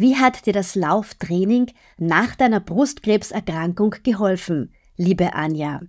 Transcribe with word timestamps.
Wie 0.00 0.14
hat 0.14 0.46
dir 0.46 0.52
das 0.52 0.76
Lauftraining 0.76 1.72
nach 1.96 2.36
deiner 2.36 2.60
Brustkrebserkrankung 2.60 3.96
geholfen, 4.04 4.72
liebe 4.96 5.34
Anja? 5.34 5.80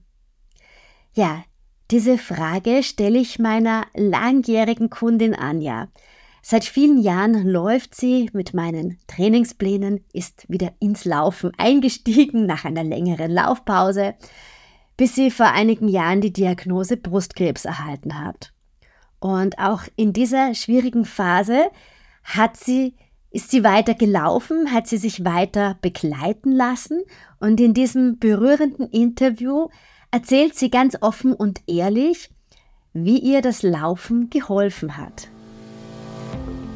Ja, 1.13 1.43
diese 1.91 2.17
Frage 2.17 2.81
stelle 2.81 3.19
ich 3.19 3.37
meiner 3.37 3.85
langjährigen 3.93 4.89
Kundin 4.89 5.35
Anja. 5.35 5.89
Seit 6.41 6.65
vielen 6.65 6.99
Jahren 6.99 7.47
läuft 7.47 7.93
sie 7.93 8.31
mit 8.33 8.55
meinen 8.55 8.97
Trainingsplänen, 9.05 10.03
ist 10.12 10.49
wieder 10.49 10.73
ins 10.79 11.05
Laufen 11.05 11.51
eingestiegen 11.60 12.47
nach 12.47 12.65
einer 12.65 12.83
längeren 12.83 13.29
Laufpause, 13.29 14.15
bis 14.97 15.13
sie 15.13 15.29
vor 15.29 15.51
einigen 15.51 15.87
Jahren 15.87 16.21
die 16.21 16.34
Diagnose 16.34 16.98
Brustkrebs 16.98 17.66
erhalten 17.66 18.17
hat. 18.17 18.53
Und 19.20 19.59
auch 19.59 19.84
in 19.98 20.13
dieser 20.13 20.55
schwierigen 20.55 21.05
Phase 21.05 21.70
hat 22.23 22.57
sie 22.57 22.95
ist 23.31 23.52
sie 23.52 23.63
weiter 23.63 23.93
gelaufen, 23.93 24.71
hat 24.71 24.88
sie 24.88 24.98
sich 24.98 25.23
weiter 25.23 25.77
begleiten 25.81 26.51
lassen 26.51 27.03
und 27.39 27.59
in 27.59 27.73
diesem 27.73 28.17
berührenden 28.17 28.89
Interview 28.89 29.67
erzählt 30.11 30.55
sie 30.55 30.70
ganz 30.70 30.97
offen 31.01 31.34
und 31.34 31.61
ehrlich, 31.67 32.29
wie 32.93 33.20
ihr 33.20 33.41
das 33.41 33.61
Laufen 33.61 34.29
geholfen 34.29 34.97
hat. 34.97 35.27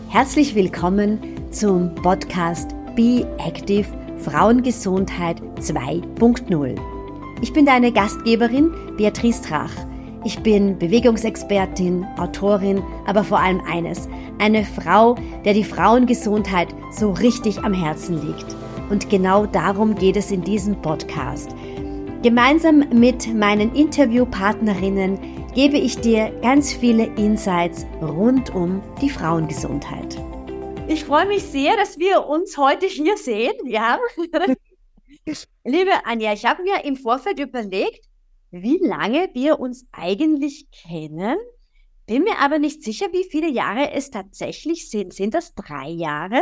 Herzlich 0.10 0.54
willkommen 0.54 1.20
zum 1.50 1.96
Podcast 1.96 2.76
Be 2.96 3.28
Active 3.40 3.88
Frauengesundheit 4.20 5.42
2.0. 5.58 6.80
Ich 7.42 7.52
bin 7.52 7.66
deine 7.66 7.92
Gastgeberin 7.92 8.72
Beatrice 8.96 9.42
Drach. 9.42 9.74
Ich 10.26 10.40
bin 10.40 10.80
Bewegungsexpertin, 10.80 12.06
Autorin, 12.18 12.82
aber 13.06 13.26
vor 13.26 13.40
allem 13.40 13.60
eines, 13.62 14.08
eine 14.40 14.64
Frau, 14.64 15.16
der 15.44 15.54
die 15.54 15.66
Frauengesundheit 15.66 16.70
so 16.92 17.12
richtig 17.12 17.60
am 17.60 17.74
Herzen 17.74 18.26
liegt. 18.26 18.56
Und 18.90 19.10
genau 19.10 19.46
darum 19.46 19.96
geht 19.96 20.16
es 20.16 20.32
in 20.32 20.42
diesem 20.42 20.82
Podcast. 20.82 21.54
Gemeinsam 22.22 22.86
mit 22.94 23.34
meinen 23.34 23.76
Interviewpartnerinnen 23.76 25.20
gebe 25.54 25.78
ich 25.78 25.98
dir 25.98 26.32
ganz 26.42 26.72
viele 26.72 27.08
Insights 27.18 27.86
rund 28.02 28.56
um 28.56 28.82
die 29.02 29.10
Frauengesundheit. 29.10 30.18
Ich 30.88 31.04
freue 31.04 31.26
mich 31.28 31.44
sehr, 31.44 31.76
dass 31.76 32.00
wir 32.00 32.26
uns 32.28 32.58
heute 32.58 32.86
hier 32.86 33.18
sehen. 33.18 33.56
Ja. 33.66 34.00
Liebe 35.66 35.92
Anja, 36.06 36.32
ich 36.32 36.46
habe 36.46 36.64
mir 36.64 36.86
im 36.86 36.96
Vorfeld 36.96 37.40
überlegt, 37.42 38.06
wie 38.54 38.78
lange 38.78 39.30
wir 39.34 39.60
uns 39.60 39.88
eigentlich 39.92 40.70
kennen. 40.70 41.38
Bin 42.06 42.24
mir 42.24 42.38
aber 42.40 42.60
nicht 42.60 42.84
sicher, 42.84 43.08
wie 43.12 43.24
viele 43.24 43.50
Jahre 43.50 43.92
es 43.92 44.12
tatsächlich 44.12 44.90
sind. 44.90 45.14
Sind 45.14 45.34
das 45.34 45.56
drei 45.56 45.90
Jahre? 45.90 46.40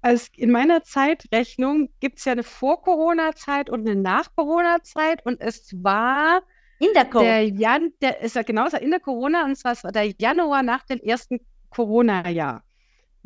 Also 0.00 0.28
in 0.36 0.50
meiner 0.50 0.82
Zeitrechnung 0.82 1.90
gibt 2.00 2.18
es 2.20 2.24
ja 2.24 2.32
eine 2.32 2.42
Vor-Corona-Zeit 2.42 3.68
und 3.68 3.80
eine 3.80 4.00
Nach-Corona-Zeit 4.00 5.26
und 5.26 5.40
es 5.40 5.72
war 5.82 6.42
in 6.78 6.88
der 6.94 7.04
Corona. 7.04 7.28
Der 7.28 7.48
Jan, 7.48 7.92
der 8.00 8.20
ist 8.20 8.36
ja 8.36 8.42
genau 8.42 8.66
in 8.68 8.90
der 8.90 9.00
Corona 9.00 9.44
und 9.44 9.56
zwar 9.56 9.76
war 9.82 9.92
der 9.92 10.14
Januar 10.18 10.62
nach 10.62 10.84
dem 10.86 11.00
ersten 11.00 11.40
Corona-Jahr. 11.70 12.62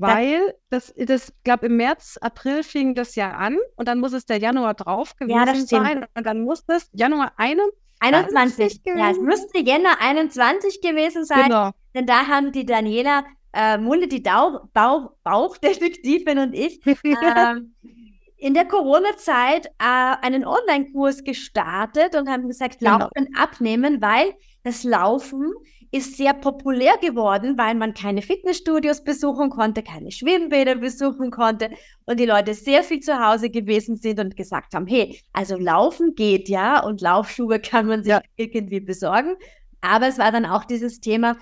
Weil 0.00 0.54
das, 0.70 0.94
das 0.96 1.32
glaube 1.44 1.66
im 1.66 1.76
März, 1.76 2.18
April 2.20 2.62
fing 2.62 2.94
das 2.94 3.14
ja 3.14 3.32
an 3.32 3.58
und 3.76 3.88
dann 3.88 4.00
muss 4.00 4.12
es 4.12 4.26
der 4.26 4.38
Januar 4.38 4.74
drauf 4.74 5.16
gewesen 5.16 5.36
ja, 5.36 5.54
sein. 5.54 6.06
Und 6.14 6.26
dann 6.26 6.42
muss 6.42 6.64
das 6.64 6.88
Januar 6.92 7.32
21. 7.36 7.80
21. 8.00 8.80
Ja, 8.86 9.10
es 9.10 9.18
müsste 9.18 9.58
Jänner 9.58 10.00
21 10.00 10.80
gewesen 10.80 11.24
sein. 11.24 11.44
Genau. 11.44 11.70
Denn 11.94 12.06
da 12.06 12.26
haben 12.26 12.50
die 12.52 12.64
Daniela 12.64 13.24
äh, 13.52 13.78
Mulle, 13.78 14.08
die 14.08 14.22
Dau 14.22 14.68
Bauch 14.72 15.12
Bauchdetektivin 15.22 16.38
und 16.38 16.54
ich, 16.54 16.84
äh, 16.86 16.96
in 18.36 18.54
der 18.54 18.64
Corona-Zeit 18.64 19.66
äh, 19.66 19.70
einen 19.78 20.46
Online-Kurs 20.46 21.24
gestartet 21.24 22.14
und 22.14 22.28
haben 22.28 22.48
gesagt, 22.48 22.78
genau. 22.78 22.98
Laufen 22.98 23.34
abnehmen, 23.36 24.00
weil 24.00 24.32
das 24.62 24.82
Laufen 24.82 25.52
ist 25.92 26.16
sehr 26.16 26.34
populär 26.34 26.94
geworden, 27.00 27.58
weil 27.58 27.74
man 27.74 27.94
keine 27.94 28.22
Fitnessstudios 28.22 29.02
besuchen 29.02 29.50
konnte, 29.50 29.82
keine 29.82 30.12
Schwimmbäder 30.12 30.76
besuchen 30.76 31.30
konnte 31.30 31.70
und 32.06 32.20
die 32.20 32.26
Leute 32.26 32.54
sehr 32.54 32.84
viel 32.84 33.00
zu 33.00 33.18
Hause 33.18 33.50
gewesen 33.50 33.96
sind 33.96 34.20
und 34.20 34.36
gesagt 34.36 34.74
haben, 34.74 34.86
hey, 34.86 35.20
also 35.32 35.56
laufen 35.56 36.14
geht 36.14 36.48
ja 36.48 36.84
und 36.84 37.00
Laufschuhe 37.00 37.58
kann 37.60 37.86
man 37.86 38.04
sich 38.04 38.12
ja. 38.12 38.22
irgendwie 38.36 38.80
besorgen. 38.80 39.34
Aber 39.80 40.06
es 40.06 40.18
war 40.18 40.30
dann 40.30 40.46
auch 40.46 40.64
dieses 40.64 41.00
Thema, 41.00 41.36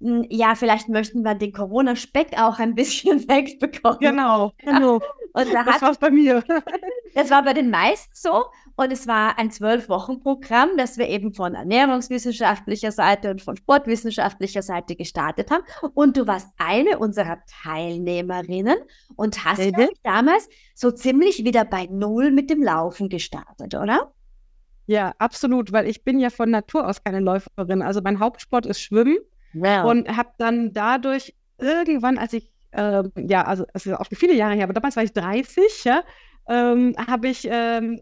hm, 0.00 0.26
ja, 0.28 0.54
vielleicht 0.54 0.88
möchten 0.88 1.22
wir 1.22 1.34
den 1.34 1.52
Corona-Speck 1.52 2.38
auch 2.38 2.58
ein 2.58 2.74
bisschen 2.74 3.20
wegbekommen. 3.28 4.00
Genau, 4.00 4.52
genau. 4.58 5.00
Und 5.32 5.52
da 5.52 5.64
das 5.64 5.82
war 5.82 5.94
bei 5.94 6.10
mir. 6.10 6.44
das 7.14 7.30
war 7.30 7.42
bei 7.42 7.54
den 7.54 7.70
meisten 7.70 8.12
so. 8.14 8.44
Und 8.76 8.92
es 8.92 9.06
war 9.06 9.38
ein 9.38 9.50
Zwölf-Wochen-Programm, 9.50 10.70
das 10.76 10.98
wir 10.98 11.08
eben 11.08 11.32
von 11.32 11.54
ernährungswissenschaftlicher 11.54 12.90
Seite 12.90 13.30
und 13.30 13.40
von 13.40 13.56
sportwissenschaftlicher 13.56 14.62
Seite 14.62 14.96
gestartet 14.96 15.50
haben. 15.50 15.62
Und 15.94 16.16
du 16.16 16.26
warst 16.26 16.48
eine 16.58 16.98
unserer 16.98 17.38
Teilnehmerinnen 17.62 18.76
und 19.16 19.44
hast 19.44 19.60
mhm. 19.60 19.88
damals 20.02 20.48
so 20.74 20.90
ziemlich 20.90 21.44
wieder 21.44 21.64
bei 21.64 21.86
Null 21.86 22.32
mit 22.32 22.50
dem 22.50 22.62
Laufen 22.62 23.08
gestartet, 23.08 23.74
oder? 23.74 24.12
Ja, 24.86 25.14
absolut, 25.18 25.72
weil 25.72 25.88
ich 25.88 26.04
bin 26.04 26.18
ja 26.18 26.30
von 26.30 26.50
Natur 26.50 26.88
aus 26.88 27.02
keine 27.02 27.20
Läuferin. 27.20 27.80
Also 27.80 28.00
mein 28.02 28.18
Hauptsport 28.18 28.66
ist 28.66 28.80
Schwimmen 28.80 29.16
wow. 29.54 29.90
und 29.90 30.14
habe 30.16 30.30
dann 30.38 30.72
dadurch 30.72 31.34
irgendwann, 31.58 32.18
als 32.18 32.32
ich 32.32 32.50
ähm, 32.74 33.12
ja, 33.16 33.42
also 33.42 33.64
es 33.72 33.86
ist 33.86 33.94
auch 33.94 34.06
viele 34.12 34.34
Jahre 34.34 34.54
her, 34.54 34.64
aber 34.64 34.72
damals 34.72 34.96
war 34.96 35.04
ich 35.04 35.12
30, 35.12 35.84
ja, 35.84 36.02
ähm, 36.48 36.94
habe 36.98 37.28
ich 37.28 37.46
ähm, 37.50 38.00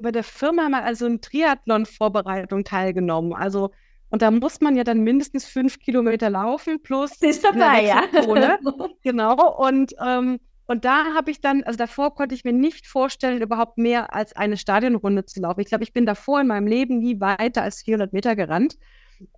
bei 0.00 0.12
der 0.12 0.24
Firma 0.24 0.68
mal 0.68 0.82
also 0.82 1.06
in 1.06 1.20
Triathlon-Vorbereitung 1.20 2.64
teilgenommen. 2.64 3.32
Also, 3.32 3.70
und 4.10 4.22
da 4.22 4.30
muss 4.30 4.60
man 4.60 4.76
ja 4.76 4.84
dann 4.84 5.00
mindestens 5.00 5.44
fünf 5.44 5.78
Kilometer 5.78 6.30
laufen 6.30 6.82
plus. 6.82 7.20
Ist 7.20 7.44
dabei, 7.44 7.84
ja. 7.84 8.02
genau. 9.02 9.56
Und, 9.56 9.94
ähm, 10.04 10.38
und 10.66 10.84
da 10.84 11.14
habe 11.14 11.30
ich 11.30 11.40
dann, 11.40 11.62
also 11.64 11.76
davor 11.76 12.14
konnte 12.14 12.34
ich 12.34 12.44
mir 12.44 12.52
nicht 12.52 12.86
vorstellen, 12.86 13.42
überhaupt 13.42 13.76
mehr 13.76 14.14
als 14.14 14.34
eine 14.34 14.56
Stadionrunde 14.56 15.24
zu 15.24 15.40
laufen. 15.40 15.60
Ich 15.60 15.68
glaube, 15.68 15.84
ich 15.84 15.92
bin 15.92 16.06
davor 16.06 16.40
in 16.40 16.46
meinem 16.46 16.66
Leben 16.66 16.98
nie 16.98 17.20
weiter 17.20 17.62
als 17.62 17.82
400 17.82 18.12
Meter 18.12 18.36
gerannt 18.36 18.76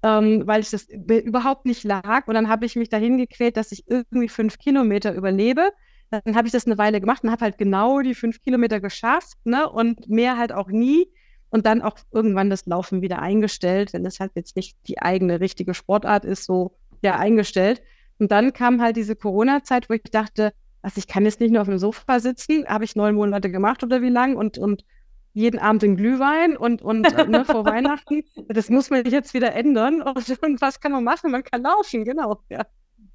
ähm, 0.03 0.43
weil 0.47 0.61
ich 0.61 0.71
das 0.71 0.89
überhaupt 0.89 1.66
nicht 1.66 1.84
lag. 1.84 2.27
Und 2.27 2.34
dann 2.34 2.49
habe 2.49 2.66
ich 2.66 2.77
mich 2.77 2.89
dahin 2.89 3.19
gequält, 3.19 3.56
dass 3.56 3.72
ich 3.72 3.84
irgendwie 3.89 4.28
fünf 4.28 4.59
Kilometer 4.59 5.15
überlebe. 5.15 5.71
Dann 6.11 6.37
habe 6.37 6.47
ich 6.47 6.53
das 6.53 6.67
eine 6.67 6.78
Weile 6.78 7.00
gemacht 7.00 7.25
und 7.25 7.31
habe 7.31 7.44
halt 7.44 7.59
genau 7.59 8.00
die 8.00 8.15
fünf 8.15 8.41
Kilometer 8.43 8.81
geschafft 8.81 9.39
ne? 9.44 9.69
und 9.69 10.09
mehr 10.09 10.37
halt 10.37 10.53
auch 10.53 10.69
nie. 10.69 11.09
Und 11.50 11.65
dann 11.65 11.81
auch 11.81 11.97
irgendwann 12.12 12.50
das 12.50 12.67
Laufen 12.67 13.03
wieder 13.03 13.21
eingestellt, 13.21 13.93
wenn 13.93 14.05
das 14.05 14.21
halt 14.21 14.33
jetzt 14.34 14.56
nicht 14.56 14.77
die 14.89 15.00
eigene 15.00 15.41
richtige 15.41 15.75
Sportart 15.75 16.25
ist, 16.25 16.45
so 16.45 16.77
ja 17.03 17.16
eingestellt. 17.16 17.83
Und 18.19 18.33
dann 18.33 18.53
kam 18.53 18.81
halt 18.81 18.97
diese 18.97 19.16
Corona-Zeit, 19.16 19.89
wo 19.89 19.95
ich 19.95 20.03
dachte, 20.03 20.53
also 20.83 20.99
ich 20.99 21.06
kann 21.06 21.25
jetzt 21.25 21.41
nicht 21.41 21.53
nur 21.53 21.62
auf 21.62 21.69
dem 21.69 21.78
Sofa 21.78 22.21
sitzen, 22.21 22.66
habe 22.66 22.84
ich 22.84 22.97
neun 22.97 23.15
Monate 23.15 23.50
gemacht 23.50 23.83
oder 23.83 24.03
wie 24.03 24.09
lang 24.09 24.37
und, 24.37 24.59
und 24.59 24.84
jeden 25.33 25.59
Abend 25.59 25.83
den 25.83 25.97
Glühwein 25.97 26.56
und, 26.56 26.81
und 26.81 27.03
ne, 27.28 27.45
vor 27.45 27.65
Weihnachten. 27.66 28.25
Das 28.49 28.71
muss 28.71 28.89
man 28.89 29.05
jetzt 29.05 29.34
wieder 29.34 29.53
ändern. 29.53 30.00
Und, 30.00 30.43
und, 30.43 30.61
was 30.61 30.81
kann 30.81 30.93
man 30.93 31.05
machen? 31.05 31.31
Man 31.31 31.45
kann 31.45 31.62
laufen, 31.62 32.05
genau. 32.05 32.41
Ja. 32.49 32.65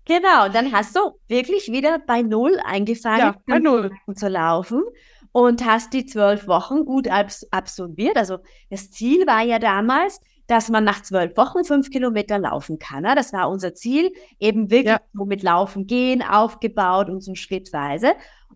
Genau, 0.05 0.49
dann 0.49 0.71
hast 0.71 0.95
du 0.95 0.99
wirklich 1.27 1.71
wieder 1.71 1.99
bei 1.99 2.21
Null 2.21 2.59
eingefangen, 2.63 3.19
ja, 3.19 3.35
bei 3.45 3.59
Null. 3.59 3.91
zu 4.15 4.27
laufen 4.27 4.83
und 5.31 5.65
hast 5.65 5.93
die 5.93 6.05
zwölf 6.05 6.47
Wochen 6.47 6.85
gut 6.85 7.07
absolviert. 7.07 8.17
Also 8.17 8.39
das 8.69 8.91
Ziel 8.91 9.25
war 9.27 9.41
ja 9.43 9.59
damals, 9.59 10.19
dass 10.47 10.69
man 10.69 10.83
nach 10.83 11.01
zwölf 11.01 11.37
Wochen 11.37 11.63
fünf 11.63 11.91
Kilometer 11.91 12.37
laufen 12.37 12.77
kann. 12.77 13.03
Ne? 13.03 13.15
Das 13.15 13.31
war 13.31 13.49
unser 13.49 13.73
Ziel, 13.73 14.11
eben 14.39 14.69
wirklich 14.69 14.95
ja. 14.95 15.01
so 15.13 15.25
mit 15.25 15.43
Laufen 15.43 15.87
gehen, 15.87 16.21
aufgebaut 16.21 17.09
und 17.09 17.21
so 17.21 17.35
schrittweise. 17.35 18.13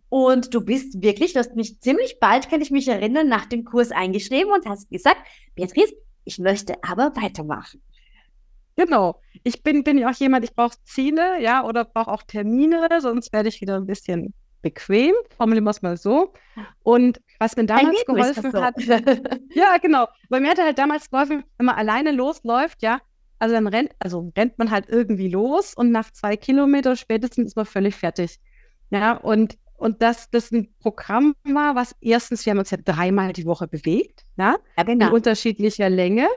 Und 0.09 0.53
du 0.53 0.59
bist 0.61 1.01
wirklich, 1.01 1.33
du 1.33 1.39
hast 1.39 1.55
mich 1.55 1.79
ziemlich 1.79 2.19
bald, 2.19 2.49
kann 2.49 2.61
ich 2.61 2.71
mich 2.71 2.87
erinnern, 2.87 3.29
nach 3.29 3.45
dem 3.45 3.63
Kurs 3.63 3.91
eingeschrieben 3.91 4.51
und 4.51 4.65
hast 4.65 4.89
gesagt, 4.89 5.19
Beatrice, 5.55 5.93
ich 6.25 6.39
möchte 6.39 6.75
aber 6.83 7.13
weitermachen. 7.15 7.81
Genau. 8.75 9.21
Ich 9.43 9.63
bin, 9.63 9.83
bin 9.83 9.97
ja 9.97 10.09
auch 10.09 10.15
jemand, 10.15 10.43
ich 10.43 10.53
brauche 10.53 10.75
Ziele, 10.83 11.41
ja, 11.41 11.63
oder 11.63 11.85
brauche 11.85 12.11
auch 12.11 12.23
Termine, 12.23 12.89
sonst 12.99 13.31
werde 13.31 13.49
ich 13.49 13.61
wieder 13.61 13.77
ein 13.77 13.85
bisschen 13.85 14.33
bequem, 14.61 15.13
formulieren 15.37 15.63
wir 15.63 15.69
es 15.69 15.81
mal 15.81 15.95
so. 15.95 16.33
Und 16.83 17.21
was 17.39 17.55
mir 17.55 17.65
damals 17.65 18.03
geholfen 18.05 18.51
so. 18.51 18.61
hat, 18.61 18.75
ja, 19.53 19.77
genau, 19.81 20.07
weil 20.29 20.41
mir 20.41 20.49
hat 20.49 20.57
halt 20.57 20.77
damals 20.79 21.09
geholfen, 21.09 21.43
wenn 21.57 21.67
man 21.67 21.75
alleine 21.75 22.11
losläuft, 22.11 22.81
ja, 22.81 22.99
also 23.37 23.53
dann 23.53 23.67
rennt, 23.67 23.91
also 23.99 24.31
rennt 24.35 24.57
man 24.57 24.71
halt 24.71 24.89
irgendwie 24.89 25.29
los 25.29 25.75
und 25.75 25.91
nach 25.91 26.11
zwei 26.11 26.35
Kilometern 26.35 26.97
spätestens 26.97 27.47
ist 27.47 27.55
man 27.55 27.65
völlig 27.65 27.95
fertig. 27.95 28.39
Ja, 28.89 29.13
und 29.13 29.57
und 29.77 30.01
dass 30.01 30.29
das 30.31 30.51
ein 30.51 30.73
Programm 30.79 31.35
war, 31.43 31.75
was 31.75 31.95
erstens, 31.99 32.45
wir 32.45 32.51
haben 32.51 32.59
uns 32.59 32.71
ja 32.71 32.77
dreimal 32.83 33.33
die 33.33 33.45
Woche 33.45 33.67
bewegt, 33.67 34.23
ja, 34.37 34.55
ja 34.77 34.83
genau. 34.83 35.07
in 35.07 35.13
unterschiedlicher 35.13 35.89
Länge, 35.89 36.27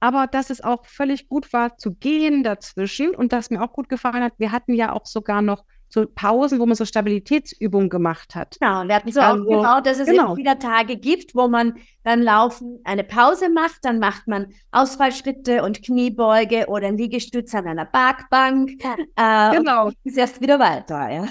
aber 0.00 0.26
dass 0.26 0.50
es 0.50 0.62
auch 0.62 0.86
völlig 0.86 1.28
gut 1.28 1.52
war 1.52 1.76
zu 1.76 1.94
gehen 1.94 2.42
dazwischen 2.42 3.14
und 3.14 3.32
dass 3.32 3.50
mir 3.50 3.62
auch 3.62 3.72
gut 3.72 3.88
gefallen 3.88 4.22
hat, 4.22 4.34
wir 4.38 4.52
hatten 4.52 4.74
ja 4.74 4.92
auch 4.92 5.06
sogar 5.06 5.42
noch 5.42 5.64
so 5.90 6.06
Pausen, 6.06 6.58
wo 6.60 6.66
man 6.66 6.76
so 6.76 6.84
Stabilitätsübungen 6.84 7.88
gemacht 7.88 8.34
hat. 8.34 8.58
Genau, 8.60 8.86
wir 8.86 8.94
hatten 8.94 9.10
so 9.10 9.20
also, 9.20 9.42
aufgebaut, 9.42 9.86
dass 9.86 9.98
es 9.98 10.06
genau. 10.06 10.26
immer 10.26 10.36
wieder 10.36 10.58
Tage 10.58 10.96
gibt, 10.96 11.34
wo 11.34 11.48
man 11.48 11.76
beim 12.02 12.20
Laufen 12.20 12.80
eine 12.84 13.04
Pause 13.04 13.48
macht, 13.48 13.78
dann 13.82 13.98
macht 13.98 14.28
man 14.28 14.52
Ausfallschritte 14.70 15.62
und 15.62 15.82
Kniebeuge 15.82 16.66
oder 16.68 16.90
Liegestütze 16.90 17.58
an 17.58 17.66
einer 17.66 17.86
Parkbank. 17.86 18.72
Äh, 19.16 19.56
genau. 19.56 19.86
Und 19.86 19.96
ist 20.04 20.18
erst 20.18 20.40
wieder 20.40 20.58
weiter, 20.58 21.08
ja. 21.10 21.26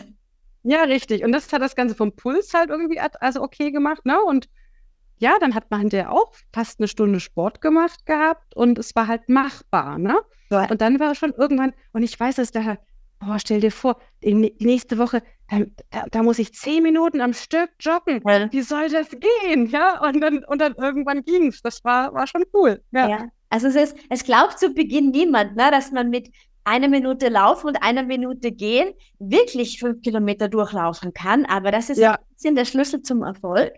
Ja, 0.63 0.83
richtig. 0.83 1.23
Und 1.23 1.31
das 1.31 1.51
hat 1.53 1.61
das 1.61 1.75
Ganze 1.75 1.95
vom 1.95 2.15
Puls 2.15 2.53
halt 2.53 2.69
irgendwie 2.69 2.99
also 2.99 3.41
okay 3.41 3.71
gemacht, 3.71 4.05
ne? 4.05 4.19
Und 4.21 4.49
ja, 5.19 5.37
dann 5.39 5.55
hat 5.55 5.69
man 5.71 5.81
hinterher 5.81 6.11
auch 6.11 6.31
fast 6.53 6.79
eine 6.79 6.87
Stunde 6.87 7.19
Sport 7.19 7.61
gemacht 7.61 8.05
gehabt 8.05 8.55
und 8.55 8.77
es 8.77 8.95
war 8.95 9.07
halt 9.07 9.29
machbar, 9.29 9.97
ne? 9.97 10.17
Ja. 10.49 10.69
Und 10.69 10.81
dann 10.81 10.99
war 10.99 11.15
schon 11.15 11.33
irgendwann, 11.33 11.73
und 11.93 12.03
ich 12.03 12.17
weiß, 12.19 12.35
dass 12.35 12.51
der 12.51 12.77
boah, 13.19 13.39
stell 13.39 13.59
dir 13.59 13.71
vor, 13.71 13.99
die 14.23 14.33
nächste 14.33 14.97
Woche, 14.97 15.21
da, 15.49 15.59
da, 15.89 16.05
da, 16.11 16.23
muss 16.23 16.39
ich 16.39 16.53
zehn 16.53 16.83
Minuten 16.83 17.21
am 17.21 17.33
Stück 17.33 17.69
joggen. 17.79 18.21
Ja. 18.27 18.51
Wie 18.51 18.61
soll 18.61 18.89
das 18.89 19.09
gehen? 19.09 19.67
Ja, 19.67 20.03
und 20.05 20.21
dann, 20.21 20.43
und 20.43 20.59
dann 20.59 20.75
irgendwann 20.75 21.23
ging 21.23 21.47
es. 21.47 21.61
Das 21.61 21.83
war, 21.83 22.13
war 22.13 22.27
schon 22.27 22.43
cool. 22.53 22.81
Ja. 22.91 23.09
ja. 23.09 23.27
Also 23.49 23.67
es 23.67 23.75
ist, 23.75 23.97
es 24.09 24.23
glaubt 24.23 24.59
zu 24.59 24.73
Beginn 24.73 25.11
niemand, 25.11 25.55
ne, 25.55 25.71
dass 25.71 25.91
man 25.91 26.09
mit 26.09 26.29
einer 26.65 26.89
Minute 26.89 27.29
laufen 27.29 27.67
und 27.67 27.81
einer 27.81 28.03
Minute 28.03 28.51
gehen 28.51 28.93
wirklich 29.19 29.79
fünf 29.79 30.01
Kilometer 30.01 30.49
durchlaufen 30.49 31.13
kann. 31.13 31.45
Aber 31.45 31.71
das 31.71 31.89
ist 31.89 31.97
ja. 31.97 32.15
ein 32.15 32.33
bisschen 32.33 32.55
der 32.55 32.65
Schlüssel 32.65 33.01
zum 33.01 33.23
Erfolg. 33.23 33.71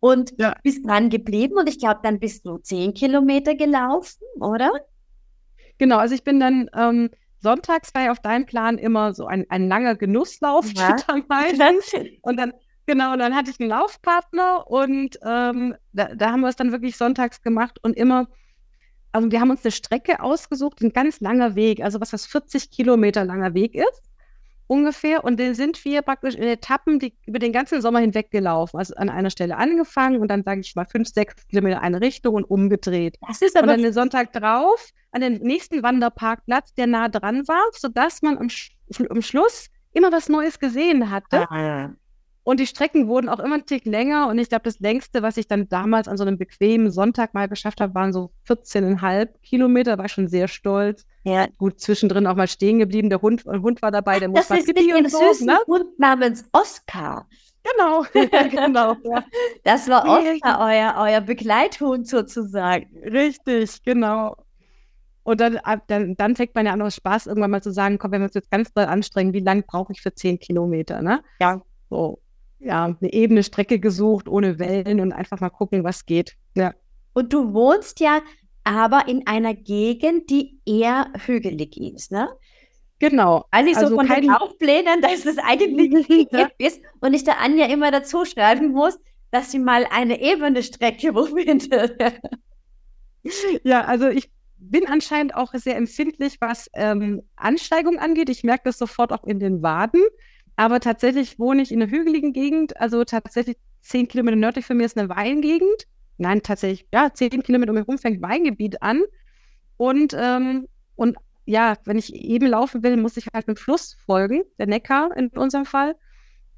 Und 0.00 0.32
ja. 0.38 0.54
bist 0.62 0.86
dran 0.86 1.10
geblieben 1.10 1.56
und 1.56 1.68
ich 1.68 1.78
glaube, 1.78 2.00
dann 2.02 2.18
bist 2.18 2.46
du 2.46 2.58
zehn 2.58 2.94
Kilometer 2.94 3.54
gelaufen, 3.54 4.22
oder? 4.40 4.70
Genau, 5.78 5.98
also 5.98 6.14
ich 6.14 6.24
bin 6.24 6.40
dann 6.40 6.68
ähm, 6.74 7.10
sonntags 7.40 7.94
war 7.94 8.04
ja 8.04 8.12
auf 8.12 8.20
deinem 8.20 8.46
Plan 8.46 8.78
immer 8.78 9.14
so 9.14 9.26
ein, 9.26 9.46
ein 9.48 9.68
langer 9.68 9.96
Genusslauf 9.96 10.70
ja. 10.72 10.96
Und 12.22 12.36
dann, 12.36 12.52
genau, 12.86 13.12
und 13.12 13.18
dann 13.18 13.34
hatte 13.34 13.50
ich 13.50 13.60
einen 13.60 13.70
Laufpartner 13.70 14.70
und 14.70 15.18
ähm, 15.24 15.74
da, 15.92 16.14
da 16.14 16.30
haben 16.30 16.40
wir 16.40 16.48
es 16.48 16.56
dann 16.56 16.72
wirklich 16.72 16.96
sonntags 16.96 17.42
gemacht 17.42 17.78
und 17.82 17.96
immer, 17.96 18.28
also 19.12 19.30
wir 19.30 19.40
haben 19.40 19.50
uns 19.50 19.64
eine 19.64 19.72
Strecke 19.72 20.20
ausgesucht, 20.20 20.80
ein 20.82 20.92
ganz 20.92 21.20
langer 21.20 21.54
Weg, 21.54 21.82
also 21.82 22.00
was 22.00 22.10
das 22.10 22.26
40 22.26 22.70
Kilometer 22.70 23.24
langer 23.24 23.54
Weg 23.54 23.74
ist 23.74 24.11
ungefähr. 24.72 25.22
Und 25.22 25.38
den 25.38 25.54
sind 25.54 25.84
wir 25.84 26.00
praktisch 26.02 26.34
in 26.34 26.44
Etappen 26.44 26.98
die, 26.98 27.14
über 27.26 27.38
den 27.38 27.52
ganzen 27.52 27.82
Sommer 27.82 27.98
hinweg 28.00 28.30
gelaufen. 28.30 28.78
Also 28.78 28.94
an 28.94 29.10
einer 29.10 29.30
Stelle 29.30 29.56
angefangen 29.56 30.20
und 30.20 30.28
dann, 30.28 30.42
sage 30.42 30.60
ich 30.60 30.74
mal, 30.74 30.86
fünf, 30.86 31.08
sechs 31.08 31.46
Kilometer 31.48 31.82
eine 31.82 32.00
Richtung 32.00 32.34
und 32.34 32.44
umgedreht. 32.44 33.18
Das 33.26 33.42
ist 33.42 33.56
aber 33.56 33.64
und 33.64 33.68
dann 33.68 33.82
den 33.82 33.92
Sonntag 33.92 34.32
drauf 34.32 34.88
an 35.10 35.20
den 35.20 35.34
nächsten 35.42 35.82
Wanderparkplatz, 35.82 36.72
der 36.74 36.86
nah 36.86 37.08
dran 37.08 37.46
war, 37.46 37.62
sodass 37.72 38.22
man 38.22 38.38
am, 38.38 38.48
am 39.10 39.22
Schluss 39.22 39.68
immer 39.92 40.10
was 40.10 40.30
Neues 40.30 40.58
gesehen 40.58 41.10
hatte. 41.10 41.50
Ah, 41.50 41.62
ja. 41.62 41.94
Und 42.44 42.58
die 42.58 42.66
Strecken 42.66 43.06
wurden 43.06 43.28
auch 43.28 43.38
immer 43.38 43.54
ein 43.54 43.66
Tick 43.66 43.84
länger. 43.84 44.28
Und 44.28 44.38
ich 44.38 44.48
glaube, 44.48 44.64
das 44.64 44.80
längste, 44.80 45.22
was 45.22 45.36
ich 45.36 45.46
dann 45.46 45.68
damals 45.68 46.08
an 46.08 46.16
so 46.16 46.24
einem 46.24 46.38
bequemen 46.38 46.90
Sonntag 46.90 47.34
mal 47.34 47.48
geschafft 47.48 47.80
habe, 47.80 47.94
waren 47.94 48.12
so 48.12 48.30
14,5 48.48 49.28
Kilometer. 49.42 49.96
War 49.98 50.08
schon 50.08 50.26
sehr 50.26 50.48
stolz. 50.48 51.06
Ja. 51.24 51.46
Gut, 51.58 51.78
zwischendrin 51.80 52.26
auch 52.26 52.34
mal 52.34 52.48
stehen 52.48 52.80
geblieben. 52.80 53.10
Der 53.10 53.22
Hund, 53.22 53.44
der 53.46 53.62
Hund 53.62 53.80
war 53.80 53.92
dabei, 53.92 54.18
der 54.18 54.28
muss 54.28 54.48
das 54.48 54.58
ist 54.58 54.66
mit 54.68 54.78
dem 54.78 55.08
so, 55.08 55.18
süßen 55.18 55.46
ne? 55.46 55.58
Hund 55.68 55.98
namens 55.98 56.44
Oscar. 56.52 57.28
Genau, 57.62 58.04
genau. 58.50 58.96
Ja. 59.04 59.24
Das 59.62 59.88
war 59.88 60.04
Oscar, 60.04 60.58
euer, 60.60 60.94
euer 60.98 61.20
Begleithund 61.20 62.08
sozusagen. 62.08 62.88
Richtig, 63.04 63.82
genau. 63.84 64.36
Und 65.24 65.40
dann, 65.40 65.60
dann, 65.86 66.16
dann 66.16 66.34
fängt 66.34 66.56
man 66.56 66.66
ja 66.66 66.72
an, 66.72 66.82
aus 66.82 66.96
Spaß 66.96 67.28
irgendwann 67.28 67.52
mal 67.52 67.62
zu 67.62 67.72
sagen, 67.72 67.98
komm, 67.98 68.10
wenn 68.10 68.22
wir 68.22 68.26
uns 68.26 68.34
jetzt 68.34 68.50
ganz 68.50 68.72
doll 68.72 68.86
anstrengen, 68.86 69.32
wie 69.32 69.40
lange 69.40 69.62
brauche 69.62 69.92
ich 69.92 70.00
für 70.00 70.12
10 70.12 70.40
Kilometer, 70.40 71.00
ne? 71.00 71.22
Ja. 71.40 71.62
So, 71.88 72.18
ja, 72.64 72.84
eine 72.84 73.12
ebene 73.12 73.42
Strecke 73.42 73.78
gesucht, 73.78 74.28
ohne 74.28 74.58
Wellen 74.58 75.00
und 75.00 75.12
einfach 75.12 75.40
mal 75.40 75.50
gucken, 75.50 75.84
was 75.84 76.06
geht. 76.06 76.36
Ja. 76.54 76.74
Und 77.12 77.32
du 77.32 77.52
wohnst 77.52 78.00
ja 78.00 78.20
aber 78.64 79.08
in 79.08 79.26
einer 79.26 79.54
Gegend, 79.54 80.30
die 80.30 80.60
eher 80.64 81.12
hügelig 81.26 81.76
ist, 81.76 82.12
ne? 82.12 82.28
Genau. 83.00 83.46
Also, 83.50 83.68
ich 83.68 83.74
so 83.74 83.84
also 83.84 83.96
von 83.96 84.06
kein... 84.06 84.22
den 84.22 84.30
Laufplänen, 84.30 85.00
dass 85.00 85.26
es 85.26 85.36
eigentlich 85.38 86.28
ja. 86.30 86.48
ist 86.58 86.80
und 87.00 87.14
ich 87.14 87.24
der 87.24 87.40
Anja 87.40 87.66
immer 87.66 87.90
dazu 87.90 88.24
schreiben 88.24 88.68
muss, 88.68 88.96
dass 89.32 89.50
sie 89.50 89.58
mal 89.58 89.86
eine 89.90 90.20
ebene 90.20 90.62
Strecke 90.62 91.12
findet. 91.26 92.00
ja, 93.64 93.84
also 93.84 94.06
ich 94.08 94.30
bin 94.58 94.86
anscheinend 94.86 95.34
auch 95.34 95.52
sehr 95.54 95.76
empfindlich, 95.76 96.36
was 96.40 96.70
ähm, 96.74 97.22
Ansteigung 97.34 97.98
angeht. 97.98 98.28
Ich 98.28 98.44
merke 98.44 98.64
das 98.66 98.78
sofort 98.78 99.12
auch 99.12 99.24
in 99.24 99.40
den 99.40 99.62
Waden. 99.62 100.02
Aber 100.56 100.80
tatsächlich 100.80 101.38
wohne 101.38 101.62
ich 101.62 101.72
in 101.72 101.82
einer 101.82 101.90
hügeligen 101.90 102.32
Gegend, 102.32 102.78
also 102.78 103.04
tatsächlich 103.04 103.56
zehn 103.80 104.08
Kilometer 104.08 104.36
nördlich 104.36 104.66
von 104.66 104.76
mir 104.76 104.84
ist 104.84 104.98
eine 104.98 105.08
Weingegend. 105.08 105.86
Nein, 106.18 106.42
tatsächlich, 106.42 106.86
ja, 106.92 107.12
zehn 107.12 107.42
Kilometer 107.42 107.70
um 107.70 107.76
mich 107.76 107.86
herum 107.86 107.98
fängt 107.98 108.22
Weingebiet 108.22 108.82
an. 108.82 109.02
Und, 109.76 110.14
ähm, 110.16 110.68
und 110.94 111.16
ja, 111.46 111.76
wenn 111.84 111.98
ich 111.98 112.14
eben 112.14 112.46
laufen 112.46 112.82
will, 112.82 112.96
muss 112.96 113.16
ich 113.16 113.26
halt 113.34 113.48
mit 113.48 113.58
Fluss 113.58 113.96
folgen, 114.06 114.42
der 114.58 114.66
Neckar 114.66 115.16
in 115.16 115.28
unserem 115.28 115.64
Fall. 115.64 115.96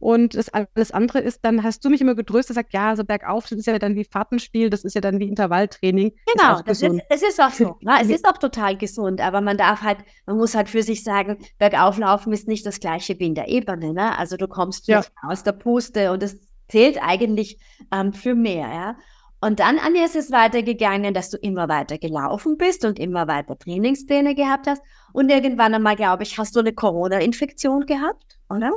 Und 0.05 0.35
das 0.35 0.51
alles 0.51 0.91
andere 0.91 1.21
ist, 1.21 1.47
dann 1.47 1.63
hast 1.63 1.83
du 1.83 1.89
mich 1.89 2.03
immer 2.03 2.15
getröstet, 2.15 2.57
gesagt, 2.57 2.75
ja, 2.75 2.95
so 2.95 3.05
bergauf, 3.05 3.47
das 3.49 3.59
ist 3.59 3.65
ja 3.65 3.79
dann 3.79 3.95
wie 3.95 4.05
Fahrtenspiel, 4.05 4.69
das 4.69 4.85
ist 4.85 4.93
ja 4.93 5.01
dann 5.01 5.19
wie 5.19 5.27
Intervalltraining. 5.27 6.13
Genau, 6.37 6.57
ist 6.57 6.69
das 6.69 6.83
ist, 6.83 7.01
es 7.09 7.23
ist 7.23 7.41
auch 7.41 7.49
so. 7.49 7.79
Ne? 7.81 7.95
Es 8.03 8.11
ist 8.11 8.29
auch 8.29 8.37
total 8.37 8.77
gesund, 8.77 9.23
aber 9.23 9.41
man 9.41 9.57
darf 9.57 9.81
halt, 9.81 9.97
man 10.27 10.37
muss 10.37 10.55
halt 10.55 10.69
für 10.69 10.83
sich 10.83 11.05
sagen, 11.05 11.39
bergauflaufen 11.59 12.35
ist 12.35 12.49
nicht 12.49 12.67
das 12.67 12.81
gleiche 12.81 13.19
wie 13.19 13.29
in 13.29 13.35
der 13.35 13.49
Ebene. 13.49 13.95
Ne? 13.95 14.19
Also 14.19 14.37
du 14.37 14.47
kommst 14.47 14.89
ja. 14.89 15.03
aus 15.23 15.43
der 15.43 15.53
Puste 15.53 16.13
und 16.13 16.23
es 16.23 16.37
zählt 16.69 16.99
eigentlich 17.03 17.59
ähm, 17.91 18.13
für 18.13 18.35
mehr. 18.35 18.69
Ja? 18.69 18.97
Und 19.41 19.59
dann, 19.59 19.79
Anja, 19.79 20.05
ist 20.05 20.17
es 20.17 20.31
weitergegangen, 20.31 21.15
dass 21.15 21.31
du 21.31 21.39
immer 21.39 21.71
weiter 21.71 21.97
gelaufen 21.97 22.59
bist 22.59 22.85
und 22.85 22.99
immer 22.99 23.27
weiter 23.27 23.59
Trainingspläne 23.59 24.35
gehabt 24.35 24.67
hast. 24.67 24.83
Und 25.15 25.31
irgendwann 25.31 25.73
einmal, 25.73 25.97
glaube 25.97 26.25
ich, 26.25 26.37
hast 26.37 26.55
du 26.57 26.61
eine 26.61 26.75
Corona-Infektion 26.75 27.87
gehabt, 27.87 28.39
oder? 28.51 28.71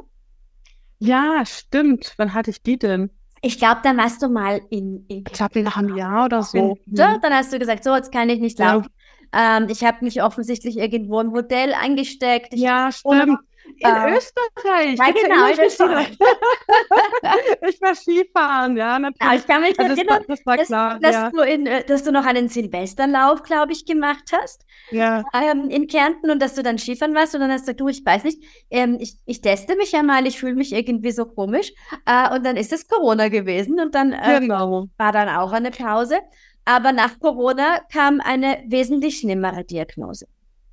Ja, 1.00 1.44
stimmt. 1.46 2.14
Wann 2.18 2.34
hatte 2.34 2.52
ich 2.52 2.62
die 2.62 2.78
denn? 2.78 3.10
Ich 3.42 3.60
glaube, 3.60 3.82
dann 3.84 3.98
warst 3.98 4.22
du 4.22 4.30
mal 4.30 4.62
in. 4.70 5.06
in 5.08 5.20
ich 5.20 5.34
glaube, 5.34 5.62
nach 5.62 5.78
einem 5.78 5.96
Jahr 5.96 6.26
oder 6.26 6.44
so. 6.44 6.78
Ja, 6.88 7.18
dann 7.20 7.34
hast 7.34 7.54
du 7.54 7.60
gesagt, 7.60 7.84
so, 7.84 7.96
jetzt 7.96 8.12
kann 8.12 8.30
ich 8.30 8.40
nicht 8.40 8.58
laufen. 8.60 8.88
Ja. 9.34 9.58
Ähm, 9.58 9.68
ich 9.70 9.84
habe 9.84 10.04
mich 10.04 10.24
offensichtlich 10.24 10.78
irgendwo 10.78 11.20
im 11.20 11.32
Hotel 11.32 11.74
angesteckt. 11.74 12.54
Ich 12.54 12.62
ja, 12.62 12.92
stimmt. 12.92 13.40
In 13.80 13.88
äh, 13.88 14.18
Österreich. 14.18 14.98
Ja, 14.98 15.12
genau. 15.12 15.52
In 15.52 15.66
Österreich. 15.66 16.18
ich 17.70 17.82
war 17.82 17.96
Skifahren, 17.96 18.78
ja, 18.78 18.98
natürlich. 18.98 19.22
Ja, 19.22 19.36
ich 19.38 19.48
kann 19.48 19.62
mich 19.62 19.80
also 19.80 19.94
erinnern, 19.94 20.24
das 20.28 20.38
das 20.38 20.46
war 20.46 20.58
klar, 20.58 21.00
dass, 21.00 21.14
ja. 21.14 21.30
du 21.30 21.42
in, 21.42 21.68
äh, 21.68 21.84
dass 21.84 22.04
du 22.04 22.12
noch 22.12 22.26
einen 22.26 22.48
Silvesterlauf, 22.50 23.44
glaube 23.44 23.74
ich, 23.74 23.86
gemacht 23.86 24.32
hast. 24.32 24.66
Ja. 24.92 25.24
Ähm, 25.34 25.70
in 25.70 25.88
Kärnten 25.88 26.32
und 26.32 26.42
dass 26.42 26.56
du 26.56 26.64
dann 26.64 26.78
Skifahren 26.78 27.14
warst 27.14 27.36
und 27.36 27.42
dann 27.42 27.52
hast 27.52 27.68
du 27.68 27.74
gesagt, 27.74 27.80
du, 27.82 27.88
ich 27.88 28.06
weiß 28.06 28.24
nicht, 28.24 28.44
ähm, 28.70 28.98
ich, 29.00 29.18
ich 29.26 29.42
teste 29.42 29.76
mich 29.76 29.92
ja 29.92 30.04
mal, 30.04 30.26
ich 30.26 30.40
fühle 30.40 30.56
mich 30.56 30.74
irgendwie 30.74 31.12
so 31.12 31.26
komisch. 31.26 31.74
Äh, 32.06 32.34
und 32.34 32.46
dann 32.46 32.58
ist 32.58 32.74
es 32.74 32.88
Corona 32.88 33.28
gewesen 33.28 33.80
und 33.80 33.94
dann 33.96 34.14
äh, 34.14 34.40
genau. 34.40 34.88
war 34.98 35.12
dann 35.12 35.30
auch 35.30 35.52
eine 35.52 35.72
Pause. 35.72 36.20
Aber 36.66 36.92
nach 36.92 37.20
Corona 37.20 37.80
kam 37.92 38.20
eine 38.20 38.64
wesentlich 38.68 39.20
schlimmere 39.20 39.64
Diagnose. 39.64 40.28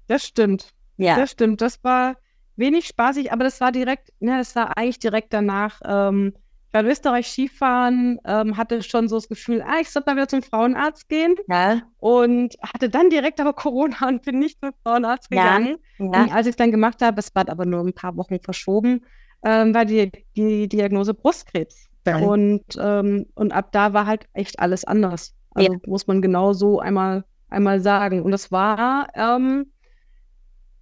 Das 0.08 0.24
stimmt. 0.24 0.70
Ja. 0.96 1.16
Das 1.16 1.30
stimmt. 1.30 1.60
Das 1.60 1.82
war 1.84 2.16
wenig 2.56 2.86
spaßig, 2.86 3.32
aber 3.32 3.44
das 3.44 3.60
war 3.60 3.72
direkt, 3.72 4.12
ne, 4.20 4.38
das 4.38 4.54
war 4.56 4.76
eigentlich 4.76 4.98
direkt 4.98 5.32
danach. 5.32 5.80
Ähm, 5.84 6.32
ich 6.68 6.74
war 6.74 6.80
in 6.80 6.86
Österreich 6.90 7.28
Skifahren, 7.28 8.18
ähm, 8.24 8.56
hatte 8.56 8.82
schon 8.82 9.08
so 9.08 9.16
das 9.16 9.28
Gefühl, 9.28 9.62
ah, 9.62 9.80
ich 9.80 9.90
sollte 9.90 10.10
mal 10.10 10.16
wieder 10.16 10.28
zum 10.28 10.42
Frauenarzt 10.42 11.08
gehen. 11.08 11.36
Ja. 11.48 11.82
Und 11.98 12.56
hatte 12.62 12.88
dann 12.88 13.10
direkt 13.10 13.40
aber 13.40 13.52
Corona 13.54 14.08
und 14.08 14.22
bin 14.22 14.38
nicht 14.38 14.60
zum 14.60 14.72
Frauenarzt 14.82 15.30
gegangen. 15.30 15.76
Ja. 15.98 16.04
ja. 16.04 16.22
Und 16.22 16.34
als 16.34 16.46
ich 16.46 16.52
es 16.52 16.56
dann 16.56 16.70
gemacht 16.70 17.00
habe, 17.02 17.20
es 17.20 17.34
war 17.34 17.48
aber 17.48 17.64
nur 17.64 17.80
ein 17.80 17.92
paar 17.92 18.16
Wochen 18.16 18.40
verschoben, 18.40 19.04
ähm, 19.44 19.74
war 19.74 19.84
die, 19.84 20.10
die 20.36 20.68
Diagnose 20.68 21.14
Brustkrebs. 21.14 21.88
Ja. 22.06 22.18
Und, 22.18 22.64
ähm, 22.78 23.26
und 23.34 23.52
ab 23.52 23.72
da 23.72 23.92
war 23.92 24.06
halt 24.06 24.26
echt 24.32 24.58
alles 24.58 24.84
anders. 24.84 25.34
Also 25.54 25.72
ja. 25.72 25.78
muss 25.86 26.06
man 26.06 26.20
genau 26.20 26.52
so 26.52 26.80
einmal, 26.80 27.24
einmal 27.48 27.80
sagen. 27.80 28.22
Und 28.22 28.32
das 28.32 28.50
war 28.50 29.08
ähm, 29.14 29.66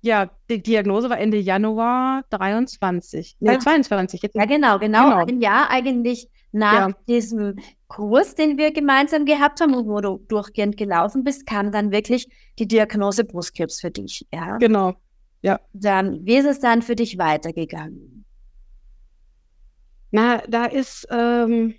ja, 0.03 0.31
die 0.51 0.63
Diagnose 0.63 1.09
war 1.09 1.19
Ende 1.19 1.39
Januar 1.39 2.25
23. 2.31 3.37
Ja. 3.39 3.53
Äh, 3.53 3.59
22. 3.61 4.23
Jetzt 4.23 4.35
ja, 4.35 4.45
genau, 4.45 4.79
genau, 4.79 5.11
genau. 5.11 5.27
Ein 5.27 5.41
Jahr 5.41 5.71
eigentlich 5.71 6.29
nach 6.51 6.89
ja. 6.89 6.95
diesem 7.07 7.57
Kurs, 7.87 8.35
den 8.35 8.59
wir 8.59 8.73
gemeinsam 8.73 9.25
gehabt 9.25 9.61
haben 9.61 9.75
und 9.75 9.87
wo 9.87 10.01
du 10.01 10.19
durchgehend 10.29 10.77
gelaufen 10.77 11.23
bist, 11.23 11.47
kam 11.47 11.71
dann 11.71 11.93
wirklich 11.93 12.29
die 12.59 12.67
Diagnose 12.67 13.25
Brustkrebs 13.25 13.81
für 13.81 13.91
dich. 13.91 14.27
Ja? 14.33 14.59
Genau. 14.59 14.95
Ja. 15.41 15.61
Dann, 15.73 16.27
wie 16.27 16.37
ist 16.37 16.47
es 16.47 16.59
dann 16.59 16.83
für 16.83 16.97
dich 16.97 17.17
weitergegangen? 17.17 18.25
Na, 20.11 20.43
da 20.49 20.67
ist, 20.67 21.07
ähm, 21.11 21.75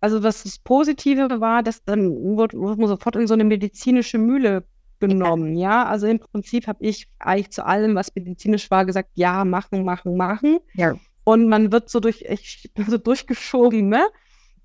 also 0.00 0.22
was 0.22 0.42
das 0.42 0.58
Positive 0.58 1.40
war, 1.40 1.62
dass 1.62 1.82
dann 1.82 2.10
wurde, 2.10 2.58
wurde 2.58 2.80
man 2.80 2.88
sofort 2.88 3.16
in 3.16 3.26
so 3.26 3.34
eine 3.34 3.44
medizinische 3.44 4.18
Mühle 4.18 4.64
genommen. 5.08 5.56
Ja, 5.56 5.70
ja? 5.70 5.84
also 5.86 6.06
im 6.06 6.18
Prinzip 6.18 6.66
habe 6.66 6.84
ich 6.84 7.08
eigentlich 7.18 7.50
zu 7.50 7.64
allem, 7.64 7.94
was 7.94 8.14
medizinisch 8.14 8.70
war, 8.70 8.84
gesagt, 8.84 9.10
ja, 9.14 9.44
machen, 9.44 9.84
machen, 9.84 10.16
machen. 10.16 10.58
Ja. 10.74 10.94
Und 11.24 11.48
man 11.48 11.72
wird 11.72 11.88
so 11.88 12.00
durch, 12.00 12.24
ich, 12.28 12.70
so 12.88 12.98
durchgeschoben, 12.98 13.88
ne? 13.88 14.04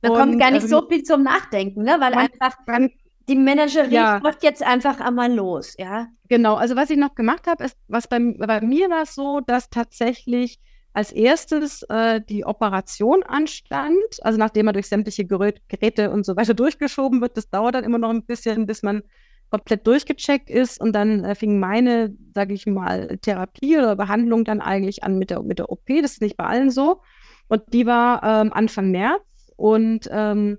Da 0.01 0.09
und, 0.09 0.19
kommt 0.19 0.39
gar 0.39 0.51
nicht 0.51 0.63
ähm, 0.63 0.69
so 0.69 0.87
viel 0.87 1.03
zum 1.03 1.23
Nachdenken, 1.23 1.83
ne? 1.83 1.97
Weil 1.99 2.11
man, 2.11 2.19
einfach 2.19 2.57
man, 2.65 2.91
die 3.27 3.35
Managerin 3.35 3.91
ja. 3.91 4.19
macht 4.23 4.43
jetzt 4.43 4.63
einfach 4.63 4.99
einmal 4.99 5.33
los, 5.33 5.75
ja. 5.77 6.07
Genau, 6.29 6.55
also 6.55 6.75
was 6.75 6.89
ich 6.89 6.97
noch 6.97 7.15
gemacht 7.15 7.47
habe, 7.47 7.63
ist, 7.63 7.77
was 7.87 8.07
bei, 8.07 8.19
bei 8.19 8.61
mir 8.61 8.89
war 8.89 9.03
es 9.03 9.15
so, 9.15 9.41
dass 9.41 9.69
tatsächlich 9.69 10.59
als 10.97 11.11
erstes 11.11 11.83
äh, 11.83 12.21
die 12.27 12.43
Operation 12.43 13.21
anstand, 13.21 13.95
also 14.21 14.39
nachdem 14.39 14.65
man 14.65 14.73
durch 14.73 14.87
sämtliche 14.87 15.25
Gerät, 15.25 15.61
Geräte 15.67 16.09
und 16.09 16.25
so 16.25 16.35
weiter 16.35 16.55
durchgeschoben 16.55 17.21
wird. 17.21 17.37
Das 17.37 17.51
dauert 17.51 17.75
dann 17.75 17.83
immer 17.83 17.99
noch 17.99 18.09
ein 18.09 18.25
bisschen, 18.25 18.65
bis 18.65 18.81
man 18.81 19.03
komplett 19.49 19.87
durchgecheckt 19.87 20.49
ist 20.49 20.81
und 20.81 20.93
dann 20.93 21.23
äh, 21.23 21.35
fing 21.35 21.59
meine, 21.59 22.15
sage 22.33 22.53
ich 22.53 22.65
mal, 22.65 23.17
Therapie 23.21 23.77
oder 23.77 23.95
Behandlung 23.95 24.43
dann 24.43 24.61
eigentlich 24.61 25.03
an 25.03 25.17
mit 25.17 25.29
der, 25.29 25.41
mit 25.43 25.59
der 25.59 25.71
OP. 25.71 25.87
Das 26.01 26.13
ist 26.13 26.21
nicht 26.21 26.37
bei 26.37 26.45
allen 26.45 26.69
so. 26.69 27.01
Und 27.47 27.63
die 27.73 27.85
war 27.85 28.23
ähm, 28.23 28.51
Anfang 28.51 28.91
März 28.91 29.21
und 29.55 30.09
ähm, 30.11 30.57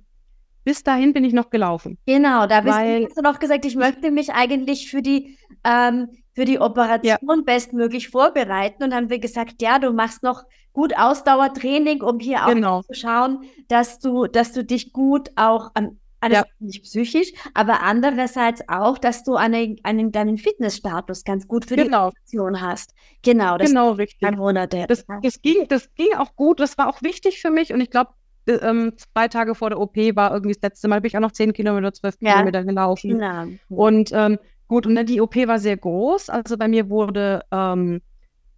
bis 0.65 0.83
dahin 0.83 1.13
bin 1.13 1.25
ich 1.25 1.33
noch 1.33 1.51
gelaufen. 1.51 1.99
Genau, 2.07 2.47
da 2.47 2.61
bist 2.61 2.77
weil, 2.77 3.07
du 3.07 3.23
noch 3.23 3.39
gesagt, 3.39 3.65
ich 3.65 3.75
möchte 3.75 4.11
mich 4.11 4.33
eigentlich 4.35 4.91
für 4.91 5.01
die, 5.01 5.39
ähm, 5.65 6.09
für 6.35 6.45
die 6.45 6.61
Operation 6.61 7.39
ja. 7.39 7.43
bestmöglich 7.45 8.09
vorbereiten. 8.09 8.83
Und 8.83 8.91
dann 8.91 9.05
haben 9.05 9.11
wir 9.11 9.19
gesagt, 9.19 9.63
ja, 9.63 9.79
du 9.79 9.93
machst 9.93 10.23
noch 10.23 10.45
gut 10.75 10.97
Ausdauertraining, 10.97 12.03
um 12.03 12.21
hier 12.21 12.45
auch 12.45 12.53
genau. 12.53 12.83
zu 12.83 12.93
schauen, 12.93 13.45
dass 13.69 13.99
du, 13.99 14.27
dass 14.27 14.53
du 14.53 14.63
dich 14.63 14.93
gut 14.93 15.31
auch 15.37 15.71
an 15.73 15.99
alles 16.21 16.39
ja. 16.39 16.45
nicht 16.59 16.83
psychisch, 16.83 17.33
aber 17.55 17.83
andererseits 17.83 18.63
auch, 18.69 18.99
dass 18.99 19.25
du 19.25 19.35
eine, 19.37 19.77
einen, 19.83 20.13
deinen 20.13 20.39
Fitnessstatus 20.39 21.25
ganz 21.25 21.47
gut 21.47 21.65
für 21.65 21.77
genau. 21.77 22.11
die 22.11 22.17
Operation 22.17 22.61
hast. 22.61 22.95
Genau, 23.23 23.57
das 23.59 23.69
genau, 23.69 23.93
richtig. 23.93 24.31
Monate. 24.37 24.87
Das, 24.89 25.05
das, 25.23 25.43
ging, 25.43 25.67
das 25.69 25.95
ging 25.95 26.15
auch 26.17 26.35
gut, 26.35 26.61
das 26.61 26.77
war 26.79 26.89
auch 26.89 27.03
wichtig 27.03 27.41
für 27.41 27.51
mich 27.51 27.73
und 27.73 27.81
ich 27.81 27.91
glaube, 27.91 28.13
ähm, 28.49 28.93
zwei 28.97 29.29
Tage 29.29 29.55
vor 29.55 29.71
der 29.71 29.81
OP 29.81 29.97
war 29.97 30.33
irgendwie 30.33 30.55
das 30.55 30.63
letzte 30.63 30.89
Mal, 30.89 31.01
bin 31.01 31.09
ich 31.09 31.17
auch 31.17 31.23
noch 31.23 31.33
zehn 31.33 31.53
Kilometer, 31.53 31.93
zwölf 31.93 32.17
ja. 32.21 32.33
Kilometer 32.33 32.65
gelaufen. 32.65 33.11
Genau. 33.11 33.47
Und 33.69 34.11
ähm, 34.13 34.39
gut, 34.67 34.87
und 34.87 34.95
dann 34.95 35.07
die 35.07 35.21
OP 35.21 35.37
war 35.37 35.59
sehr 35.59 35.77
groß. 35.77 36.31
Also 36.31 36.57
bei 36.57 36.69
mir 36.69 36.89
wurde 36.89 37.43
ähm, 37.53 38.01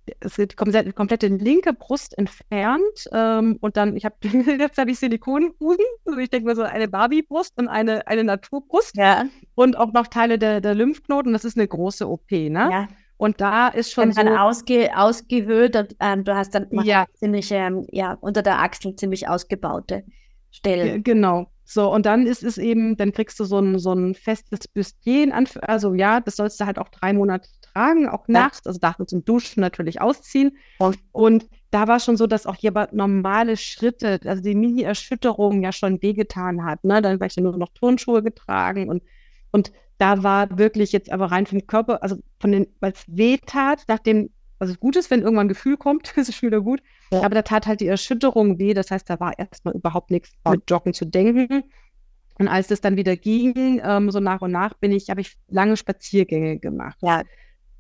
die 0.07 0.47
komplette, 0.57 0.93
komplette 0.93 1.29
linke 1.29 1.73
Brust 1.73 2.17
entfernt 2.19 3.09
ähm, 3.13 3.59
und 3.61 3.77
dann, 3.77 3.97
ich 3.97 4.05
habe 4.05 4.17
jetzt 4.59 4.79
habe 4.79 4.91
ich 4.91 4.99
Silikonbusen, 4.99 5.85
also 6.05 6.19
ich 6.19 6.31
denke 6.31 6.47
mal 6.47 6.57
so 6.57 6.63
eine 6.63 6.89
Barbie-Brust 6.89 7.59
und 7.59 7.69
eine, 7.69 8.07
eine 8.07 8.25
Naturbrust 8.25 8.97
ja. 8.97 9.27
und 9.55 9.77
auch 9.77 9.93
noch 9.93 10.07
Teile 10.07 10.39
der, 10.39 10.61
der 10.61 10.75
Lymphknoten. 10.75 11.33
Das 11.33 11.45
ist 11.45 11.57
eine 11.57 11.69
große 11.69 12.09
OP, 12.09 12.31
ne? 12.31 12.51
Ja. 12.51 12.89
Und 13.17 13.43
da 13.43 13.69
ist 13.69 13.93
schon 13.93 14.13
dann 14.13 14.29
so 14.29 14.35
ausge, 14.35 14.91
ausgehöhlt 14.97 15.77
und 15.77 15.95
ähm, 16.01 16.25
du 16.25 16.35
hast 16.35 16.55
dann 16.55 16.69
ja. 16.85 17.05
ziemlich, 17.13 17.51
ähm, 17.51 17.87
ja, 17.91 18.17
unter 18.21 18.43
der 18.43 18.61
Achsel 18.61 18.97
ziemlich 18.97 19.29
ausgebaute 19.29 20.05
Stellen. 20.51 21.03
Genau. 21.03 21.51
So, 21.65 21.93
und 21.93 22.07
dann 22.07 22.27
ist 22.27 22.43
es 22.43 22.57
eben, 22.59 22.97
dann 22.97 23.13
kriegst 23.13 23.39
du 23.39 23.45
so 23.45 23.59
ein, 23.59 23.79
so 23.79 23.93
ein 23.93 24.15
festes 24.15 24.67
Büstchen, 24.67 25.33
also 25.33 25.95
ja, 25.95 26.21
das 26.21 26.37
sollst 26.37 26.59
du 26.61 26.67
halt 26.67 26.79
auch 26.79 26.89
drei 26.89 27.13
Monate 27.13 27.49
tragen, 27.73 28.09
auch 28.09 28.27
ja. 28.29 28.33
nachts, 28.41 28.67
also 28.67 28.79
man 28.83 29.07
zum 29.07 29.25
Duschen 29.25 29.61
natürlich 29.61 30.01
ausziehen. 30.01 30.57
Und, 30.79 30.99
und 31.13 31.49
da 31.71 31.89
war 31.89 32.01
schon 32.01 32.17
so, 32.17 32.27
dass 32.27 32.47
auch 32.47 32.57
hier 32.57 32.73
normale 32.93 33.57
Schritte, 33.57 34.21
also 34.25 34.43
die 34.43 34.55
Mini-Erschütterung 34.55 35.63
ja 35.63 35.73
schon 35.73 36.03
wehgetan 36.03 36.65
hat. 36.65 36.85
Ne? 36.85 37.01
Dann 37.03 37.21
war 37.21 37.27
ich 37.27 37.37
ja 37.37 37.43
nur 37.43 37.57
noch 37.57 37.71
Turnschuhe 37.75 38.23
getragen 38.23 38.89
und, 38.89 39.03
und 39.53 39.73
da 40.01 40.23
war 40.23 40.59
wirklich 40.59 40.93
jetzt 40.93 41.13
aber 41.13 41.27
rein 41.27 41.45
vom 41.45 41.67
Körper, 41.67 42.03
also 42.03 42.17
von 42.41 42.53
den, 42.53 42.67
weil 42.81 42.93
es 42.93 43.05
weh 43.07 43.37
tat, 43.45 43.85
nachdem, 43.87 44.31
also 44.59 44.75
gut 44.75 44.97
ist, 44.97 45.11
wenn 45.11 45.21
irgendwann 45.21 45.47
ein 45.47 45.51
Gefühl 45.51 45.77
kommt, 45.77 46.13
ist 46.17 46.31
es 46.31 46.35
schon 46.35 46.49
wieder 46.49 46.63
gut. 46.63 46.83
Ja. 47.13 47.23
Aber 47.23 47.35
da 47.35 47.43
tat 47.43 47.67
halt 47.67 47.81
die 47.81 47.87
Erschütterung 47.87 48.59
weh. 48.59 48.73
Das 48.73 48.91
heißt, 48.91 49.09
da 49.11 49.21
war 49.21 49.39
erstmal 49.39 49.75
überhaupt 49.75 50.11
nichts 50.11 50.33
mit 50.49 50.63
Joggen 50.69 50.95
zu 50.95 51.05
denken. 51.05 51.65
Und 52.39 52.49
als 52.49 52.69
das 52.69 52.81
dann 52.81 52.97
wieder 52.97 53.17
ging, 53.17 53.83
ähm, 53.85 54.11
so 54.11 54.21
nach 54.21 54.41
und 54.41 54.53
nach, 54.53 54.73
bin 54.73 54.93
ich, 54.93 55.11
habe 55.11 55.21
ich 55.21 55.37
lange 55.49 55.77
Spaziergänge 55.77 56.59
gemacht. 56.59 56.97
Ja. 57.03 57.23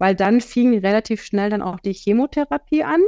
Weil 0.00 0.14
dann 0.14 0.40
fing 0.40 0.78
relativ 0.78 1.22
schnell 1.22 1.50
dann 1.50 1.60
auch 1.60 1.78
die 1.78 1.92
Chemotherapie 1.92 2.82
an. 2.82 3.02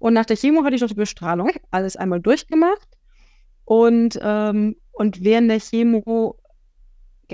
Und 0.00 0.14
nach 0.14 0.26
der 0.26 0.36
Chemo 0.36 0.64
hatte 0.64 0.74
ich 0.74 0.80
noch 0.80 0.88
die 0.88 0.94
Bestrahlung, 0.94 1.52
alles 1.70 1.94
einmal 1.94 2.20
durchgemacht. 2.20 2.88
Und, 3.64 4.18
ähm, 4.20 4.74
und 4.90 5.22
während 5.22 5.48
der 5.48 5.60
Chemo 5.60 6.36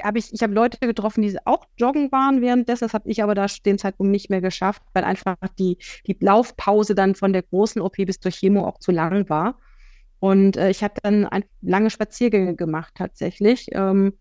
habe 0.02 0.18
ich, 0.18 0.34
ich 0.34 0.42
habe 0.42 0.52
Leute 0.52 0.76
getroffen, 0.78 1.22
die 1.22 1.34
auch 1.46 1.64
joggen 1.78 2.12
waren 2.12 2.42
währenddessen. 2.42 2.84
Das 2.84 2.92
habe 2.92 3.08
ich 3.08 3.22
aber 3.22 3.34
da 3.34 3.46
den 3.64 3.78
Zeitpunkt 3.78 4.12
nicht 4.12 4.28
mehr 4.28 4.42
geschafft, 4.42 4.82
weil 4.92 5.04
einfach 5.04 5.36
die, 5.58 5.78
die 6.06 6.18
Laufpause 6.20 6.94
dann 6.94 7.14
von 7.14 7.32
der 7.32 7.42
großen 7.42 7.80
OP 7.80 7.96
bis 7.96 8.20
zur 8.20 8.30
Chemo 8.30 8.66
auch 8.66 8.80
zu 8.80 8.92
lang 8.92 9.30
war. 9.30 9.58
Und 10.18 10.58
äh, 10.58 10.68
ich 10.68 10.84
habe 10.84 11.00
dann 11.02 11.24
ein, 11.24 11.44
lange 11.62 11.88
Spaziergänge 11.88 12.54
gemacht 12.54 12.92
tatsächlich, 12.96 13.68
ähm, 13.72 14.12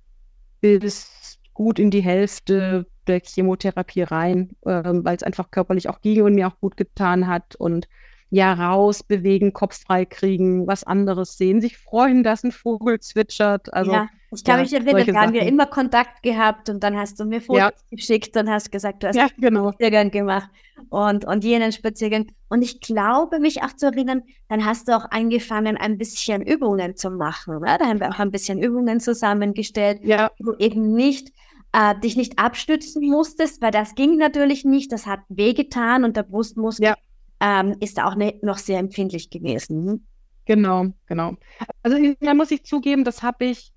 bis 0.62 1.39
gut 1.60 1.78
in 1.78 1.92
die 1.92 2.00
Hälfte 2.00 2.86
der 3.06 3.20
Chemotherapie 3.20 4.04
rein, 4.04 4.52
äh, 4.62 4.82
weil 4.86 5.18
es 5.18 5.24
einfach 5.24 5.52
körperlich 5.52 5.90
auch 5.90 6.00
ging 6.00 6.22
und 6.24 6.34
mir 6.34 6.48
auch 6.48 6.58
gut 6.62 6.78
getan 6.78 7.28
hat. 7.28 7.58
Und 7.58 7.90
ja 8.30 8.54
raus, 8.54 9.04
bewegen, 9.04 9.52
Kopf 9.52 9.82
frei 9.82 10.06
kriegen, 10.06 10.68
was 10.68 10.86
anderes 10.86 11.38
sehen, 11.38 11.60
sich 11.60 11.78
freuen, 11.78 12.24
dass 12.24 12.46
ein 12.46 12.54
Vogel 12.54 13.02
zwitschert. 13.02 13.74
Also, 13.74 13.92
ja, 13.92 14.08
ich 14.32 14.44
kann 14.46 14.58
ja, 14.58 14.62
mich 14.62 14.74
erinnern, 14.74 15.14
da 15.14 15.22
haben 15.22 15.34
wir 15.34 15.42
immer 15.42 15.66
Kontakt 15.66 16.24
gehabt 16.24 16.70
und 16.70 16.82
dann 16.82 16.96
hast 16.96 17.20
du 17.20 17.26
mir 17.26 17.42
Fotos 17.42 17.60
ja. 17.60 17.72
geschickt 17.90 18.38
und 18.38 18.50
hast 18.50 18.72
gesagt, 18.72 19.04
du 19.04 19.08
hast 19.08 19.16
ja, 19.16 19.28
genau. 19.38 19.72
Spaziergang 19.72 20.12
gemacht 20.12 20.50
und, 20.90 21.26
und 21.26 21.44
jenen 21.44 21.74
Spaziergang. 21.74 22.28
Und 22.48 22.62
ich 22.62 22.80
glaube, 22.80 23.40
mich 23.40 23.64
auch 23.64 23.76
zu 23.76 23.88
erinnern, 23.88 24.24
dann 24.48 24.64
hast 24.64 24.88
du 24.88 24.96
auch 24.96 25.10
angefangen, 25.12 25.76
ein 25.76 25.98
bisschen 25.98 26.42
Übungen 26.42 26.96
zu 26.96 27.10
machen. 27.10 27.58
Oder? 27.58 27.80
Da 27.80 27.88
haben 27.88 28.00
wir 28.00 28.10
auch 28.10 28.20
ein 28.20 28.32
bisschen 28.32 28.62
Übungen 28.62 29.00
zusammengestellt, 29.00 30.02
ja. 30.04 30.32
wo 30.40 30.54
eben 30.60 30.94
nicht 30.94 31.34
äh, 31.72 32.00
dich 32.00 32.16
nicht 32.16 32.40
abstützen 32.40 33.08
musstest, 33.10 33.62
weil 33.62 33.72
das 33.72 33.96
ging 33.96 34.18
natürlich 34.18 34.66
nicht. 34.66 34.92
Das 34.92 35.06
hat 35.06 35.22
wehgetan 35.30 36.04
und 36.04 36.18
der 36.18 36.24
Brustmuskel 36.24 36.88
ja 36.88 36.96
ähm, 37.40 37.76
ist 37.80 38.00
auch 38.00 38.16
ne, 38.16 38.38
noch 38.42 38.58
sehr 38.58 38.80
empfindlich 38.80 39.30
gewesen. 39.30 39.86
Mhm. 39.86 40.06
Genau, 40.46 40.88
genau. 41.06 41.36
Also 41.84 41.98
da 42.20 42.34
muss 42.34 42.52
ich 42.52 42.64
zugeben, 42.64 43.04
das 43.04 43.22
habe 43.22 43.46
ich, 43.46 43.72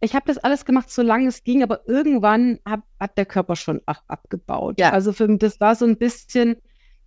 ich 0.00 0.14
habe 0.14 0.24
das 0.26 0.38
alles 0.38 0.64
gemacht, 0.64 0.90
solange 0.90 1.28
es 1.28 1.44
ging, 1.44 1.62
aber 1.62 1.86
irgendwann 1.86 2.58
hab, 2.64 2.84
hat 2.98 3.18
der 3.18 3.26
Körper 3.26 3.54
schon 3.54 3.82
ab, 3.84 4.02
abgebaut. 4.08 4.80
Ja. 4.80 4.92
Also 4.92 5.12
für, 5.12 5.28
das 5.36 5.60
war 5.60 5.74
so 5.74 5.84
ein 5.84 5.98
bisschen, 5.98 6.56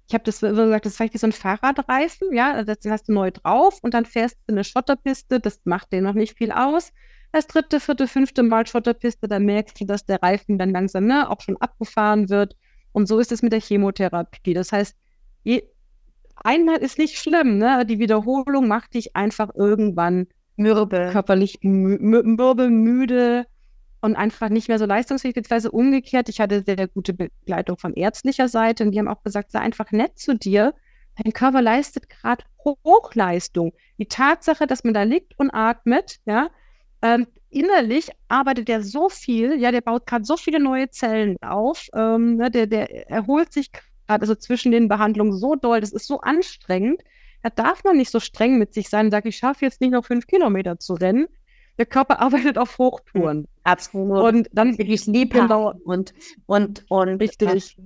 ich 0.08 0.14
habe 0.14 0.24
das 0.24 0.42
gesagt, 0.42 0.86
das 0.86 1.00
war 1.00 1.12
wie 1.12 1.18
so 1.18 1.28
ein 1.28 1.32
Fahrradreifen, 1.32 2.34
ja, 2.34 2.64
das 2.64 2.78
hast 2.88 3.10
du 3.10 3.14
neu 3.14 3.32
drauf 3.32 3.80
und 3.82 3.96
dann 3.96 4.06
fährst 4.06 4.38
du 4.46 4.54
eine 4.54 4.64
Schotterpiste, 4.64 5.40
das 5.40 5.60
macht 5.64 5.92
dir 5.92 6.02
noch 6.02 6.14
nicht 6.14 6.38
viel 6.38 6.52
aus. 6.52 6.92
Das 7.32 7.48
dritte, 7.48 7.80
vierte, 7.80 8.08
fünfte 8.08 8.44
Mal 8.44 8.66
Schotterpiste, 8.66 9.28
dann 9.28 9.46
merkst 9.46 9.80
du, 9.80 9.86
dass 9.86 10.06
der 10.06 10.22
Reifen 10.22 10.58
dann 10.58 10.72
langsam 10.72 11.06
ne, 11.06 11.30
auch 11.30 11.42
schon 11.42 11.58
abgefahren 11.58 12.30
wird. 12.30 12.56
Und 12.92 13.08
so 13.08 13.20
ist 13.20 13.32
es 13.32 13.44
mit 13.44 13.54
der 13.54 13.62
Chemotherapie. 13.62 14.54
Das 14.54 14.72
heißt, 14.72 14.96
je, 15.44 15.64
einmal 16.36 16.78
ist 16.78 16.98
nicht 16.98 17.18
schlimm, 17.18 17.58
ne? 17.58 17.86
Die 17.86 18.00
Wiederholung 18.00 18.68
macht 18.68 18.96
dich 18.96 19.16
einfach 19.16 19.50
irgendwann 19.54 20.28
mürbe. 20.56 21.10
körperlich 21.12 21.60
mürbe, 21.62 22.70
müde 22.70 23.46
und 24.02 24.16
einfach 24.16 24.50
nicht 24.50 24.68
mehr 24.68 24.80
so 24.80 24.86
leistungsfähig, 24.86 25.36
beziehungsweise 25.36 25.72
umgekehrt. 25.72 26.30
Ich 26.30 26.40
hatte 26.40 26.64
sehr, 26.64 26.78
sehr 26.78 26.88
gute 26.88 27.14
Begleitung 27.14 27.78
von 27.78 27.94
ärztlicher 27.94 28.48
Seite 28.48 28.84
und 28.84 28.92
die 28.92 29.00
haben 29.00 29.08
auch 29.08 29.24
gesagt, 29.24 29.52
sei 29.52 29.60
einfach 29.60 29.92
nett 29.92 30.18
zu 30.18 30.36
dir. 30.36 30.74
Dein 31.22 31.34
Körper 31.34 31.62
leistet 31.62 32.10
gerade 32.10 32.44
Hochleistung. 32.64 33.74
Die 33.98 34.08
Tatsache, 34.08 34.68
dass 34.68 34.84
man 34.84 34.94
da 34.94 35.04
liegt 35.04 35.38
und 35.38 35.52
atmet, 35.52 36.18
ja, 36.26 36.50
ähm, 37.02 37.28
innerlich 37.50 38.10
arbeitet 38.28 38.68
der 38.68 38.84
so 38.84 39.10
viel, 39.10 39.60
ja, 39.60 39.72
der 39.72 39.82
baut 39.82 40.06
gerade 40.06 40.26
so 40.26 40.38
viele 40.38 40.60
neue 40.60 40.90
Zellen 40.90 41.38
auf, 41.42 41.88
ähm, 41.94 42.38
ne, 42.38 42.52
der, 42.52 42.68
der 42.68 43.10
erholt 43.10 43.54
sich 43.54 43.72
also 44.08 44.36
zwischen 44.36 44.72
den 44.72 44.88
Behandlungen 44.88 45.34
so 45.34 45.56
doll, 45.56 45.82
das 45.82 45.92
ist 45.92 46.08
so 46.08 46.20
anstrengend. 46.22 47.02
Da 47.44 47.50
darf 47.50 47.84
man 47.84 47.96
nicht 47.96 48.10
so 48.10 48.20
streng 48.20 48.58
mit 48.58 48.74
sich 48.74 48.90
sein 48.90 49.06
und 49.06 49.12
sagen, 49.12 49.28
ich 49.28 49.38
schaffe 49.38 49.64
jetzt 49.66 49.82
nicht 49.82 49.92
noch 49.92 50.04
fünf 50.04 50.28
Kilometer 50.28 50.80
zu 50.80 50.96
rennen. 50.96 51.28
Der 51.78 51.86
Körper 51.86 52.20
arbeitet 52.22 52.58
auf 52.58 52.78
Hochtouren. 52.78 53.48
Absolut. 53.64 54.24
Und 54.24 54.50
dann 54.52 54.78
wirklich 54.78 55.06
lieb 55.06 55.34
genau. 55.34 55.74
und, 55.86 56.14
und, 56.48 56.86
und 56.90 57.22
richtig. 57.22 57.78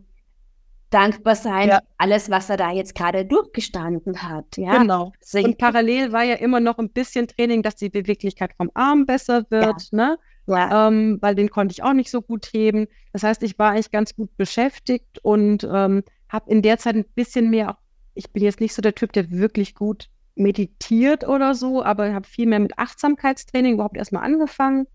Dankbar 0.94 1.36
sein, 1.36 1.70
ja. 1.70 1.80
alles, 1.98 2.30
was 2.30 2.50
er 2.50 2.58
da 2.58 2.72
jetzt 2.72 2.96
gerade 2.96 3.26
durchgestanden 3.26 4.22
hat. 4.22 4.58
Ja? 4.58 4.78
Genau. 4.78 5.12
Und 5.34 5.58
parallel 5.58 6.12
war 6.12 6.24
ja 6.24 6.36
immer 6.36 6.60
noch 6.60 6.78
ein 6.78 6.90
bisschen 6.90 7.28
Training, 7.28 7.64
dass 7.64 7.76
die 7.76 7.90
Beweglichkeit 7.90 8.52
vom 8.56 8.70
Arm 8.74 9.06
besser 9.06 9.46
wird. 9.50 9.90
Ja. 9.92 9.98
Ne? 9.98 10.18
Ja. 10.48 10.88
Ähm, 10.88 11.18
weil 11.22 11.36
den 11.36 11.50
konnte 11.50 11.74
ich 11.74 11.84
auch 11.84 11.94
nicht 11.94 12.12
so 12.12 12.22
gut 12.22 12.48
heben. 12.48 12.88
Das 13.14 13.24
heißt, 13.24 13.44
ich 13.44 13.58
war 13.58 13.72
eigentlich 13.72 13.92
ganz 13.92 14.16
gut 14.16 14.36
beschäftigt 14.38 15.20
und 15.24 15.64
ähm, 15.64 16.04
habe 16.30 16.52
in 16.52 16.62
der 16.62 16.78
Zeit 16.78 16.96
ein 16.96 17.06
bisschen 17.16 17.50
mehr, 17.50 17.78
ich 18.14 18.32
bin 18.32 18.44
jetzt 18.44 18.60
nicht 18.60 18.74
so 18.74 18.82
der 18.82 18.96
Typ, 18.96 19.14
der 19.14 19.32
wirklich 19.32 19.76
gut 19.76 20.10
meditiert 20.36 21.28
oder 21.28 21.56
so, 21.56 21.84
aber 21.84 22.14
habe 22.14 22.28
viel 22.28 22.48
mehr 22.48 22.60
mit 22.60 22.78
Achtsamkeitstraining 22.78 23.76
überhaupt 23.76 23.98
erstmal 23.98 24.24
angefangen, 24.24 24.88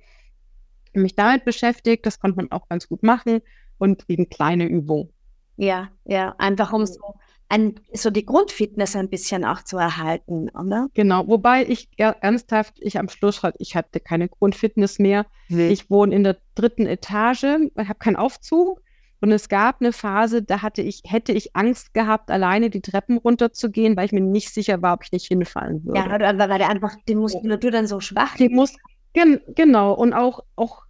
mich 0.92 1.14
damit 1.14 1.44
beschäftigt. 1.44 2.04
Das 2.06 2.20
konnte 2.20 2.36
man 2.36 2.50
auch 2.50 2.68
ganz 2.68 2.88
gut 2.88 3.02
machen. 3.02 3.40
und 3.78 4.04
eben 4.08 4.28
kleine 4.28 4.66
Übungen. 4.66 5.10
Ja, 5.58 5.88
ja, 6.04 6.36
einfach 6.38 6.72
um 6.72 6.86
so, 6.86 7.00
ein, 7.48 7.80
so 7.92 8.10
die 8.10 8.24
Grundfitness 8.24 8.94
ein 8.94 9.10
bisschen 9.10 9.44
auch 9.44 9.62
zu 9.62 9.76
erhalten, 9.76 10.48
oder? 10.50 10.86
Genau, 10.94 11.26
wobei 11.26 11.66
ich 11.66 11.88
ernsthaft, 11.96 12.74
ich 12.78 12.98
am 12.98 13.08
Schluss 13.08 13.42
halt, 13.42 13.56
ich 13.58 13.74
hatte 13.74 13.98
keine 13.98 14.28
Grundfitness 14.28 15.00
mehr. 15.00 15.26
Mhm. 15.48 15.70
Ich 15.70 15.90
wohne 15.90 16.14
in 16.14 16.22
der 16.22 16.38
dritten 16.54 16.86
Etage, 16.86 17.44
ich 17.76 17.88
habe 17.88 17.98
keinen 17.98 18.16
Aufzug. 18.16 18.80
Und 19.20 19.32
es 19.32 19.48
gab 19.48 19.80
eine 19.80 19.92
Phase, 19.92 20.44
da 20.44 20.62
hatte 20.62 20.80
ich, 20.80 21.02
hätte 21.04 21.32
ich 21.32 21.56
Angst 21.56 21.92
gehabt, 21.92 22.30
alleine 22.30 22.70
die 22.70 22.80
Treppen 22.80 23.18
runterzugehen, 23.18 23.96
weil 23.96 24.06
ich 24.06 24.12
mir 24.12 24.20
nicht 24.20 24.54
sicher 24.54 24.80
war, 24.80 24.94
ob 24.94 25.02
ich 25.02 25.10
nicht 25.10 25.26
hinfallen 25.26 25.84
würde. 25.84 25.98
Ja, 25.98 26.38
weil 26.38 26.58
der 26.58 26.68
einfach 26.68 26.94
die 27.08 27.16
Muskulatur 27.16 27.72
dann 27.72 27.88
so 27.88 27.98
schwach 27.98 28.36
Die 28.36 28.48
Mus 28.48 28.76
gen 29.14 29.40
genau. 29.56 29.92
Und 29.92 30.12
auch, 30.12 30.44
auch 30.54 30.84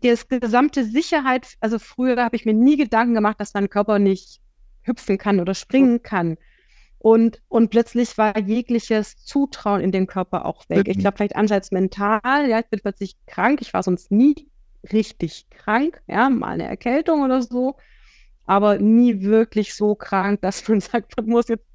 das 0.00 0.28
gesamte 0.28 0.84
Sicherheit, 0.84 1.54
also 1.60 1.78
früher 1.78 2.22
habe 2.22 2.36
ich 2.36 2.44
mir 2.44 2.54
nie 2.54 2.76
Gedanken 2.76 3.14
gemacht, 3.14 3.40
dass 3.40 3.54
mein 3.54 3.68
Körper 3.68 3.98
nicht 3.98 4.40
hüpfen 4.82 5.18
kann 5.18 5.40
oder 5.40 5.54
springen 5.54 6.02
kann. 6.02 6.36
Und, 6.98 7.40
und 7.48 7.70
plötzlich 7.70 8.18
war 8.18 8.36
jegliches 8.38 9.24
Zutrauen 9.24 9.80
in 9.80 9.92
den 9.92 10.06
Körper 10.06 10.44
auch 10.46 10.68
weg. 10.68 10.86
Mhm. 10.86 10.92
Ich 10.92 10.98
glaube, 10.98 11.16
vielleicht 11.16 11.36
einerseits 11.36 11.70
mental, 11.70 12.48
ja, 12.48 12.58
ich 12.58 12.66
bin 12.66 12.80
plötzlich 12.80 13.16
krank. 13.26 13.60
Ich 13.60 13.72
war 13.72 13.82
sonst 13.82 14.10
nie 14.10 14.34
richtig 14.92 15.48
krank, 15.50 16.02
ja, 16.06 16.28
mal 16.28 16.48
eine 16.48 16.68
Erkältung 16.68 17.22
oder 17.22 17.42
so, 17.42 17.76
aber 18.46 18.78
nie 18.78 19.22
wirklich 19.22 19.74
so 19.74 19.94
krank, 19.94 20.40
dass 20.40 20.66
man 20.68 20.80
sagt, 20.80 21.16
man 21.16 21.26
muss 21.26 21.48
jetzt 21.48 21.67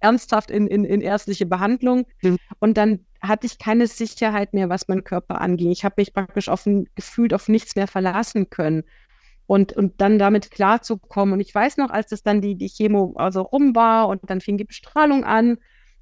ernsthaft 0.00 0.50
in, 0.50 0.66
in, 0.66 0.84
in 0.84 1.00
ärztliche 1.00 1.46
Behandlung. 1.46 2.06
Mhm. 2.22 2.38
Und 2.60 2.76
dann 2.76 3.06
hatte 3.20 3.46
ich 3.46 3.58
keine 3.58 3.86
Sicherheit 3.86 4.54
mehr, 4.54 4.68
was 4.68 4.88
mein 4.88 5.04
Körper 5.04 5.40
anging. 5.40 5.70
Ich 5.70 5.84
habe 5.84 5.94
mich 5.98 6.12
praktisch 6.12 6.48
auf, 6.48 6.68
gefühlt 6.94 7.34
auf 7.34 7.48
nichts 7.48 7.76
mehr 7.76 7.88
verlassen 7.88 8.50
können 8.50 8.84
und, 9.46 9.72
und 9.72 10.00
dann 10.00 10.18
damit 10.18 10.50
klarzukommen. 10.50 11.34
Und 11.34 11.40
ich 11.40 11.54
weiß 11.54 11.76
noch, 11.76 11.90
als 11.90 12.08
das 12.08 12.22
dann 12.22 12.40
die, 12.40 12.56
die 12.56 12.68
Chemo 12.68 13.14
also 13.16 13.42
rum 13.42 13.74
war 13.74 14.08
und 14.08 14.28
dann 14.28 14.40
fing 14.40 14.58
die 14.58 14.64
Bestrahlung 14.64 15.24
an. 15.24 15.58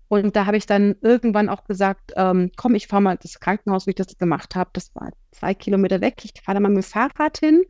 Und 0.09 0.37
da 0.37 0.47
habe 0.47 0.57
ich 0.57 0.67
dann 0.67 0.97
irgendwann 1.01 1.49
auch 1.49 1.65
gesagt, 1.65 2.13
ähm, 2.17 2.51
komm, 2.57 2.75
ich 2.75 2.87
fahre 2.87 3.03
mal 3.03 3.17
das 3.17 3.41
Krankenhaus, 3.41 3.87
wie 3.87 3.91
ich 3.91 3.97
das 3.97 4.19
gemacht 4.19 4.55
habe. 4.55 4.71
Das 4.73 4.95
war 4.95 5.11
zwei 5.33 5.55
Kilometer 5.55 6.01
weg. 6.01 6.23
Ich 6.25 6.33
fahre 6.43 6.57
da 6.57 6.61
mal 6.61 6.69
mit 6.69 6.85
dem 6.85 6.89
Fahrrad 6.89 7.39
hin, 7.39 7.63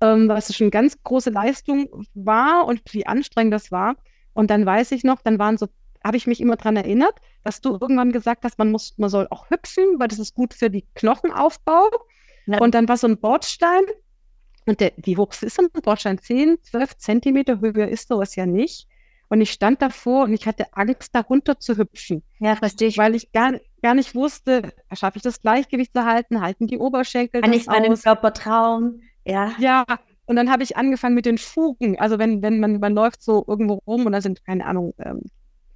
ähm, 0.00 0.28
was 0.28 0.54
schon 0.54 0.70
ganz 0.70 1.02
große 1.02 1.30
Leistung 1.30 1.88
war 2.14 2.66
und 2.66 2.82
wie 2.92 3.06
anstrengend 3.06 3.54
das 3.54 3.72
war. 3.72 3.96
Und 4.34 4.50
dann 4.50 4.64
weiß 4.64 4.92
ich 4.92 5.04
noch, 5.04 5.22
dann 5.22 5.38
waren 5.38 5.58
so, 5.58 5.68
habe 6.04 6.16
ich 6.16 6.26
mich 6.26 6.40
immer 6.40 6.56
daran 6.56 6.76
erinnert, 6.76 7.14
dass 7.44 7.60
du 7.60 7.78
irgendwann 7.80 8.12
gesagt 8.12 8.44
hast, 8.44 8.58
man 8.58 8.70
muss, 8.70 8.94
man 8.98 9.10
soll 9.10 9.28
auch 9.30 9.50
hüpfen, 9.50 9.98
weil 9.98 10.08
das 10.08 10.18
ist 10.18 10.34
gut 10.34 10.54
für 10.54 10.70
die 10.70 10.86
Knochenaufbau. 10.94 11.88
Ja. 12.46 12.58
Und 12.58 12.74
dann 12.74 12.88
war 12.88 12.96
so 12.96 13.06
ein 13.06 13.18
Bordstein 13.18 13.82
und 14.66 14.80
der, 14.80 14.92
wie 14.96 15.16
hoch 15.16 15.30
ist 15.40 15.56
so 15.56 15.62
ein 15.62 15.70
Bordstein? 15.70 16.18
10, 16.18 16.58
12 16.62 16.96
Zentimeter 16.98 17.60
höher 17.60 17.88
ist 17.88 18.08
sowas 18.08 18.36
ja 18.36 18.46
nicht. 18.46 18.86
Und 19.28 19.40
ich 19.40 19.50
stand 19.50 19.80
davor 19.80 20.24
und 20.24 20.34
ich 20.34 20.46
hatte 20.46 20.66
Angst, 20.72 21.14
darunter 21.14 21.58
zu 21.58 21.78
hüpfen. 21.78 22.22
Ja, 22.38 22.54
verstehe 22.54 22.88
ich. 22.88 22.98
Weil 22.98 23.14
ich 23.14 23.32
gar, 23.32 23.54
gar 23.80 23.94
nicht 23.94 24.14
wusste, 24.14 24.72
schaffe 24.92 25.16
ich 25.16 25.22
das 25.22 25.40
Gleichgewicht 25.40 25.94
zu 25.94 26.04
halten? 26.04 26.42
Halten 26.42 26.66
die 26.66 26.78
Oberschenkel 26.78 27.40
Kann 27.40 27.52
ich 27.52 27.66
meinem 27.66 27.98
Körper 27.98 28.34
trauen? 28.34 29.02
Ja. 29.24 29.52
Ja. 29.58 29.84
Und 30.32 30.36
dann 30.36 30.50
habe 30.50 30.62
ich 30.62 30.78
angefangen 30.78 31.14
mit 31.14 31.26
den 31.26 31.36
Fugen. 31.36 32.00
Also 32.00 32.18
wenn, 32.18 32.40
wenn 32.40 32.58
man, 32.58 32.80
man 32.80 32.94
läuft 32.94 33.22
so 33.22 33.44
irgendwo 33.46 33.82
rum 33.86 34.06
und 34.06 34.12
da 34.12 34.22
sind, 34.22 34.42
keine 34.46 34.64
Ahnung, 34.64 34.94
ähm, 34.98 35.20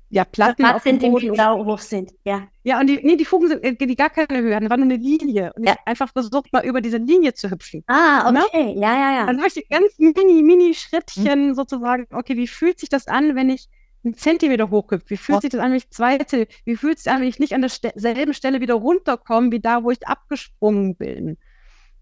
ja, 0.09 0.25
Platten 0.25 0.65
auf 0.65 0.83
dem 0.83 0.99
Boden. 0.99 1.33
Genau 1.33 1.63
hoch 1.67 1.79
sind, 1.79 2.15
ja. 2.25 2.49
Ja, 2.63 2.81
und 2.81 2.87
die, 2.87 3.01
nee, 3.03 3.17
die 3.17 3.27
Fugen 3.27 3.49
sind 3.49 3.63
äh, 3.63 3.75
die 3.75 3.97
gar 3.97 4.09
keine 4.09 4.41
Höhe 4.41 4.57
hatten, 4.57 4.71
war 4.71 4.79
nur 4.79 4.87
eine 4.87 4.97
Linie. 4.97 5.53
Und 5.53 5.67
ja. 5.67 5.75
ich 5.75 5.79
einfach 5.87 6.11
versucht, 6.11 6.55
mal 6.55 6.65
über 6.65 6.81
diese 6.81 6.97
Linie 6.97 7.35
zu 7.35 7.51
hüpfen. 7.51 7.85
Ah, 7.87 8.33
ne? 8.33 8.45
okay, 8.47 8.73
Na? 8.79 8.95
ja, 8.95 8.99
ja, 8.99 9.19
ja. 9.19 9.27
Dann 9.27 9.37
habe 9.37 9.49
ich 9.49 9.53
die 9.53 9.67
ganz 9.69 9.99
mini, 9.99 10.43
mini 10.43 10.73
Schrittchen 10.73 11.49
hm. 11.49 11.55
sozusagen, 11.55 12.07
okay, 12.13 12.39
wie 12.39 12.47
fühlt 12.47 12.81
sich 12.81 12.89
das 12.89 13.09
an, 13.09 13.37
wenn 13.37 13.51
ich 13.51 13.69
einen 14.05 14.15
Zentimeter 14.15 14.71
hochhüpfe? 14.71 15.11
Wie 15.11 15.19
fühlt 15.19 15.37
oh. 15.37 15.41
sich 15.43 15.51
das 15.51 15.61
an, 15.61 15.73
wenn 15.73 15.77
ich 15.77 15.91
zwei 15.91 16.17
Zentimeter, 16.17 16.51
wie 16.65 16.77
fühlt 16.77 16.97
es 16.97 17.05
sich 17.05 17.13
an, 17.13 17.21
wenn 17.21 17.29
ich 17.29 17.41
nicht 17.41 17.53
an 17.53 17.61
derselben 17.61 18.33
Stelle 18.33 18.63
wieder 18.63 18.75
runterkomme, 18.75 19.53
wie 19.53 19.61
da, 19.61 19.85
wo 19.85 19.91
ich 19.91 20.09
abgesprungen 20.09 20.97
bin? 20.97 21.37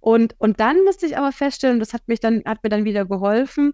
Und, 0.05 0.35
und 0.38 0.61
dann 0.61 0.85
musste 0.85 1.07
ich 1.07 1.17
aber 1.17 1.33
feststellen, 1.33 1.81
das 1.81 1.95
hat 1.95 2.09
mich 2.09 2.21
dann, 2.21 2.43
hat 2.45 2.62
mir 2.62 2.69
dann 2.69 2.85
wieder 2.85 3.07
geholfen, 3.07 3.73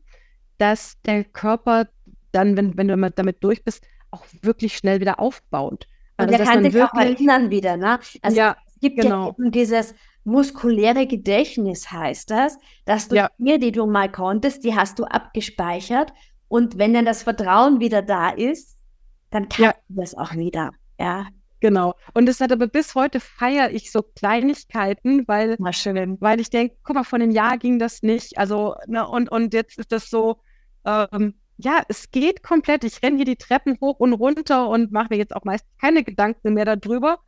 dass 0.59 0.95
der 1.05 1.25
Körper 1.25 1.89
dann, 2.31 2.57
wenn, 2.57 2.77
wenn 2.77 2.87
du 2.87 3.11
damit 3.11 3.43
durch 3.43 3.65
bist, 3.65 3.85
auch 4.13 4.25
wirklich 4.41 4.77
schnell 4.77 5.01
wieder 5.01 5.19
aufbaut. 5.19 5.89
Also, 6.17 6.33
und 6.33 6.39
der 6.39 6.47
kann 6.47 6.63
sich 6.63 6.73
wirklich, 6.73 6.93
auch 6.93 7.05
erinnern 7.05 7.51
wieder, 7.51 7.77
ne? 7.77 7.99
Also 8.23 8.37
ja, 8.37 8.57
es 8.69 8.79
gibt 8.79 9.01
genau. 9.01 9.27
ja 9.27 9.35
eben 9.41 9.51
dieses 9.51 9.93
muskuläre 10.23 11.09
Gedächtnis, 11.09 11.91
heißt 11.91 12.31
das, 12.31 12.61
dass 12.85 13.09
du 13.09 13.17
ja. 13.17 13.29
Dinge, 13.37 13.59
die 13.59 13.73
du 13.73 13.87
mal 13.87 14.09
konntest, 14.09 14.63
die 14.63 14.77
hast 14.77 15.01
du 15.01 15.07
abgespeichert. 15.07 16.13
Und 16.47 16.79
wenn 16.79 16.95
dann 16.95 17.07
das 17.07 17.25
Vertrauen 17.25 17.81
wieder 17.81 18.03
da 18.03 18.31
ist, 18.31 18.79
dann 19.31 19.49
kann 19.49 19.65
ja. 19.65 19.75
das 19.89 20.15
auch 20.15 20.37
wieder. 20.37 20.71
Ja. 20.97 21.27
Genau. 21.61 21.95
Und 22.15 22.29
es 22.29 22.41
hat 22.41 22.53
aber 22.53 22.67
bis 22.67 22.95
heute 22.95 23.21
feiere 23.21 23.71
ich 23.71 23.93
so 23.93 24.03
Kleinigkeiten, 24.03 25.29
weil, 25.29 25.57
weil 25.59 26.41
ich 26.41 26.51
denke, 26.51 26.77
guck 26.83 26.97
mal, 26.97 27.05
vor 27.05 27.19
einem 27.19 27.31
Jahr 27.31 27.59
ging 27.59 27.79
das 27.79 28.03
nicht. 28.03 28.39
Also, 28.39 28.75
ne, 28.87 29.07
und, 29.07 29.31
und 29.31 29.53
jetzt 29.53 29.79
ist 29.79 29.93
das 29.93 30.09
so, 30.09 30.41
ähm, 30.87 31.35
ja, 31.59 31.83
es 31.89 32.11
geht 32.11 32.43
komplett. 32.43 32.85
Ich 32.85 33.03
renne 33.03 33.17
hier 33.17 33.27
die 33.27 33.37
Treppen 33.37 33.77
hoch 33.81 34.01
und 34.01 34.15
runter 34.15 34.69
und 34.69 34.93
mache 34.93 35.09
mir 35.11 35.19
jetzt 35.19 35.37
auch 35.37 35.45
meist 35.45 35.67
keine 35.79 36.03
Gedanken 36.03 36.55
mehr 36.55 36.65
darüber. 36.65 37.19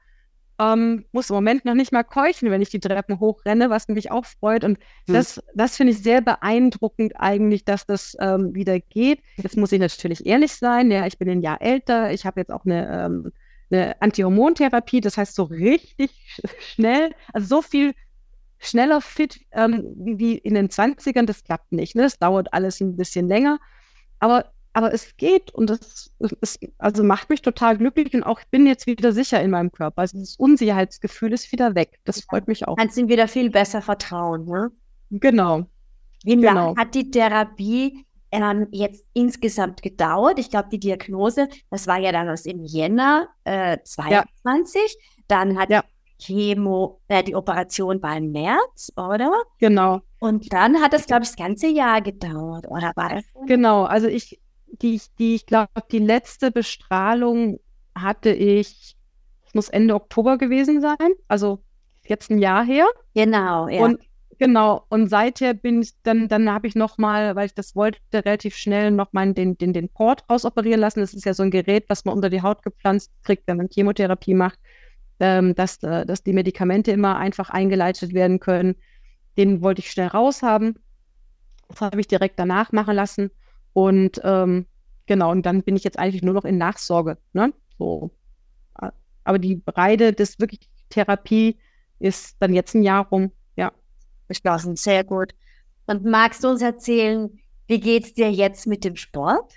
Ähm, 0.59 1.07
muss 1.13 1.31
im 1.31 1.35
Moment 1.35 1.65
noch 1.65 1.75
nicht 1.75 1.93
mal 1.93 2.03
keuchen, 2.05 2.51
wenn 2.51 2.63
ich 2.63 2.71
die 2.71 2.81
Treppen 2.81 3.21
hochrenne, 3.21 3.69
was 3.69 3.89
mich 3.89 4.11
auch 4.11 4.25
freut. 4.25 4.65
Und 4.65 4.79
hm. 5.07 5.15
das, 5.15 5.43
das 5.55 5.77
finde 5.77 5.93
ich 5.93 6.03
sehr 6.03 6.21
beeindruckend 6.21 7.15
eigentlich, 7.17 7.65
dass 7.65 7.85
das 7.87 8.17
ähm, 8.21 8.55
wieder 8.55 8.81
geht. 8.81 9.21
Jetzt 9.37 9.57
muss 9.57 9.73
ich 9.73 9.81
natürlich 9.81 10.25
ehrlich 10.25 10.55
sein. 10.55 10.91
Ja, 10.91 11.07
ich 11.07 11.19
bin 11.19 11.29
ein 11.29 11.43
Jahr 11.43 11.61
älter. 11.61 12.13
Ich 12.13 12.25
habe 12.25 12.41
jetzt 12.41 12.53
auch 12.53 12.65
eine, 12.65 13.05
ähm, 13.05 13.33
eine 13.73 14.01
Antihormontherapie. 14.01 15.01
Das 15.01 15.17
heißt, 15.17 15.35
so 15.35 15.45
richtig 15.45 16.11
schnell, 16.59 17.15
also 17.33 17.47
so 17.47 17.63
viel 17.63 17.95
schneller 18.59 19.01
fit 19.01 19.41
ähm, 19.53 19.93
wie 19.97 20.39
in 20.39 20.55
den 20.55 20.69
20ern, 20.69 21.27
das 21.27 21.43
klappt 21.43 21.73
nicht. 21.73 21.97
Ne? 21.97 22.03
Das 22.03 22.19
dauert 22.19 22.53
alles 22.53 22.81
ein 22.81 22.97
bisschen 22.97 23.29
länger. 23.29 23.59
Aber, 24.21 24.53
aber 24.73 24.95
es 24.95 25.17
geht 25.17 25.53
und 25.53 25.69
das 25.69 26.13
ist, 26.41 26.61
also 26.79 27.03
macht 27.03 27.29
mich 27.29 27.43
total 27.43 27.77
glücklich 27.77 28.15
und 28.15 28.23
auch 28.23 28.39
ich 28.41 28.47
bin 28.49 28.67
jetzt 28.67 28.87
wieder 28.87 29.13
sicher 29.13 29.43
in 29.43 29.51
meinem 29.51 29.73
Körper. 29.73 30.03
Also 30.03 30.19
das 30.19 30.37
Unsicherheitsgefühl 30.37 31.33
ist 31.33 31.51
wieder 31.51 31.75
weg. 31.75 31.99
Das 32.05 32.21
freut 32.21 32.47
mich 32.47 32.69
auch. 32.69 32.77
Kannst 32.77 32.97
ihm 32.97 33.09
wieder 33.09 33.27
viel 33.27 33.51
besser 33.51 33.83
vertrauen, 33.83 34.45
ne? 34.45 34.71
Genau. 35.11 35.67
Wie 36.25 36.37
genau. 36.37 36.77
hat 36.77 36.95
die 36.95 37.11
Therapie 37.11 38.07
ähm, 38.33 38.67
jetzt 38.71 39.07
insgesamt 39.13 39.83
gedauert? 39.83 40.39
Ich 40.39 40.51
glaube, 40.51 40.69
die 40.73 40.81
Diagnose, 40.81 41.49
das 41.71 41.87
war 41.87 41.99
ja 41.99 42.11
dann 42.11 42.29
aus 42.29 42.47
im 42.47 42.65
Jänner 42.65 43.29
äh, 43.45 43.79
22. 43.85 44.81
Ja. 44.83 44.89
Dann 45.29 45.59
hat 45.59 45.71
ja. 45.71 45.85
Chemo, 46.19 47.01
äh, 47.09 47.23
die 47.23 47.35
Operation 47.35 48.03
war 48.03 48.17
im 48.17 48.33
März, 48.33 48.93
oder? 48.97 49.31
Genau. 49.59 50.01
Und 50.21 50.53
dann 50.53 50.81
hat 50.81 50.95
es, 50.95 51.07
glaube 51.07 51.25
ich, 51.25 51.31
das 51.31 51.37
ganze 51.37 51.69
Jahr 51.69 52.01
gedauert, 52.01 52.67
oder 52.69 52.93
war 52.95 53.11
das? 53.11 53.25
Genau, 53.47 53.85
also 53.85 54.07
ich, 54.07 54.41
die, 54.67 55.01
die 55.19 55.35
ich 55.35 55.47
glaube, 55.47 55.69
die 55.91 55.99
letzte 55.99 56.51
Bestrahlung 56.51 57.59
hatte 57.95 58.31
ich, 58.31 58.97
es 59.47 59.55
muss 59.55 59.69
Ende 59.69 59.95
Oktober 59.95 60.39
gewesen 60.39 60.81
sein, 60.81 61.13
also 61.29 61.59
jetzt 62.07 62.31
ein 62.31 62.39
Jahr 62.39 62.65
her. 62.65 62.87
Genau, 63.15 63.69
ja. 63.69 63.83
Und 63.83 64.01
genau, 64.39 64.85
und 64.89 65.09
seither 65.09 65.55
bin 65.55 65.83
ich, 65.83 65.93
dann, 66.03 66.29
dann 66.29 66.51
habe 66.51 66.67
ich 66.67 66.75
nochmal, 66.75 67.37
weil 67.37 67.47
ich 67.47 67.55
das 67.55 67.77
wollte, 67.77 67.99
relativ 68.13 68.57
schnell 68.57 68.91
nochmal 68.91 69.33
den, 69.35 69.57
den, 69.59 69.73
den 69.73 69.89
Port 69.89 70.25
rausoperieren 70.31 70.81
lassen. 70.81 71.01
Das 71.01 71.15
ist 71.15 71.25
ja 71.25 71.35
so 71.35 71.43
ein 71.43 71.51
Gerät, 71.51 71.85
was 71.89 72.05
man 72.05 72.15
unter 72.15 72.31
die 72.31 72.43
Haut 72.43 72.63
gepflanzt 72.63 73.13
kriegt, 73.23 73.47
wenn 73.47 73.57
man 73.57 73.69
Chemotherapie 73.69 74.35
macht, 74.35 74.59
ähm, 75.21 75.55
dass, 75.55 75.83
äh, 75.83 76.07
dass 76.07 76.23
die 76.23 76.33
Medikamente 76.33 76.93
immer 76.93 77.17
einfach 77.17 77.51
eingeleitet 77.51 78.15
werden 78.15 78.41
können. 78.41 78.77
Den 79.37 79.63
wollte 79.63 79.81
ich 79.81 79.91
schnell 79.91 80.09
raushaben. 80.09 80.79
Das 81.69 81.81
habe 81.81 82.01
ich 82.01 82.09
direkt 82.09 82.39
danach 82.39 82.73
machen 82.73 82.95
lassen. 82.95 83.31
Und 83.73 84.21
ähm, 84.25 84.67
genau, 85.07 85.31
und 85.31 85.47
dann 85.47 85.63
bin 85.63 85.77
ich 85.77 85.85
jetzt 85.85 85.99
eigentlich 85.99 86.23
nur 86.23 86.35
noch 86.35 86.45
in 86.45 86.59
Nachsorge. 86.59 87.19
Ne? 87.33 87.53
So. 87.79 88.11
Aber 89.25 89.39
die 89.39 89.57
Breite 89.57 90.13
des 90.13 90.39
wirklich 90.41 90.69
Therapie 90.89 91.59
ist 91.99 92.37
dann 92.41 92.55
jetzt 92.55 92.75
ein 92.75 92.83
Jahr 92.83 93.07
rum. 93.09 93.31
Ja. 94.33 94.55
Beschlossen, 94.55 94.77
sehr 94.77 95.05
gut. 95.05 95.35
Und 95.87 96.05
magst 96.05 96.45
du 96.45 96.49
uns 96.49 96.63
erzählen, 96.63 97.39
wie 97.67 97.81
geht 97.81 98.05
es 98.05 98.15
dir 98.15 98.31
jetzt 98.31 98.67
mit 98.67 98.85
dem 98.85 98.97
Sport? 98.97 99.53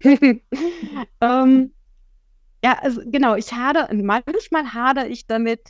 ähm, 0.02 1.72
ja, 2.64 2.78
also 2.80 3.02
genau, 3.04 3.34
ich 3.34 3.52
hader, 3.52 3.88
manchmal 3.92 4.72
hader 4.72 5.08
ich 5.08 5.26
damit, 5.26 5.60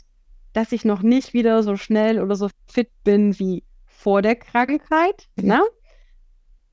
dass 0.52 0.72
ich 0.72 0.84
noch 0.84 1.02
nicht 1.02 1.32
wieder 1.32 1.62
so 1.62 1.76
schnell 1.76 2.20
oder 2.20 2.36
so 2.36 2.48
fit 2.66 2.90
bin 3.04 3.38
wie 3.38 3.64
vor 3.86 4.22
der 4.22 4.36
Krankheit. 4.36 5.28
Mhm. 5.36 5.48
Ne? 5.48 5.62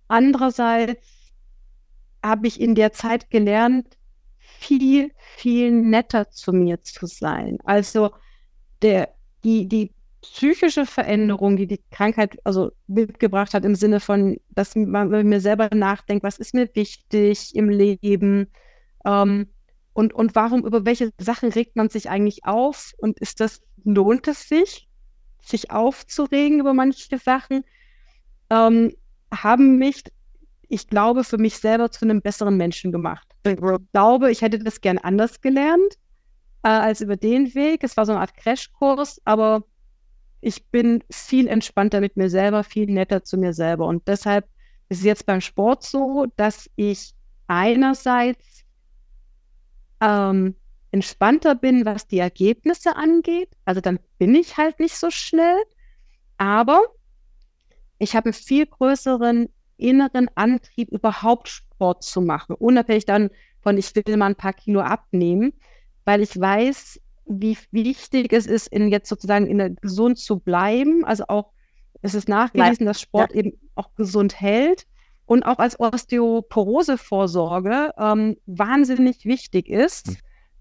Andererseits 0.07 1.31
habe 2.23 2.47
ich 2.47 2.59
in 2.59 2.75
der 2.75 2.91
Zeit 2.91 3.29
gelernt, 3.29 3.97
viel, 4.37 5.11
viel 5.37 5.71
netter 5.71 6.29
zu 6.31 6.51
mir 6.51 6.81
zu 6.81 7.05
sein. 7.05 7.59
Also 7.63 8.11
der, 8.81 9.13
die, 9.43 9.67
die 9.67 9.93
psychische 10.21 10.85
Veränderung, 10.85 11.55
die 11.57 11.67
die 11.67 11.81
Krankheit 11.91 12.37
also 12.43 12.71
mitgebracht 12.87 13.53
hat, 13.53 13.65
im 13.65 13.75
Sinne 13.75 13.99
von, 13.99 14.37
dass 14.49 14.75
man 14.75 15.09
mir 15.27 15.39
selber 15.39 15.69
nachdenkt, 15.73 16.23
was 16.23 16.37
ist 16.37 16.53
mir 16.53 16.69
wichtig 16.73 17.55
im 17.55 17.69
Leben 17.69 18.47
ähm, 19.05 19.47
und, 19.93 20.13
und 20.13 20.35
warum, 20.35 20.65
über 20.65 20.85
welche 20.85 21.11
Sachen 21.19 21.49
regt 21.51 21.75
man 21.75 21.89
sich 21.89 22.09
eigentlich 22.09 22.45
auf 22.45 22.93
und 22.97 23.19
ist 23.19 23.39
das, 23.39 23.61
lohnt 23.83 24.27
es 24.27 24.47
sich, 24.47 24.87
sich 25.41 25.71
aufzuregen 25.71 26.59
über 26.59 26.73
manche 26.73 27.17
Sachen, 27.17 27.63
ähm, 28.49 28.93
haben 29.33 29.77
mich, 29.77 30.03
ich 30.67 30.87
glaube, 30.87 31.23
für 31.23 31.37
mich 31.37 31.57
selber 31.57 31.91
zu 31.91 32.05
einem 32.05 32.21
besseren 32.21 32.57
Menschen 32.57 32.91
gemacht. 32.91 33.27
Ich 33.45 33.57
glaube, 33.93 34.31
ich 34.31 34.41
hätte 34.41 34.59
das 34.59 34.81
gern 34.81 34.97
anders 34.97 35.41
gelernt 35.41 35.97
äh, 36.63 36.69
als 36.69 37.01
über 37.01 37.15
den 37.15 37.53
Weg. 37.55 37.83
Es 37.83 37.97
war 37.97 38.05
so 38.05 38.11
eine 38.11 38.21
Art 38.21 38.35
Crashkurs, 38.35 39.21
aber 39.25 39.63
ich 40.41 40.65
bin 40.67 41.03
viel 41.09 41.47
entspannter 41.47 42.01
mit 42.01 42.17
mir 42.17 42.29
selber, 42.29 42.63
viel 42.63 42.91
netter 42.91 43.23
zu 43.23 43.37
mir 43.37 43.53
selber. 43.53 43.85
Und 43.87 44.07
deshalb 44.07 44.45
ist 44.87 44.99
es 44.99 45.05
jetzt 45.05 45.25
beim 45.25 45.41
Sport 45.41 45.83
so, 45.83 46.27
dass 46.35 46.69
ich 46.75 47.13
einerseits 47.47 48.63
ähm, 50.01 50.55
entspannter 50.91 51.55
bin, 51.55 51.85
was 51.85 52.07
die 52.07 52.19
Ergebnisse 52.19 52.95
angeht. 52.95 53.49
Also 53.65 53.81
dann 53.81 53.99
bin 54.17 54.33
ich 54.35 54.57
halt 54.57 54.79
nicht 54.79 54.95
so 54.95 55.11
schnell. 55.11 55.57
Aber 56.37 56.81
ich 57.97 58.15
habe 58.15 58.27
einen 58.27 58.33
viel 58.33 58.65
größeren 58.65 59.49
inneren 59.77 60.29
Antrieb, 60.35 60.89
überhaupt 60.89 61.47
Sport 61.47 62.03
zu 62.03 62.21
machen. 62.21 62.55
Unabhängig 62.55 63.05
dann 63.05 63.29
von, 63.61 63.77
ich 63.77 63.93
will 63.95 64.17
mal 64.17 64.27
ein 64.27 64.35
paar 64.35 64.53
Kilo 64.53 64.81
abnehmen, 64.81 65.53
weil 66.05 66.21
ich 66.21 66.39
weiß, 66.39 66.99
wie 67.29 67.57
wichtig 67.71 68.33
es 68.33 68.47
ist, 68.47 68.67
in 68.67 68.89
jetzt 68.89 69.07
sozusagen 69.07 69.47
in 69.47 69.59
der, 69.59 69.69
gesund 69.69 70.17
zu 70.17 70.39
bleiben. 70.39 71.05
Also 71.05 71.25
auch, 71.27 71.51
es 72.01 72.15
ist 72.15 72.27
nachgewiesen, 72.27 72.85
dass 72.85 72.99
Sport 72.99 73.33
ja. 73.33 73.39
eben 73.39 73.53
auch 73.75 73.95
gesund 73.95 74.41
hält 74.41 74.85
und 75.25 75.43
auch 75.43 75.59
als 75.59 75.79
Osteoporosevorsorge 75.79 77.91
ähm, 77.97 78.35
wahnsinnig 78.47 79.23
wichtig 79.25 79.69
ist. 79.69 80.07
Mhm. 80.07 80.17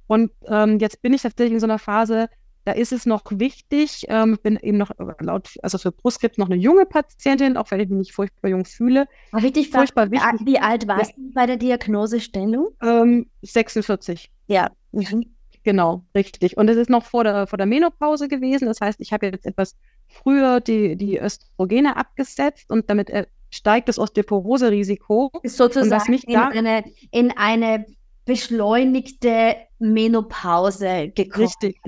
Und 0.06 0.30
ähm, 0.46 0.78
jetzt 0.78 1.02
bin 1.02 1.14
ich 1.14 1.22
tatsächlich 1.22 1.54
in 1.54 1.60
so 1.60 1.66
einer 1.66 1.78
Phase, 1.78 2.28
da 2.64 2.72
ist 2.72 2.92
es 2.92 3.06
noch 3.06 3.22
wichtig, 3.30 4.04
ähm, 4.08 4.36
bin 4.42 4.58
eben 4.58 4.76
noch 4.76 4.90
laut, 5.20 5.54
also 5.62 5.78
für 5.78 5.90
Brustkrebs 5.90 6.36
noch 6.36 6.50
eine 6.50 6.56
junge 6.56 6.84
Patientin, 6.84 7.56
auch 7.56 7.70
wenn 7.70 7.80
ich 7.80 7.88
mich 7.88 7.98
nicht 7.98 8.12
furchtbar 8.12 8.50
jung 8.50 8.66
fühle. 8.66 9.08
War 9.30 9.42
richtig 9.42 9.70
furchtbar 9.70 10.10
wichtig. 10.10 10.40
Wie 10.44 10.58
alt 10.58 10.86
warst 10.86 11.16
du 11.16 11.32
bei 11.32 11.46
der 11.46 11.56
Diagnosestellung? 11.56 12.68
Ähm, 12.82 13.30
46. 13.40 14.30
Ja. 14.48 14.70
Mhm. 14.92 15.37
Genau, 15.64 16.04
richtig. 16.14 16.56
Und 16.56 16.68
es 16.68 16.76
ist 16.76 16.90
noch 16.90 17.04
vor 17.04 17.24
der, 17.24 17.46
vor 17.46 17.56
der 17.56 17.66
Menopause 17.66 18.28
gewesen. 18.28 18.66
Das 18.66 18.80
heißt, 18.80 19.00
ich 19.00 19.12
habe 19.12 19.26
jetzt 19.26 19.46
etwas 19.46 19.76
früher 20.06 20.60
die, 20.60 20.96
die 20.96 21.20
Östrogene 21.20 21.96
abgesetzt 21.96 22.70
und 22.70 22.88
damit 22.88 23.10
äh, 23.10 23.26
steigt 23.50 23.88
das 23.88 23.98
Osteoporose-Risiko. 23.98 25.30
Ist 25.42 25.56
sozusagen 25.56 26.12
in, 26.12 26.36
eine, 26.36 26.84
in 27.10 27.36
eine 27.36 27.86
beschleunigte 28.24 29.56
Menopause 29.78 31.10
gekommen. 31.14 31.46
Richtig. 31.46 31.82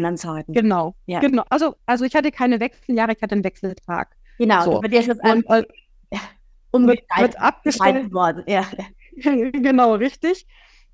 Genau. 0.55 0.95
Ja. 1.07 1.21
genau. 1.21 1.45
Also, 1.51 1.75
also 1.87 2.05
ich 2.05 2.15
hatte 2.15 2.31
keine 2.33 2.61
Wechseljahre, 2.61 3.13
ich 3.13 3.23
hatte 3.23 3.35
einen 3.35 3.45
Wechseltag. 3.45 4.17
Genau, 4.39 4.65
so. 4.65 4.79
über 4.79 4.89
dir 4.89 5.01
ist 5.01 5.11
das 5.11 5.19
und, 5.19 5.45
äh, 5.51 5.65
wird, 6.73 7.03
wird 7.19 7.39
abgestellt 7.39 8.13
worden. 8.13 8.43
Ja. 8.47 8.65
genau, 9.17 9.95
richtig. 9.95 10.47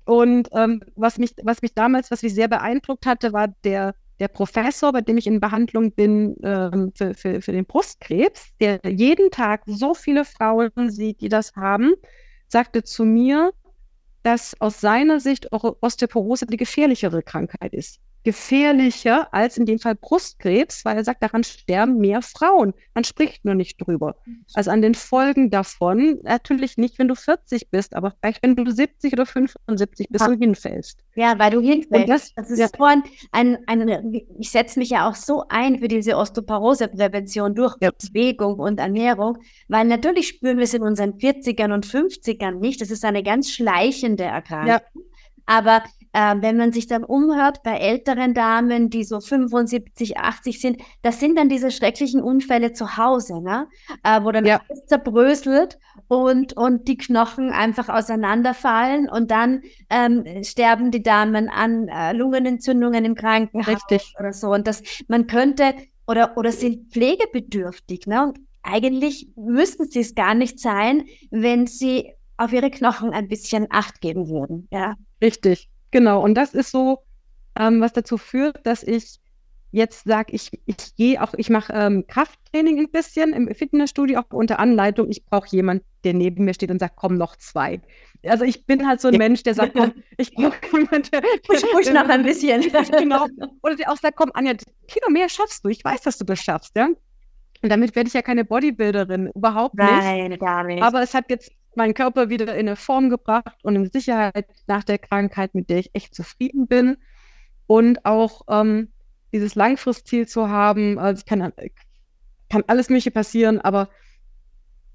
Und 0.07 0.47
ähm, 0.53 0.81
was, 0.95 1.17
mich, 1.17 1.33
was 1.43 1.61
mich 1.61 1.73
damals, 1.73 2.11
was 2.11 2.23
mich 2.23 2.33
sehr 2.33 2.47
beeindruckt 2.47 3.05
hatte, 3.05 3.33
war 3.33 3.49
der, 3.65 3.93
der 4.21 4.29
Professor, 4.29 4.93
bei 4.93 5.01
dem 5.01 5.17
ich 5.17 5.27
in 5.27 5.41
Behandlung 5.41 5.91
bin 5.91 6.37
ähm, 6.43 6.93
für, 6.95 7.13
für, 7.13 7.41
für 7.41 7.51
den 7.51 7.65
Brustkrebs, 7.65 8.53
der 8.61 8.79
jeden 8.85 9.31
Tag 9.31 9.63
so 9.65 9.93
viele 9.93 10.23
Frauen 10.23 10.89
sieht, 10.89 11.19
die 11.19 11.27
das 11.27 11.53
haben, 11.57 11.91
sagte 12.47 12.83
zu 12.83 13.03
mir, 13.03 13.51
dass 14.23 14.55
aus 14.61 14.79
seiner 14.79 15.19
Sicht 15.19 15.51
Osteoporose 15.51 16.45
die 16.45 16.55
gefährlichere 16.55 17.21
Krankheit 17.21 17.73
ist 17.73 17.99
gefährlicher 18.27 19.33
als 19.33 19.57
in 19.57 19.65
dem 19.65 19.79
Fall 19.79 19.95
Brustkrebs, 19.95 20.83
weil 20.83 20.97
er 20.97 21.05
sagt, 21.05 21.23
daran 21.23 21.45
sterben 21.45 21.97
mehr 21.97 22.21
Frauen. 22.21 22.73
Man 22.93 23.05
spricht 23.05 23.45
nur 23.45 23.55
nicht 23.55 23.77
drüber. 23.79 24.17
Also 24.53 24.69
an 24.69 24.81
den 24.81 24.95
Folgen 24.95 25.49
davon, 25.49 26.19
natürlich 26.23 26.75
nicht, 26.75 26.99
wenn 26.99 27.07
du 27.07 27.15
40 27.15 27.69
bist, 27.69 27.95
aber 27.95 28.13
vielleicht, 28.19 28.43
wenn 28.43 28.57
du 28.57 28.69
70 28.69 29.13
oder 29.13 29.25
75 29.25 30.09
bist 30.09 30.25
ja. 30.25 30.29
und 30.29 30.39
hinfällst. 30.41 30.99
Ja, 31.15 31.39
weil 31.39 31.51
du 31.51 31.61
hinfällst. 31.61 32.09
Das, 32.09 32.33
das, 32.35 32.51
ist 32.51 32.59
ja. 32.59 32.67
so 32.67 32.83
ein, 32.83 33.03
ein, 33.31 33.59
ein 33.65 34.13
ich 34.37 34.51
setze 34.51 34.77
mich 34.77 34.89
ja 34.89 35.07
auch 35.07 35.15
so 35.15 35.45
ein 35.47 35.79
für 35.79 35.87
diese 35.87 36.17
Osteoporoseprävention 36.17 37.55
durch 37.55 37.77
ja. 37.79 37.91
Bewegung 37.91 38.59
und 38.59 38.81
Ernährung, 38.81 39.37
weil 39.69 39.85
natürlich 39.85 40.27
spüren 40.27 40.57
wir 40.57 40.65
es 40.65 40.73
in 40.73 40.81
unseren 40.81 41.13
40ern 41.13 41.73
und 41.73 41.85
50ern 41.85 42.59
nicht. 42.59 42.81
Das 42.81 42.91
ist 42.91 43.05
eine 43.05 43.23
ganz 43.23 43.51
schleichende 43.51 44.25
Erkrankung. 44.25 44.67
Ja. 44.67 44.81
Aber 45.45 45.81
äh, 46.17 46.35
wenn 46.41 46.57
man 46.57 46.73
sich 46.73 46.87
dann 46.87 47.03
umhört 47.03 47.61
bei 47.61 47.77
älteren 47.77 48.33
Damen, 48.33 48.89
die 48.89 49.03
so 49.03 49.19
75, 49.19 50.17
80 50.17 50.59
sind, 50.59 50.81
das 51.03 51.19
sind 51.19 51.37
dann 51.37 51.47
diese 51.47 51.69
schrecklichen 51.69 52.23
Unfälle 52.23 52.73
zu 52.73 52.97
Hause, 52.97 53.39
ne? 53.39 53.67
Äh, 54.03 54.23
wo 54.23 54.31
dann 54.31 54.43
ja. 54.43 54.59
alles 54.67 54.87
zerbröselt 54.87 55.77
und, 56.07 56.57
und 56.57 56.87
die 56.87 56.97
Knochen 56.97 57.51
einfach 57.51 57.87
auseinanderfallen 57.89 59.07
und 59.07 59.29
dann 59.29 59.61
ähm, 59.91 60.43
sterben 60.43 60.89
die 60.89 61.03
Damen 61.03 61.49
an 61.49 61.87
äh, 61.87 62.13
Lungenentzündungen 62.13 63.05
im 63.05 63.13
Krankenhaus 63.13 63.67
Richtig. 63.67 64.15
oder 64.19 64.33
so. 64.33 64.49
Und 64.49 64.65
das, 64.65 64.81
man 65.07 65.27
könnte 65.27 65.75
oder, 66.07 66.35
oder 66.35 66.51
sind 66.51 66.91
pflegebedürftig. 66.91 68.07
Ne? 68.07 68.23
Und 68.23 68.39
eigentlich 68.63 69.29
müssten 69.35 69.85
sie 69.85 69.99
es 69.99 70.15
gar 70.15 70.33
nicht 70.33 70.59
sein, 70.59 71.03
wenn 71.29 71.67
sie 71.67 72.13
auf 72.37 72.53
ihre 72.53 72.71
Knochen 72.71 73.11
ein 73.11 73.27
bisschen 73.27 73.67
Acht 73.69 74.01
geben 74.01 74.29
würden. 74.29 74.67
Ja. 74.71 74.95
Richtig, 75.21 75.69
genau. 75.91 76.23
Und 76.23 76.35
das 76.35 76.53
ist 76.53 76.71
so, 76.71 76.99
ähm, 77.57 77.81
was 77.81 77.93
dazu 77.93 78.17
führt, 78.17 78.65
dass 78.65 78.83
ich 78.83 79.19
jetzt 79.71 80.05
sage, 80.05 80.33
ich, 80.33 80.51
ich 80.65 80.95
gehe 80.95 81.21
auch, 81.21 81.33
ich 81.35 81.49
mache 81.49 81.73
ähm, 81.73 82.05
Krafttraining 82.07 82.79
ein 82.79 82.89
bisschen 82.89 83.33
im 83.33 83.53
Fitnessstudio, 83.53 84.19
auch 84.19 84.33
unter 84.33 84.59
Anleitung. 84.59 85.09
Ich 85.09 85.25
brauche 85.25 85.47
jemanden, 85.51 85.83
der 86.03 86.13
neben 86.13 86.45
mir 86.45 86.53
steht 86.53 86.71
und 86.71 86.79
sagt, 86.79 86.95
komm, 86.95 87.17
noch 87.17 87.35
zwei. 87.35 87.81
Also 88.25 88.45
ich 88.45 88.65
bin 88.65 88.87
halt 88.87 89.01
so 89.01 89.09
ein 89.09 89.17
Mensch, 89.17 89.43
der 89.43 89.53
sagt, 89.53 89.73
komm, 89.75 89.93
ich 90.17 90.33
brauche 90.33 90.55
jemanden, 90.71 91.09
der, 91.11 91.21
push, 91.45 91.61
push 91.71 91.91
noch 91.91 92.07
ein 92.07 92.23
bisschen. 92.23 92.61
genau. 92.97 93.27
Oder 93.61 93.75
der 93.75 93.91
auch 93.91 93.97
sagt, 93.97 94.15
komm, 94.15 94.31
Anja, 94.33 94.53
Kilo 94.87 95.09
mehr 95.09 95.29
schaffst 95.29 95.63
du. 95.63 95.69
Ich 95.69 95.83
weiß, 95.83 96.01
dass 96.01 96.17
du 96.17 96.25
das 96.25 96.39
schaffst, 96.39 96.75
ja. 96.75 96.87
Und 97.63 97.69
damit 97.69 97.95
werde 97.95 98.07
ich 98.07 98.13
ja 98.13 98.21
keine 98.21 98.45
Bodybuilderin, 98.45 99.31
überhaupt 99.33 99.75
nicht. 99.75 99.89
Nein, 99.89 100.37
gar 100.37 100.63
nicht. 100.63 100.81
Aber 100.81 101.01
es 101.01 101.13
hat 101.13 101.25
jetzt 101.29 101.51
meinen 101.77 101.93
Körper 101.93 102.29
wieder 102.29 102.53
in 102.53 102.67
eine 102.67 102.75
Form 102.75 103.09
gebracht 103.09 103.57
und 103.63 103.75
in 103.75 103.89
Sicherheit 103.89 104.47
nach 104.67 104.83
der 104.83 104.97
Krankheit, 104.97 105.55
mit 105.55 105.69
der 105.69 105.79
ich 105.79 105.91
echt 105.93 106.13
zufrieden 106.13 106.67
bin. 106.67 106.97
Und 107.67 108.05
auch 108.05 108.41
ähm, 108.49 108.89
dieses 109.31 109.55
Langfristziel 109.55 110.27
zu 110.27 110.49
haben, 110.49 110.99
also 110.99 111.23
kann, 111.25 111.53
kann 112.49 112.63
alles 112.67 112.89
Mögliche 112.89 113.11
passieren, 113.11 113.59
aber 113.61 113.89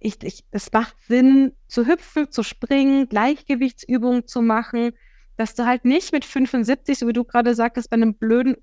ich, 0.01 0.23
ich, 0.23 0.45
es 0.51 0.73
macht 0.73 0.97
Sinn, 1.07 1.53
zu 1.69 1.87
hüpfen, 1.87 2.31
zu 2.31 2.43
springen, 2.43 3.09
Gleichgewichtsübungen 3.09 4.27
zu 4.27 4.43
machen, 4.43 4.93
dass 5.37 5.55
du 5.55 5.65
halt 5.65 5.85
nicht 5.85 6.13
mit 6.13 6.25
75, 6.25 6.99
so 6.99 7.07
wie 7.07 7.13
du 7.13 7.25
gerade 7.25 7.55
sagtest, 7.55 7.91
bei 7.91 7.95
einem 7.95 8.15
blöden 8.15 8.57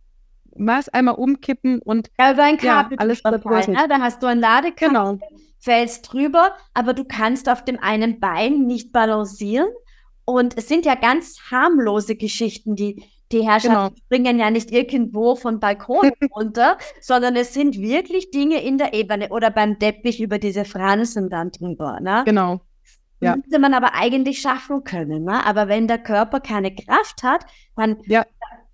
mal 0.58 0.84
einmal 0.92 1.16
umkippen 1.16 1.82
und 1.82 2.10
ja, 2.20 2.36
so 2.36 2.42
ein 2.42 2.58
Kabel 2.58 2.94
ja, 2.94 3.00
alles 3.00 3.22
verbröselt. 3.22 3.78
Ne? 3.78 3.88
Da 3.88 4.00
hast 4.00 4.22
du 4.22 4.28
ein 4.28 4.40
Ladekabel, 4.40 4.88
genau. 4.88 5.20
Fällst 5.60 6.12
drüber, 6.12 6.54
aber 6.74 6.94
du 6.94 7.04
kannst 7.04 7.50
auf 7.50 7.64
dem 7.64 7.80
einen 7.80 8.20
Bein 8.20 8.66
nicht 8.66 8.92
balancieren. 8.92 9.68
Und 10.26 10.58
es 10.58 10.68
sind 10.68 10.86
ja 10.86 10.96
ganz 10.96 11.40
harmlose 11.52 12.16
Geschichten, 12.16 12.76
die 12.76 13.04
die 13.32 13.48
Herrschaften 13.48 13.96
genau. 13.96 14.06
springen 14.06 14.40
ja 14.40 14.50
nicht 14.50 14.72
irgendwo 14.72 15.36
von 15.36 15.60
Balkon 15.60 16.12
runter, 16.36 16.78
sondern 17.00 17.36
es 17.36 17.54
sind 17.54 17.80
wirklich 17.80 18.32
Dinge 18.32 18.64
in 18.64 18.80
der 18.80 18.94
Ebene 18.94 19.30
oder 19.30 19.52
beim 19.52 19.78
Teppich 19.78 20.20
über 20.20 20.40
diese 20.40 20.66
Fransen 20.66 21.30
dann 21.30 21.52
drüber. 21.52 22.00
Ne? 22.00 22.24
Genau. 22.26 22.62
Ja. 23.22 23.36
Müsste 23.36 23.60
man 23.60 23.76
aber 23.76 23.94
eigentlich 23.94 24.42
schaffen 24.42 24.84
können. 24.84 25.26
Ne? 25.26 25.46
Aber 25.46 25.68
wenn 25.68 25.88
der 25.88 26.00
Körper 26.00 26.40
keine 26.40 26.74
Kraft 26.74 27.22
hat, 27.22 27.46
dann 27.76 27.98
ja 28.06 28.26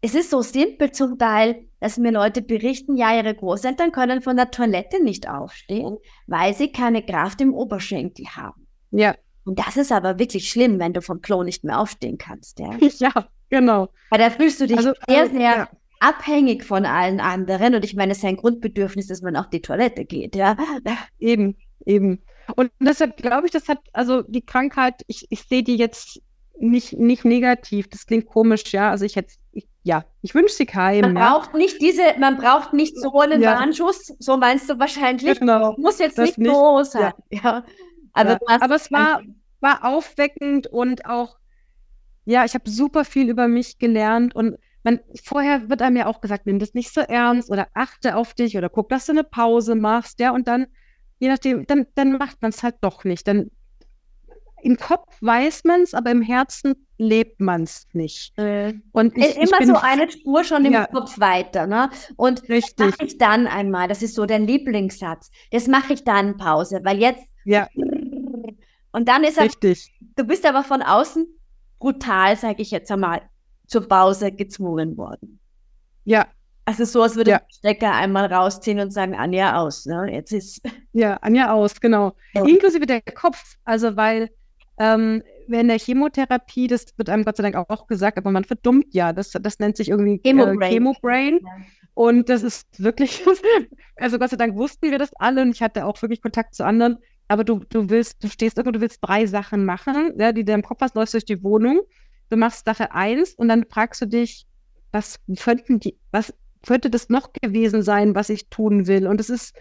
es 0.06 0.13
ist 0.13 0.30
so 0.30 0.43
simpel 0.43 0.91
zum 0.91 1.17
Teil, 1.17 1.67
dass 1.86 2.00
mir 2.00 2.12
Leute 2.12 2.41
berichten, 2.41 2.98
ja, 2.98 3.15
ihre 3.15 3.36
Großeltern 3.36 3.91
können 3.91 4.24
von 4.24 4.36
der 4.36 4.50
Toilette 4.50 5.04
nicht 5.04 5.30
aufstehen, 5.30 5.98
weil 6.26 6.56
sie 6.56 6.71
keine 6.71 7.06
Kraft 7.06 7.41
im 7.41 7.54
Oberschenkel 7.54 8.26
haben. 8.36 8.65
Ja. 8.89 9.13
Und 9.43 9.60
das 9.60 9.78
ist 9.78 9.91
aber 9.91 10.17
wirklich 10.17 10.50
schlimm, 10.50 10.80
wenn 10.80 10.93
du 10.93 11.04
vom 11.04 11.21
Klo 11.21 11.43
nicht 11.43 11.63
mehr 11.63 11.80
aufstehen 11.80 12.17
kannst. 12.17 12.58
Ja, 12.58 12.71
ja 12.98 13.12
genau. 13.52 13.89
Weil 14.10 14.17
da 14.17 14.32
fühlst 14.32 14.62
du 14.62 14.65
dich 14.65 14.78
also, 14.78 14.93
sehr, 15.08 15.21
also, 15.21 15.34
sehr 15.34 15.41
ja. 15.41 15.69
abhängig 16.00 16.63
von 16.63 16.88
allen 16.88 17.19
anderen. 17.19 17.76
Und 17.76 17.86
ich 17.86 17.95
meine, 17.95 18.13
es 18.13 18.17
ist 18.17 18.26
ein 18.26 18.38
Grundbedürfnis, 18.38 19.06
dass 19.06 19.21
man 19.21 19.36
auf 19.36 19.52
die 19.52 19.62
Toilette 19.62 20.06
geht. 20.06 20.36
Ja, 20.36 20.58
eben, 21.19 21.56
eben. 21.86 22.24
Und 22.56 22.71
deshalb 22.80 23.17
glaube 23.17 23.45
ich, 23.45 23.52
das 23.52 23.67
hat, 23.67 23.78
also 23.93 24.24
die 24.24 24.43
Krankheit, 24.43 25.04
ich, 25.06 25.28
ich 25.30 25.43
sehe 25.43 25.62
die 25.62 25.76
jetzt 25.76 26.19
nicht, 26.58 26.93
nicht 26.93 27.26
negativ. 27.26 27.89
Das 27.89 28.08
klingt 28.08 28.26
komisch, 28.26 28.74
ja. 28.74 28.89
Also 28.89 29.06
ich 29.06 29.17
hätte, 29.17 29.36
ich 29.52 29.67
ja, 29.86 30.04
ich 30.24 30.34
wünsche 30.34 30.56
sie 30.56 30.65
keinem. 30.65 31.13
Man 31.13 31.24
ja. 31.24 31.38
braucht 31.38 31.54
nicht 31.54 31.80
diese, 31.80 32.02
man 32.17 32.38
braucht 32.38 32.74
nicht 32.74 32.98
so 32.98 33.19
einen 33.19 33.39
ja. 33.39 33.54
Warnschuss, 33.54 34.15
so 34.17 34.36
meinst 34.36 34.67
du 34.67 34.80
wahrscheinlich. 34.80 35.39
Genau. 35.39 35.76
Muss 35.78 36.00
jetzt 36.00 36.17
nicht, 36.17 36.39
nicht 36.39 36.52
so 36.52 36.82
sein. 36.82 37.13
Ja. 37.30 37.39
ja. 37.43 37.65
Aber. 38.12 38.39
Aber 38.48 38.76
es 38.76 38.91
war, 38.91 39.21
war 39.60 39.86
aufweckend 39.86 40.65
und 40.65 41.06
auch, 41.06 41.38
ja, 42.26 42.45
ich 42.45 42.56
habe 42.56 42.67
super 42.67 43.06
viel 43.06 43.30
über 43.30 43.48
mich 43.48 43.78
gelernt 43.78 44.36
und 44.36 44.58
man, 44.84 45.02
vorher 45.24 45.69
wird 45.69 45.84
einem 45.84 45.98
ja 45.98 46.08
auch 46.08 46.19
gesagt, 46.19 46.48
nimm 46.48 46.58
das 46.58 46.74
nicht 46.74 46.91
so 46.91 47.02
ernst 47.02 47.52
oder 47.52 47.67
achte 47.76 48.15
auf 48.15 48.34
dich 48.34 48.58
oder 48.58 48.69
guck, 48.69 48.89
dass 48.89 49.06
du 49.06 49.12
eine 49.12 49.24
Pause 49.24 49.76
machst, 49.76 50.19
ja, 50.19 50.32
und 50.32 50.48
dann, 50.48 50.65
je 51.19 51.28
nachdem, 51.28 51.67
dann, 51.67 51.86
dann 51.93 52.13
macht 52.13 52.41
man 52.41 52.50
es 52.50 52.63
halt 52.63 52.78
doch 52.82 53.04
nicht. 53.04 53.28
Dann 53.28 53.52
im 54.65 54.78
Kopf 54.78 55.15
weiß 55.21 55.63
man 55.65 55.82
es, 55.82 55.93
aber 55.93 56.10
im 56.10 56.23
Herzen 56.23 56.88
lebt 56.97 57.39
man 57.39 57.63
es 57.63 57.88
nicht. 57.93 58.36
Äh, 58.39 58.73
und 58.93 59.15
ich, 59.15 59.38
immer 59.38 59.62
ich 59.62 59.67
so 59.67 59.75
eine 59.75 60.10
Spur 60.10 60.43
schon 60.43 60.65
im 60.65 60.73
ja, 60.73 60.88
Kopf 60.88 61.19
weiter. 61.19 61.67
Ne? 61.67 61.91
Und 62.15 62.49
richtig. 62.49 62.75
das 62.75 62.88
mache 62.89 63.06
ich 63.06 63.17
dann 63.19 63.45
einmal. 63.45 63.88
Das 63.88 64.01
ist 64.01 64.15
so 64.15 64.25
der 64.25 64.39
Lieblingssatz. 64.39 65.30
Das 65.51 65.67
mache 65.67 65.93
ich 65.93 66.04
dann 66.04 66.38
Pause, 66.38 66.82
weil 66.84 66.97
jetzt. 66.97 67.23
Ja. 67.43 67.67
Und 68.91 69.08
dann 69.08 69.23
ist 69.23 69.38
er. 69.38 69.43
Richtig. 69.43 69.93
Du 70.15 70.23
bist 70.23 70.47
aber 70.47 70.63
von 70.63 70.82
außen 70.82 71.28
brutal, 71.78 72.36
sage 72.36 72.63
ich 72.63 72.71
jetzt 72.71 72.91
einmal, 72.91 73.21
zur 73.67 73.88
Pause 73.88 74.32
gezwungen 74.32 74.97
worden. 74.97 75.39
Ja. 76.06 76.25
Also 76.67 76.86
so, 76.86 77.04
als 77.04 77.15
würde 77.15 77.32
ja. 77.32 77.41
Stecker 77.49 77.93
einmal 77.93 78.34
rausziehen 78.34 78.80
und 78.80 78.89
sagen, 78.89 79.13
Anja 79.13 79.62
aus. 79.62 79.86
Ne? 79.86 80.12
Jetzt 80.12 80.32
ist. 80.32 80.62
Ja, 80.93 81.17
Anja 81.17 81.54
aus, 81.54 81.80
genau. 81.80 82.13
Ja. 82.34 82.43
Inklusive 82.45 82.88
der 82.88 83.01
Kopf. 83.01 83.58
Also 83.63 83.95
weil 83.95 84.32
ähm, 84.77 85.23
während 85.47 85.69
der 85.69 85.79
Chemotherapie, 85.79 86.67
das 86.67 86.85
wird 86.97 87.09
einem 87.09 87.23
Gott 87.23 87.38
sei 87.38 87.49
Dank 87.49 87.55
auch 87.69 87.88
gesagt, 87.88 88.17
aber 88.17 88.31
man 88.31 88.43
verdummt 88.43 88.93
ja. 88.93 89.13
Das, 89.13 89.31
das 89.31 89.59
nennt 89.59 89.77
sich 89.77 89.89
irgendwie 89.89 90.19
Chemobrain. 90.23 90.61
Äh, 90.61 90.69
Chemobrain. 90.69 91.39
Ja. 91.43 91.65
Und 91.93 92.29
das 92.29 92.43
ist 92.43 92.67
wirklich, 92.83 93.23
also 93.95 94.19
Gott 94.19 94.29
sei 94.29 94.38
Dank 94.38 94.55
wussten 94.55 94.91
wir 94.91 94.99
das 94.99 95.13
alle 95.15 95.41
und 95.41 95.51
ich 95.51 95.61
hatte 95.61 95.85
auch 95.85 96.01
wirklich 96.01 96.21
Kontakt 96.21 96.55
zu 96.55 96.65
anderen. 96.65 96.97
Aber 97.27 97.43
du, 97.43 97.61
du 97.69 97.89
willst, 97.89 98.23
du 98.23 98.27
stehst 98.27 98.57
irgendwo, 98.57 98.73
du 98.73 98.81
willst 98.81 98.99
drei 99.01 99.25
Sachen 99.25 99.65
machen, 99.65 100.13
ja, 100.17 100.31
die 100.31 100.43
du 100.43 100.53
im 100.53 100.61
Kopf 100.61 100.81
hast, 100.81 100.95
läufst 100.95 101.13
durch 101.13 101.25
die 101.25 101.43
Wohnung. 101.43 101.81
Du 102.29 102.38
machst 102.38 102.65
Sache 102.65 102.91
eins 102.91 103.33
und 103.33 103.47
dann 103.47 103.65
fragst 103.69 104.01
du 104.01 104.07
dich, 104.07 104.45
was 104.91 105.19
könnten 105.39 105.79
die, 105.79 105.97
was 106.11 106.33
könnte 106.65 106.89
das 106.89 107.09
noch 107.09 107.31
gewesen 107.33 107.81
sein, 107.81 108.15
was 108.15 108.29
ich 108.29 108.49
tun 108.49 108.88
will? 108.88 109.07
Und 109.07 109.19
es 109.19 109.29
ist, 109.29 109.55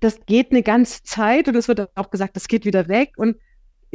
das 0.00 0.24
geht 0.26 0.50
eine 0.50 0.62
ganze 0.62 1.02
Zeit 1.02 1.48
und 1.48 1.56
es 1.56 1.68
wird 1.68 1.90
auch 1.96 2.10
gesagt, 2.10 2.36
das 2.36 2.48
geht 2.48 2.64
wieder 2.64 2.88
weg. 2.88 3.12
Und 3.16 3.36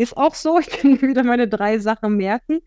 ist 0.03 0.15
auch 0.15 0.36
so, 0.36 0.60
ich 0.60 0.69
kann 0.69 1.01
wieder 1.01 1.23
meine 1.23 1.47
drei 1.47 1.79
Sachen 1.79 2.15
merken. 2.17 2.60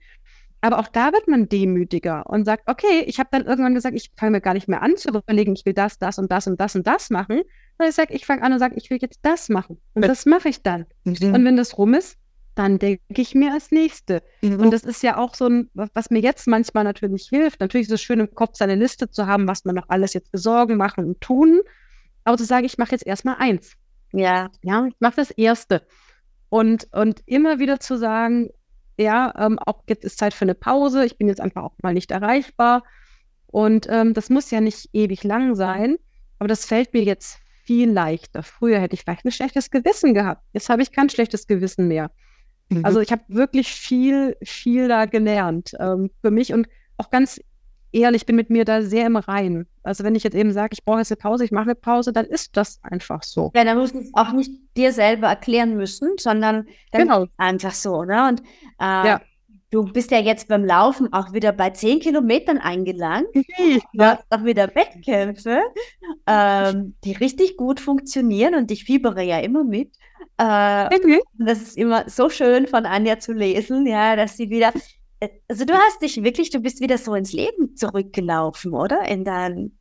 Aber 0.62 0.78
auch 0.78 0.88
da 0.88 1.12
wird 1.12 1.26
man 1.26 1.48
demütiger 1.48 2.26
und 2.28 2.44
sagt, 2.44 2.68
okay, 2.68 3.04
ich 3.06 3.18
habe 3.18 3.30
dann 3.32 3.46
irgendwann 3.46 3.74
gesagt, 3.74 3.96
ich 3.96 4.10
fange 4.18 4.32
mir 4.32 4.40
gar 4.42 4.52
nicht 4.52 4.68
mehr 4.68 4.82
an 4.82 4.96
zu 4.96 5.08
überlegen, 5.08 5.54
ich 5.54 5.64
will 5.64 5.72
das, 5.72 5.98
das 5.98 6.18
und 6.18 6.30
das 6.30 6.46
und 6.46 6.60
das 6.60 6.76
und 6.76 6.86
das 6.86 7.08
machen. 7.08 7.40
Und 7.78 7.88
ich 7.88 7.94
sage, 7.94 8.12
ich 8.12 8.26
fange 8.26 8.42
an 8.42 8.52
und 8.52 8.58
sage, 8.58 8.74
ich 8.76 8.90
will 8.90 8.98
jetzt 9.00 9.20
das 9.22 9.48
machen. 9.48 9.80
Und 9.94 10.04
das 10.04 10.26
mache 10.26 10.50
ich 10.50 10.62
dann. 10.62 10.84
Mhm. 11.04 11.34
Und 11.34 11.44
wenn 11.46 11.56
das 11.56 11.78
rum 11.78 11.94
ist, 11.94 12.18
dann 12.54 12.78
denke 12.78 13.00
ich 13.08 13.34
mir 13.34 13.54
als 13.54 13.70
Nächste. 13.70 14.22
Mhm. 14.42 14.60
Und 14.60 14.70
das 14.72 14.82
ist 14.82 15.02
ja 15.02 15.16
auch 15.16 15.34
so 15.34 15.46
ein, 15.46 15.70
was 15.72 16.10
mir 16.10 16.20
jetzt 16.20 16.46
manchmal 16.46 16.84
natürlich 16.84 17.28
hilft. 17.30 17.60
Natürlich 17.60 17.86
ist 17.86 17.94
es 17.94 18.02
schön, 18.02 18.20
im 18.20 18.34
Kopf 18.34 18.56
seine 18.56 18.74
Liste 18.74 19.10
zu 19.10 19.26
haben, 19.26 19.48
was 19.48 19.64
man 19.64 19.76
noch 19.76 19.88
alles 19.88 20.12
jetzt 20.12 20.30
besorgen, 20.30 20.76
machen 20.76 21.06
und 21.06 21.20
tun. 21.22 21.60
Aber 22.24 22.36
zu 22.36 22.44
sagen, 22.44 22.66
ich 22.66 22.76
mache 22.76 22.92
jetzt 22.92 23.06
erstmal 23.06 23.36
eins. 23.38 23.72
Ja. 24.12 24.50
Ja, 24.62 24.86
ich 24.86 24.96
mache 24.98 25.16
das 25.16 25.30
Erste. 25.30 25.86
Und, 26.50 26.88
und 26.92 27.22
immer 27.26 27.58
wieder 27.58 27.80
zu 27.80 27.96
sagen, 27.96 28.50
ja, 28.98 29.32
ähm, 29.38 29.58
auch 29.58 29.84
jetzt 29.88 30.04
ist 30.04 30.18
Zeit 30.18 30.34
für 30.34 30.44
eine 30.44 30.54
Pause, 30.54 31.06
ich 31.06 31.16
bin 31.16 31.28
jetzt 31.28 31.40
einfach 31.40 31.62
auch 31.62 31.74
mal 31.82 31.94
nicht 31.94 32.10
erreichbar. 32.10 32.84
Und 33.46 33.86
ähm, 33.88 34.14
das 34.14 34.28
muss 34.28 34.50
ja 34.50 34.60
nicht 34.60 34.90
ewig 34.92 35.24
lang 35.24 35.54
sein, 35.54 35.96
aber 36.38 36.48
das 36.48 36.66
fällt 36.66 36.92
mir 36.92 37.02
jetzt 37.02 37.38
viel 37.64 37.90
leichter. 37.90 38.42
Früher 38.42 38.80
hätte 38.80 38.94
ich 38.94 39.02
vielleicht 39.02 39.24
ein 39.24 39.32
schlechtes 39.32 39.70
Gewissen 39.70 40.12
gehabt. 40.12 40.42
Jetzt 40.52 40.68
habe 40.68 40.82
ich 40.82 40.92
kein 40.92 41.08
schlechtes 41.08 41.46
Gewissen 41.46 41.88
mehr. 41.88 42.10
Mhm. 42.68 42.84
Also 42.84 43.00
ich 43.00 43.10
habe 43.12 43.22
wirklich 43.28 43.68
viel, 43.72 44.36
viel 44.42 44.88
da 44.88 45.06
gelernt 45.06 45.72
ähm, 45.78 46.10
für 46.20 46.30
mich 46.30 46.52
und 46.52 46.68
auch 46.96 47.10
ganz 47.10 47.40
ehrlich, 47.92 48.26
bin 48.26 48.36
mit 48.36 48.50
mir 48.50 48.64
da 48.64 48.82
sehr 48.82 49.06
im 49.06 49.16
Reinen. 49.16 49.66
Also 49.82 50.04
wenn 50.04 50.14
ich 50.14 50.24
jetzt 50.24 50.34
eben 50.34 50.52
sage, 50.52 50.70
ich 50.72 50.84
brauche 50.84 50.98
jetzt 50.98 51.10
eine 51.10 51.16
Pause, 51.16 51.44
ich 51.44 51.52
mache 51.52 51.64
eine 51.64 51.74
Pause, 51.74 52.12
dann 52.12 52.26
ist 52.26 52.56
das 52.56 52.80
einfach 52.82 53.22
so. 53.22 53.50
Ja, 53.54 53.64
dann 53.64 53.78
musst 53.78 53.94
du 53.94 54.00
es 54.00 54.10
auch 54.14 54.32
nicht 54.32 54.50
dir 54.76 54.92
selber 54.92 55.28
erklären 55.28 55.76
müssen, 55.76 56.10
sondern 56.18 56.66
dann 56.92 57.02
genau. 57.02 57.26
einfach 57.36 57.72
so, 57.72 58.04
ne? 58.04 58.28
Und 58.28 58.40
äh, 58.78 59.08
ja. 59.08 59.20
du 59.70 59.84
bist 59.84 60.10
ja 60.10 60.18
jetzt 60.18 60.48
beim 60.48 60.64
Laufen 60.64 61.12
auch 61.12 61.32
wieder 61.32 61.52
bei 61.52 61.70
zehn 61.70 62.00
Kilometern 62.00 62.58
eingelangt. 62.58 63.28
Du 63.92 64.04
hast 64.04 64.24
auch 64.30 64.44
wieder 64.44 64.74
Wettkämpfe, 64.74 65.60
ähm, 66.26 66.94
die 67.04 67.12
richtig 67.12 67.56
gut 67.56 67.80
funktionieren 67.80 68.54
und 68.54 68.70
ich 68.70 68.84
fiebere 68.84 69.22
ja 69.22 69.38
immer 69.40 69.64
mit. 69.64 69.96
Äh, 70.36 70.86
okay. 70.86 71.20
Das 71.38 71.60
ist 71.60 71.76
immer 71.76 72.08
so 72.08 72.28
schön 72.28 72.66
von 72.66 72.86
Anja 72.86 73.18
zu 73.18 73.32
lesen, 73.32 73.86
ja, 73.86 74.16
dass 74.16 74.36
sie 74.36 74.50
wieder 74.50 74.72
also 75.48 75.64
du 75.64 75.74
hast 75.74 76.02
dich 76.02 76.22
wirklich, 76.22 76.50
du 76.50 76.60
bist 76.60 76.80
wieder 76.80 76.98
so 76.98 77.14
ins 77.14 77.32
Leben 77.32 77.76
zurückgelaufen, 77.76 78.72
oder? 78.72 79.06
In 79.08 79.24
dein 79.24 79.72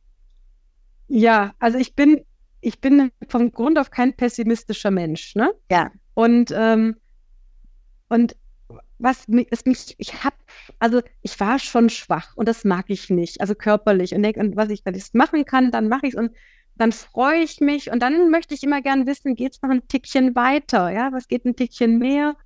Ja, 1.08 1.54
also 1.58 1.78
ich 1.78 1.94
bin, 1.94 2.20
ich 2.60 2.80
bin 2.80 3.10
vom 3.28 3.52
Grund 3.52 3.78
auf 3.78 3.90
kein 3.90 4.14
pessimistischer 4.14 4.90
Mensch, 4.90 5.34
ne? 5.34 5.52
Ja. 5.70 5.90
Und, 6.14 6.52
ähm, 6.54 6.96
und 8.08 8.36
was 8.98 9.24
ist 9.50 9.66
mich, 9.66 9.94
ich 9.96 10.24
habe, 10.24 10.36
also 10.78 11.00
ich 11.22 11.40
war 11.40 11.58
schon 11.58 11.88
schwach 11.88 12.36
und 12.36 12.46
das 12.46 12.64
mag 12.64 12.84
ich 12.88 13.08
nicht, 13.08 13.40
also 13.40 13.54
körperlich. 13.54 14.14
Und 14.14 14.22
denke, 14.22 14.52
was 14.56 14.68
ich, 14.68 14.84
wenn 14.84 14.94
ich 14.94 15.14
machen 15.14 15.46
kann, 15.46 15.70
dann 15.70 15.88
mache 15.88 16.06
ich 16.06 16.14
es 16.14 16.20
und 16.20 16.32
dann 16.76 16.92
freue 16.92 17.42
ich 17.42 17.60
mich 17.60 17.90
und 17.90 18.00
dann 18.00 18.30
möchte 18.30 18.54
ich 18.54 18.62
immer 18.62 18.82
gern 18.82 19.06
wissen, 19.06 19.36
geht 19.36 19.52
es 19.52 19.62
noch 19.62 19.70
ein 19.70 19.86
Tickchen 19.88 20.34
weiter, 20.34 20.90
ja, 20.90 21.12
was 21.12 21.28
geht 21.28 21.44
ein 21.44 21.56
Tickchen 21.56 21.98
mehr? 21.98 22.36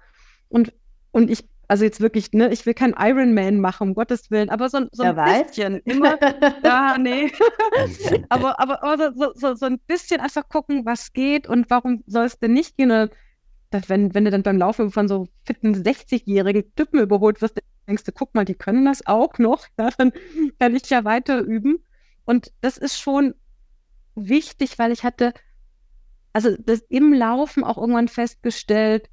Und, 0.48 0.72
und 1.10 1.30
ich 1.30 1.44
also 1.74 1.82
jetzt 1.82 2.00
wirklich, 2.00 2.30
ne, 2.30 2.52
ich 2.52 2.66
will 2.66 2.74
kein 2.74 2.94
Ironman 2.96 3.58
machen, 3.58 3.88
um 3.88 3.94
Gottes 3.94 4.30
Willen, 4.30 4.48
aber 4.48 4.68
so, 4.68 4.86
so 4.92 5.02
ein 5.02 5.16
weiß. 5.16 5.48
bisschen. 5.48 5.78
Immer, 5.78 6.16
ja, 6.62 6.96
nee. 7.00 7.32
aber 8.28 8.60
aber, 8.60 8.84
aber 8.84 9.12
so, 9.12 9.32
so, 9.34 9.56
so 9.56 9.66
ein 9.66 9.80
bisschen 9.80 10.20
einfach 10.20 10.48
gucken, 10.48 10.86
was 10.86 11.12
geht 11.12 11.48
und 11.48 11.68
warum 11.70 12.04
soll 12.06 12.26
es 12.26 12.38
denn 12.38 12.52
nicht 12.52 12.76
gehen? 12.76 12.92
Oder 12.92 13.10
wenn, 13.88 14.14
wenn 14.14 14.24
du 14.24 14.30
dann 14.30 14.44
beim 14.44 14.56
Laufen 14.56 14.92
von 14.92 15.08
so 15.08 15.26
fitten 15.44 15.74
60-jährigen 15.74 16.72
Typen 16.76 17.00
überholt 17.00 17.42
wirst, 17.42 17.60
denkst 17.88 18.04
du, 18.04 18.12
guck 18.12 18.36
mal, 18.36 18.44
die 18.44 18.54
können 18.54 18.84
das 18.84 19.04
auch 19.04 19.38
noch, 19.38 19.66
ja, 19.76 19.90
dann 19.98 20.12
kann 20.60 20.76
ich 20.76 20.88
ja 20.90 21.04
weiter 21.04 21.40
üben. 21.40 21.84
Und 22.24 22.52
das 22.60 22.78
ist 22.78 23.00
schon 23.00 23.34
wichtig, 24.14 24.78
weil 24.78 24.92
ich 24.92 25.02
hatte, 25.02 25.34
also 26.32 26.56
das 26.56 26.82
im 26.88 27.12
Laufen 27.12 27.64
auch 27.64 27.78
irgendwann 27.78 28.06
festgestellt, 28.06 29.10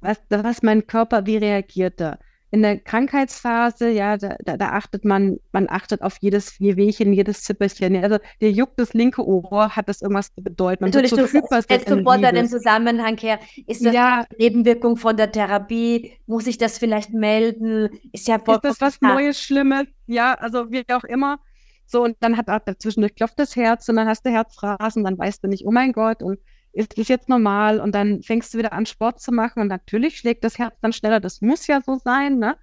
was, 0.00 0.18
was 0.28 0.62
mein 0.62 0.86
Körper, 0.86 1.26
wie 1.26 1.36
reagiert 1.36 2.00
er? 2.00 2.18
In 2.50 2.62
der 2.62 2.78
Krankheitsphase, 2.78 3.90
ja, 3.90 4.16
da, 4.16 4.36
da, 4.42 4.56
da, 4.56 4.70
achtet 4.70 5.04
man, 5.04 5.38
man 5.52 5.68
achtet 5.68 6.00
auf 6.00 6.16
jedes 6.20 6.58
Wehwehchen, 6.60 7.12
jedes 7.12 7.42
Zipperchen. 7.42 8.02
Also 8.02 8.16
der 8.40 8.52
juckt 8.52 8.80
das 8.80 8.94
linke 8.94 9.22
Ohr, 9.26 9.76
hat 9.76 9.86
das 9.86 10.00
irgendwas 10.00 10.32
zu 10.32 10.42
bedeuten. 10.42 10.82
Man 10.82 10.90
Natürlich, 10.90 11.10
so 11.10 11.16
du 11.16 11.22
jetzt 11.24 11.88
sofort 11.88 12.24
an 12.24 12.34
dem 12.34 12.48
Zusammenhang 12.48 13.18
her. 13.18 13.38
Ist 13.66 13.84
das 13.84 13.92
ja. 13.92 14.24
Nebenwirkung 14.38 14.96
von 14.96 15.14
der 15.18 15.30
Therapie? 15.30 16.12
Muss 16.24 16.46
ich 16.46 16.56
das 16.56 16.78
vielleicht 16.78 17.12
melden? 17.12 17.90
Ist 18.12 18.28
ja 18.28 18.36
Ist 18.36 18.64
das 18.64 18.80
was 18.80 19.00
Neues, 19.02 19.38
Schlimmes? 19.38 19.84
Ja, 20.06 20.32
also 20.32 20.70
wie 20.70 20.84
auch 20.90 21.04
immer. 21.04 21.40
So, 21.84 22.02
und 22.02 22.16
dann 22.20 22.38
hat 22.38 22.48
auch 22.48 22.60
dazwischen 22.64 23.06
klopft 23.14 23.38
das 23.38 23.56
Herz 23.56 23.88
und 23.90 23.96
dann 23.96 24.08
hast 24.08 24.24
du 24.24 24.30
Herzrasen, 24.30 25.04
dann 25.04 25.18
weißt 25.18 25.44
du 25.44 25.48
nicht, 25.48 25.66
oh 25.66 25.70
mein 25.70 25.92
Gott, 25.92 26.22
und 26.22 26.38
ist 26.78 26.96
das 26.96 27.08
jetzt 27.08 27.28
normal? 27.28 27.80
Und 27.80 27.94
dann 27.94 28.22
fängst 28.22 28.54
du 28.54 28.58
wieder 28.58 28.72
an, 28.72 28.86
Sport 28.86 29.20
zu 29.20 29.32
machen 29.32 29.60
und 29.60 29.68
natürlich 29.68 30.18
schlägt 30.18 30.44
das 30.44 30.58
Herz 30.58 30.76
dann 30.80 30.92
schneller. 30.92 31.18
Das 31.18 31.40
muss 31.40 31.66
ja 31.66 31.80
so 31.80 31.96
sein, 32.02 32.38
ne? 32.38 32.56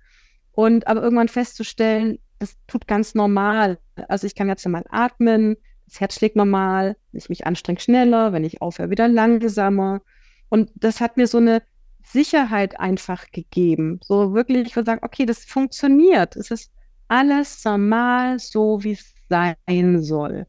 Und 0.54 0.88
aber 0.88 1.02
irgendwann 1.02 1.28
festzustellen, 1.28 2.20
das 2.40 2.56
tut 2.68 2.88
ganz 2.88 3.14
normal. 3.14 3.78
Also 4.08 4.26
ich 4.26 4.34
kann 4.36 4.48
jetzt 4.48 4.66
mal 4.68 4.86
atmen, 4.90 5.58
das 5.86 6.00
Herz 6.00 6.16
schlägt 6.16 6.38
normal, 6.38 6.96
wenn 7.12 7.20
ich 7.20 7.30
mich 7.30 7.46
anstrenge, 7.46 7.80
schneller, 7.80 8.32
wenn 8.32 8.46
ich 8.46 8.62
aufhöre, 8.62 8.90
wieder 8.90 9.10
langsamer. 9.10 10.02
Und 10.48 10.72
das 10.76 11.02
hat 11.02 11.18
mir 11.18 11.28
so 11.28 11.38
eine 11.40 11.62
Sicherheit 12.06 12.80
einfach 12.80 13.32
gegeben. 13.32 14.00
So 14.02 14.34
wirklich, 14.34 14.68
ich 14.68 14.76
würde 14.78 14.92
sagen, 14.92 15.04
okay, 15.04 15.26
das 15.26 15.44
funktioniert. 15.44 16.38
Es 16.38 16.52
ist 16.52 16.72
alles 17.10 17.66
normal, 17.66 18.40
so 18.40 18.82
wie 18.82 18.94
es 18.94 19.14
sein 19.28 20.02
soll. 20.02 20.48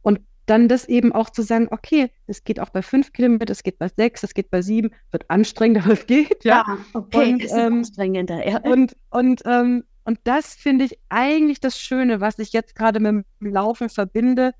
Und 0.00 0.20
dann 0.46 0.68
das 0.68 0.84
eben 0.86 1.12
auch 1.12 1.30
zu 1.30 1.42
sagen, 1.42 1.68
okay, 1.70 2.10
es 2.26 2.44
geht 2.44 2.60
auch 2.60 2.70
bei 2.70 2.82
fünf 2.82 3.12
Kilometern, 3.12 3.52
es 3.52 3.62
geht 3.62 3.78
bei 3.78 3.88
sechs, 3.88 4.22
es 4.22 4.34
geht 4.34 4.50
bei 4.50 4.62
sieben, 4.62 4.90
wird 5.10 5.30
anstrengend, 5.30 5.78
aber 5.84 5.94
es 5.94 6.06
geht, 6.06 6.44
ja. 6.44 6.64
ja 6.66 6.78
okay, 6.92 7.32
und, 7.32 7.42
ist 7.42 7.52
ähm, 7.52 7.78
anstrengender, 7.78 8.46
ja. 8.46 8.58
Und, 8.58 8.96
und, 9.10 9.42
ähm, 9.46 9.84
und 10.04 10.18
das 10.24 10.54
finde 10.54 10.84
ich 10.84 10.98
eigentlich 11.08 11.60
das 11.60 11.80
Schöne, 11.80 12.20
was 12.20 12.38
ich 12.38 12.52
jetzt 12.52 12.74
gerade 12.74 13.00
mit 13.00 13.24
dem 13.40 13.52
Laufen 13.52 13.88
verbinde, 13.88 14.52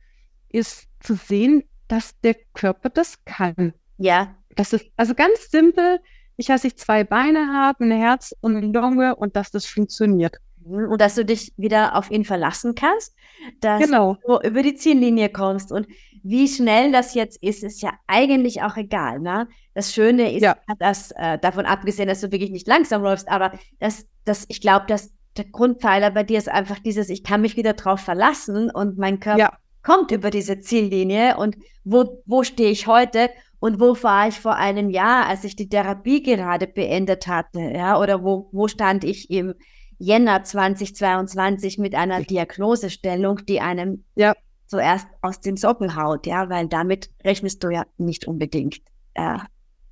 ist 0.49 0.89
zu 1.01 1.15
sehen, 1.15 1.65
dass 1.89 2.19
der 2.21 2.35
Körper 2.55 2.89
das 2.89 3.25
kann. 3.25 3.75
Ja. 3.99 4.35
Das 4.57 4.73
ist 4.73 4.87
also 4.97 5.15
ganz 5.15 5.51
simpel. 5.51 6.01
Ich, 6.37 6.47
dass 6.47 6.65
ich 6.65 6.77
zwei 6.77 7.05
Beine 7.05 7.53
habe, 7.53 7.85
ein 7.85 7.91
Herz 7.93 8.35
und 8.41 8.57
eine 8.57 8.67
Lunge 8.67 9.15
und 9.17 9.37
dass 9.37 9.51
das 9.51 9.67
funktioniert. 9.67 10.39
Und 10.65 11.01
dass 11.01 11.15
du 11.15 11.25
dich 11.25 11.53
wieder 11.57 11.97
auf 11.97 12.11
ihn 12.11 12.25
verlassen 12.25 12.75
kannst, 12.75 13.15
dass 13.61 13.83
Genau. 13.83 14.17
du 14.27 14.39
über 14.47 14.63
die 14.63 14.75
Ziellinie 14.75 15.29
kommst. 15.29 15.71
Und 15.73 15.87
wie 16.23 16.49
schnell 16.49 16.91
das 16.93 17.15
jetzt 17.15 17.43
ist, 17.43 17.63
ist 17.63 17.83
ja 17.83 17.93
eigentlich 18.07 18.63
auch 18.63 18.77
egal. 18.77 19.21
Ne? 19.21 19.47
Das 19.75 19.93
Schöne 19.93 20.33
ist, 20.35 20.43
Ja. 20.43 20.57
dass 20.79 21.11
äh, 21.13 21.39
davon 21.39 21.67
abgesehen, 21.67 22.09
dass 22.09 22.21
du 22.23 22.33
wirklich 22.33 22.51
nicht 22.51 22.67
langsam 22.67 23.03
läufst, 23.03 23.29
aber 23.29 23.53
dass, 23.79 24.07
dass 24.25 24.47
ich 24.49 24.61
glaube, 24.61 24.87
dass 24.89 25.13
der 25.37 25.45
Grundpfeiler 25.47 26.11
bei 26.13 26.23
dir 26.23 26.39
ist 26.39 26.49
einfach 26.49 26.79
dieses, 26.79 27.09
ich 27.11 27.25
kann 27.25 27.41
mich 27.43 27.57
wieder 27.57 27.73
drauf 27.75 28.01
verlassen 28.01 28.71
und 28.71 28.97
mein 28.99 29.21
Körper 29.21 29.39
Ja. 29.41 29.53
kommt 29.83 30.13
über 30.13 30.31
diese 30.31 30.61
Ziellinie 30.61 31.37
und 31.37 31.57
wo, 31.85 32.23
wo 32.25 32.43
stehe 32.45 32.71
ich 32.71 32.87
heute 32.87 33.29
und 33.59 33.81
wo 33.81 33.97
war 34.03 34.29
ich 34.29 34.39
vor 34.41 34.55
einem 34.57 34.91
Jahr, 34.91 35.27
als 35.27 35.43
ich 35.45 35.57
die 35.57 35.69
Therapie 35.69 36.23
gerade 36.23 36.67
beendet 36.67 37.27
hatte, 37.27 37.61
ja, 37.61 37.99
oder 38.01 38.23
wo, 38.23 38.49
wo 38.53 38.69
stand 38.69 39.05
ich 39.05 39.29
im 39.31 39.55
Jänner 39.99 40.43
2022 40.45 41.79
mit 41.79 41.95
einer 41.95 42.23
Diagnosestellung, 42.23 43.45
die 43.47 43.61
einem 43.61 44.05
Ja. 44.15 44.35
zuerst 44.67 45.07
aus 45.23 45.41
den 45.41 45.57
Socken 45.57 45.97
haut, 45.97 46.27
ja, 46.27 46.49
weil 46.49 46.69
damit 46.69 47.11
rechnest 47.25 47.63
du 47.63 47.71
ja 47.71 47.85
nicht 47.99 48.27
unbedingt. 48.27 48.81
Äh, 49.15 49.39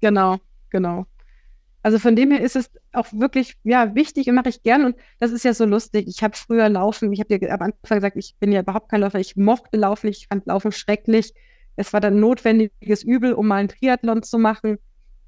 Genau, 0.00 0.38
genau. 0.70 1.06
Also 1.84 1.98
von 1.98 2.16
dem 2.16 2.30
her 2.32 2.40
ist 2.40 2.56
es 2.56 2.70
auch 2.92 3.06
wirklich, 3.12 3.56
ja, 3.64 3.94
wichtig 3.94 4.28
und 4.28 4.34
mache 4.34 4.48
ich 4.48 4.62
gern. 4.62 4.84
Und 4.84 4.96
das 5.18 5.30
ist 5.32 5.44
ja 5.44 5.54
so 5.54 5.64
lustig. 5.64 6.06
Ich 6.08 6.22
habe 6.22 6.36
früher 6.36 6.68
Laufen, 6.68 7.12
ich 7.12 7.20
habe 7.20 7.38
dir 7.38 7.52
am 7.52 7.60
Anfang 7.62 7.98
gesagt, 7.98 8.16
ich 8.16 8.34
bin 8.38 8.52
ja 8.52 8.60
überhaupt 8.60 8.88
kein 8.88 9.00
Läufer. 9.00 9.18
Ich 9.20 9.36
mochte 9.36 9.76
Laufen, 9.76 10.08
ich 10.08 10.26
fand 10.28 10.46
Laufen 10.46 10.72
schrecklich. 10.72 11.32
Es 11.76 11.92
war 11.92 12.00
dann 12.00 12.20
notwendiges 12.20 13.02
Übel, 13.02 13.32
um 13.32 13.48
mal 13.48 13.56
einen 13.56 13.68
Triathlon 13.68 14.22
zu 14.22 14.38
machen. 14.38 14.78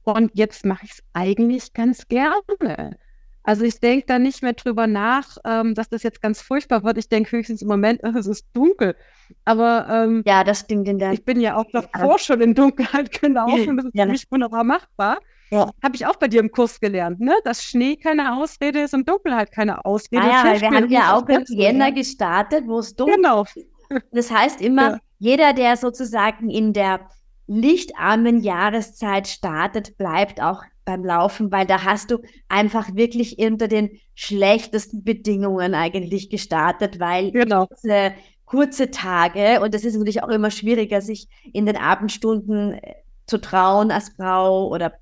Und 0.03 0.31
jetzt 0.35 0.65
mache 0.67 0.85
ich 0.85 0.93
es 0.93 1.03
eigentlich 1.13 1.73
ganz 1.73 2.07
gerne. 2.09 2.97
Also 3.45 3.65
ich 3.65 3.79
denke 3.79 4.07
da 4.07 4.19
nicht 4.19 4.43
mehr 4.43 4.55
drüber 4.55 4.87
nach, 4.87 5.37
ähm, 5.45 5.75
dass 5.75 5.89
das 5.91 6.03
jetzt 6.03 6.21
ganz 6.23 6.41
furchtbar 6.41 6.83
wird. 6.83 6.97
Ich 6.99 7.09
denke 7.11 7.37
höchstens 7.37 7.61
im 7.63 7.69
Moment, 7.69 8.01
es 8.19 8.27
ist 8.27 8.47
dunkel. 8.55 8.97
Aber 9.45 9.87
ähm, 9.91 10.23
ja, 10.27 10.43
das 10.45 10.61
stimmt 10.61 10.89
in 10.89 10.99
der. 10.99 11.13
ich 11.13 11.25
bin 11.25 11.41
ja 11.41 11.57
auch 11.57 11.67
davor 11.73 12.19
schon 12.19 12.41
in 12.41 12.55
Dunkelheit 12.55 13.13
gelaufen. 13.21 13.77
Das 13.77 13.87
ist 13.87 13.95
Ja. 13.95 14.05
für 14.05 14.11
mich 14.13 14.27
wunderbar 14.31 14.65
machbar. 14.65 15.19
Ja. 15.51 15.71
Habe 15.83 15.95
ich 15.95 16.07
auch 16.07 16.17
bei 16.17 16.27
dir 16.27 16.41
im 16.41 16.51
Kurs 16.51 16.81
gelernt, 16.81 17.21
ne? 17.21 17.35
Dass 17.45 17.63
Schnee 17.63 17.97
keine 17.97 18.35
Ausrede 18.37 18.81
ist 18.81 18.95
und 18.95 19.09
Dunkelheit 19.09 19.53
keine 19.53 19.85
Ausrede. 19.85 20.23
Ah 20.23 20.45
ja, 20.45 20.51
weil 20.51 20.61
wir 20.61 20.71
haben 20.71 20.91
ja 20.91 21.15
auch 21.17 21.29
im 21.29 21.45
Jänner 21.49 21.89
ja. 21.89 21.95
gestartet, 21.95 22.65
wo 22.67 22.79
es 22.79 22.97
dunkel 22.97 23.17
Genau. 23.17 23.45
Das 24.11 24.31
heißt 24.31 24.63
immer, 24.63 24.91
Ja. 24.93 24.99
jeder, 25.19 25.53
der 25.53 25.77
sozusagen 25.77 26.49
in 26.49 26.73
der 26.73 27.09
lichtarmen 27.47 28.41
Jahreszeit 28.41 29.29
startet, 29.29 29.97
bleibt 29.97 30.41
auch 30.41 30.63
beim 30.85 31.05
Laufen, 31.05 31.51
weil 31.51 31.67
da 31.67 31.85
hast 31.85 32.11
du 32.11 32.19
einfach 32.49 32.95
wirklich 32.95 33.39
unter 33.39 33.69
den 33.69 33.99
schlechtesten 34.15 35.03
Bedingungen 35.03 35.75
eigentlich 35.75 36.31
gestartet, 36.31 37.01
weil 37.01 37.33
Genau. 37.33 37.67
kurze, 37.67 38.13
kurze 38.45 38.91
Tage 38.91 39.61
und 39.63 39.75
das 39.75 39.85
ist 39.85 39.95
natürlich 39.95 40.23
auch 40.23 40.29
immer 40.29 40.51
schwieriger, 40.51 41.01
sich 41.01 41.29
in 41.53 41.67
den 41.67 41.77
Abendstunden 41.77 42.75
äh, 42.75 42.95
zu 43.27 43.41
trauen 43.41 43.91
als 43.91 44.11
Frau 44.11 44.69
oder 44.69 44.93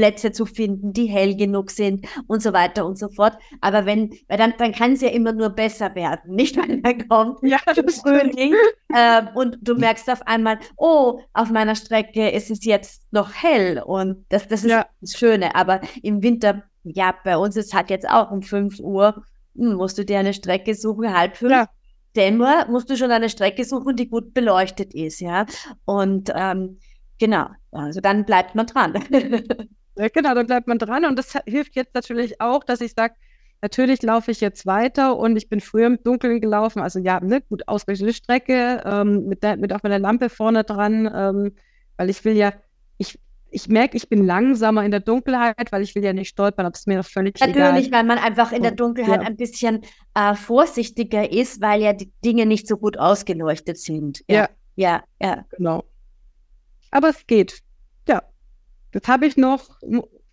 Plätze 0.00 0.32
zu 0.32 0.46
finden, 0.46 0.94
die 0.94 1.04
hell 1.08 1.36
genug 1.36 1.70
sind 1.70 2.06
und 2.26 2.42
so 2.42 2.54
weiter 2.54 2.86
und 2.86 2.98
so 2.98 3.10
fort. 3.10 3.36
Aber 3.60 3.84
wenn, 3.84 4.14
weil 4.28 4.38
dann, 4.38 4.54
dann 4.56 4.72
kann 4.72 4.92
es 4.92 5.02
ja 5.02 5.10
immer 5.10 5.32
nur 5.34 5.50
besser 5.50 5.94
werden, 5.94 6.34
nicht? 6.36 6.56
Weil 6.56 6.80
dann 6.80 7.06
kommt 7.06 7.38
Ja. 7.42 7.58
Frühling 8.02 8.54
äh, 8.94 9.22
und 9.34 9.58
du 9.60 9.74
merkst 9.74 10.08
auf 10.08 10.26
einmal, 10.26 10.58
oh, 10.78 11.20
auf 11.34 11.50
meiner 11.50 11.74
Strecke 11.74 12.30
ist 12.30 12.50
es 12.50 12.64
jetzt 12.64 13.12
noch 13.12 13.30
hell 13.34 13.82
und 13.84 14.24
das, 14.30 14.48
das 14.48 14.64
ist 14.64 14.70
Ja. 14.70 14.86
das 15.02 15.12
Schöne. 15.18 15.54
Aber 15.54 15.82
im 16.02 16.22
Winter, 16.22 16.62
ja, 16.82 17.14
bei 17.22 17.36
uns 17.36 17.56
ist 17.56 17.74
halt 17.74 17.90
jetzt 17.90 18.08
auch 18.08 18.30
um 18.30 18.40
5 18.42 18.80
Uhr, 18.80 19.22
hm, 19.54 19.74
musst 19.74 19.98
du 19.98 20.04
dir 20.06 20.18
eine 20.18 20.32
Strecke 20.32 20.74
suchen, 20.74 21.14
halb 21.14 21.36
fünf. 21.36 21.52
Ja. 21.52 21.68
Dämmer 22.16 22.66
musst 22.70 22.88
du 22.88 22.96
schon 22.96 23.10
eine 23.10 23.28
Strecke 23.28 23.66
suchen, 23.66 23.96
die 23.96 24.08
gut 24.08 24.32
beleuchtet 24.32 24.94
ist, 24.94 25.20
ja. 25.20 25.44
Und 25.84 26.32
ähm, 26.34 26.78
genau, 27.18 27.48
also 27.70 28.00
dann 28.00 28.24
bleibt 28.24 28.54
man 28.54 28.66
dran. 28.66 28.94
Ja, 29.96 30.08
genau, 30.08 30.34
da 30.34 30.42
bleibt 30.42 30.66
man 30.66 30.78
dran. 30.78 31.04
Und 31.04 31.18
das 31.18 31.34
hilft 31.46 31.76
jetzt 31.76 31.94
natürlich 31.94 32.40
auch, 32.40 32.64
dass 32.64 32.80
ich 32.80 32.92
sage, 32.92 33.14
natürlich 33.62 34.02
laufe 34.02 34.30
ich 34.30 34.40
jetzt 34.40 34.66
weiter 34.66 35.16
und 35.16 35.36
ich 35.36 35.48
bin 35.48 35.60
früher 35.60 35.86
im 35.86 36.02
Dunkeln 36.02 36.40
gelaufen. 36.40 36.80
Also 36.80 36.98
ja, 36.98 37.20
ne, 37.20 37.42
gut 37.42 37.68
ausgerichtete 37.68 38.12
Strecke, 38.12 38.82
ähm, 38.84 39.26
mit, 39.26 39.42
der, 39.42 39.56
mit 39.56 39.72
auch 39.72 39.82
mit 39.82 39.92
der 39.92 39.98
Lampe 39.98 40.28
vorne 40.28 40.64
dran, 40.64 41.10
ähm, 41.12 41.54
weil 41.96 42.10
ich 42.10 42.24
will 42.24 42.36
ja, 42.36 42.52
ich, 42.98 43.18
ich 43.50 43.68
merke, 43.68 43.96
ich 43.96 44.08
bin 44.08 44.24
langsamer 44.24 44.84
in 44.84 44.90
der 44.90 45.00
Dunkelheit, 45.00 45.72
weil 45.72 45.82
ich 45.82 45.94
will 45.94 46.04
ja 46.04 46.12
nicht 46.12 46.28
stolpern, 46.28 46.66
ob 46.66 46.74
es 46.74 46.86
mir 46.86 47.02
völlig 47.02 47.38
Natürlich, 47.40 47.88
egal. 47.88 47.98
weil 47.98 48.04
man 48.04 48.18
einfach 48.18 48.52
in 48.52 48.62
der 48.62 48.72
Dunkelheit 48.72 49.22
ja. 49.22 49.26
ein 49.26 49.36
bisschen 49.36 49.82
äh, 50.14 50.34
vorsichtiger 50.34 51.30
ist, 51.30 51.60
weil 51.60 51.82
ja 51.82 51.92
die 51.92 52.12
Dinge 52.24 52.46
nicht 52.46 52.66
so 52.66 52.76
gut 52.76 52.98
ausgeleuchtet 52.98 53.78
sind. 53.78 54.22
Ja, 54.28 54.48
ja, 54.76 55.02
ja. 55.20 55.44
genau. 55.50 55.84
Aber 56.90 57.10
es 57.10 57.26
geht. 57.26 57.62
Jetzt 58.92 59.08
habe 59.08 59.26
ich 59.26 59.36
noch, 59.36 59.68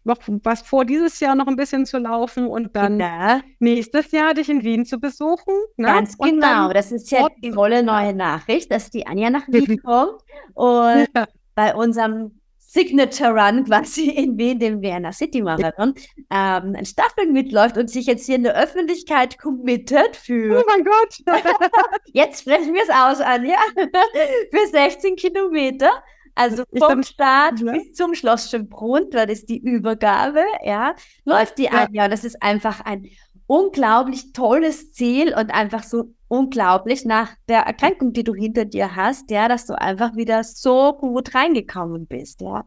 noch 0.03 0.17
was 0.43 0.61
vor, 0.61 0.85
dieses 0.85 1.19
Jahr 1.19 1.35
noch 1.35 1.47
ein 1.47 1.55
bisschen 1.55 1.85
zu 1.85 1.97
laufen 1.97 2.47
und 2.47 2.75
dann 2.75 2.99
ja. 2.99 3.41
nächstes 3.59 4.11
Jahr 4.11 4.33
dich 4.33 4.49
in 4.49 4.63
Wien 4.63 4.85
zu 4.85 4.99
besuchen. 4.99 5.53
Ne? 5.75 5.87
Ganz 5.87 6.15
Und 6.17 6.29
genau. 6.29 6.71
Das 6.73 6.91
ist 6.91 7.11
ja 7.11 7.27
die 7.43 7.51
tolle 7.51 7.83
neue 7.83 8.13
Nachricht, 8.13 8.71
dass 8.71 8.89
die 8.89 9.05
Anja 9.05 9.29
nach 9.29 9.47
Wien 9.47 9.81
kommt 9.83 10.21
und 10.53 11.07
Ja. 11.15 11.27
bei 11.55 11.75
unserem 11.75 12.39
Signature 12.69 13.31
Run 13.33 13.63
quasi 13.63 14.09
in 14.09 14.37
Wien, 14.37 14.59
dem 14.59 14.81
Vienna 14.81 15.11
City 15.13 15.41
Marathon, 15.41 15.93
ähm, 16.29 16.75
ein 16.75 16.85
Staffel 16.85 17.25
mitläuft 17.31 17.77
und 17.77 17.89
sich 17.89 18.05
jetzt 18.07 18.25
hier 18.25 18.35
in 18.35 18.43
der 18.43 18.55
Öffentlichkeit 18.61 19.39
committet 19.39 20.17
für 20.17 20.59
Oh 20.59 20.63
mein 20.67 20.83
Gott. 20.83 21.17
Jetzt 22.13 22.41
sprechen 22.41 22.73
wir 22.73 22.83
es 22.83 22.89
aus, 22.89 23.21
Anja. 23.21 23.55
Für 24.51 24.67
16 24.69 25.15
Kilometer. 25.15 25.89
Also 26.37 26.63
vom 26.77 27.03
Start 27.03 27.61
Ja. 27.61 27.71
bis 27.71 27.93
zum 27.93 28.13
Schloss 28.13 28.49
Schönbrunn, 28.51 29.07
weil 29.11 29.27
das 29.27 29.45
die 29.45 29.57
Übergabe, 29.59 30.43
ja, 30.63 30.95
läuft 31.25 31.57
die 31.57 31.69
Ja. 31.71 31.85
Anja. 31.85 32.05
Und 32.05 32.11
das 32.11 32.23
ist 32.23 32.41
einfach 32.43 32.81
ein 32.81 33.07
unglaublich 33.47 34.33
tolles 34.33 34.91
Ziel 34.93 35.33
und 35.33 35.51
einfach 35.51 35.83
so 35.83 36.13
unglaublich 36.27 37.05
nach 37.05 37.31
der 37.47 37.61
Erkrankung, 37.61 38.13
die 38.13 38.23
du 38.23 38.35
hinter 38.35 38.65
dir 38.65 38.95
hast, 38.95 39.31
ja, 39.31 39.47
dass 39.47 39.65
du 39.65 39.73
einfach 39.79 40.15
wieder 40.15 40.43
so 40.43 40.93
gut 40.93 41.33
reingekommen 41.33 42.07
bist, 42.07 42.41
ja. 42.41 42.65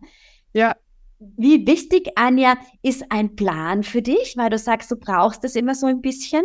Ja, 0.52 0.74
Wie 1.18 1.66
wichtig, 1.66 2.12
Anja, 2.16 2.56
ist 2.82 3.04
ein 3.10 3.36
Plan 3.36 3.82
für 3.82 4.00
dich, 4.02 4.34
weil 4.36 4.50
du 4.50 4.58
sagst, 4.58 4.90
du 4.90 4.96
brauchst 4.96 5.44
das 5.44 5.54
immer 5.54 5.74
so 5.74 5.86
ein 5.86 6.00
bisschen? 6.00 6.42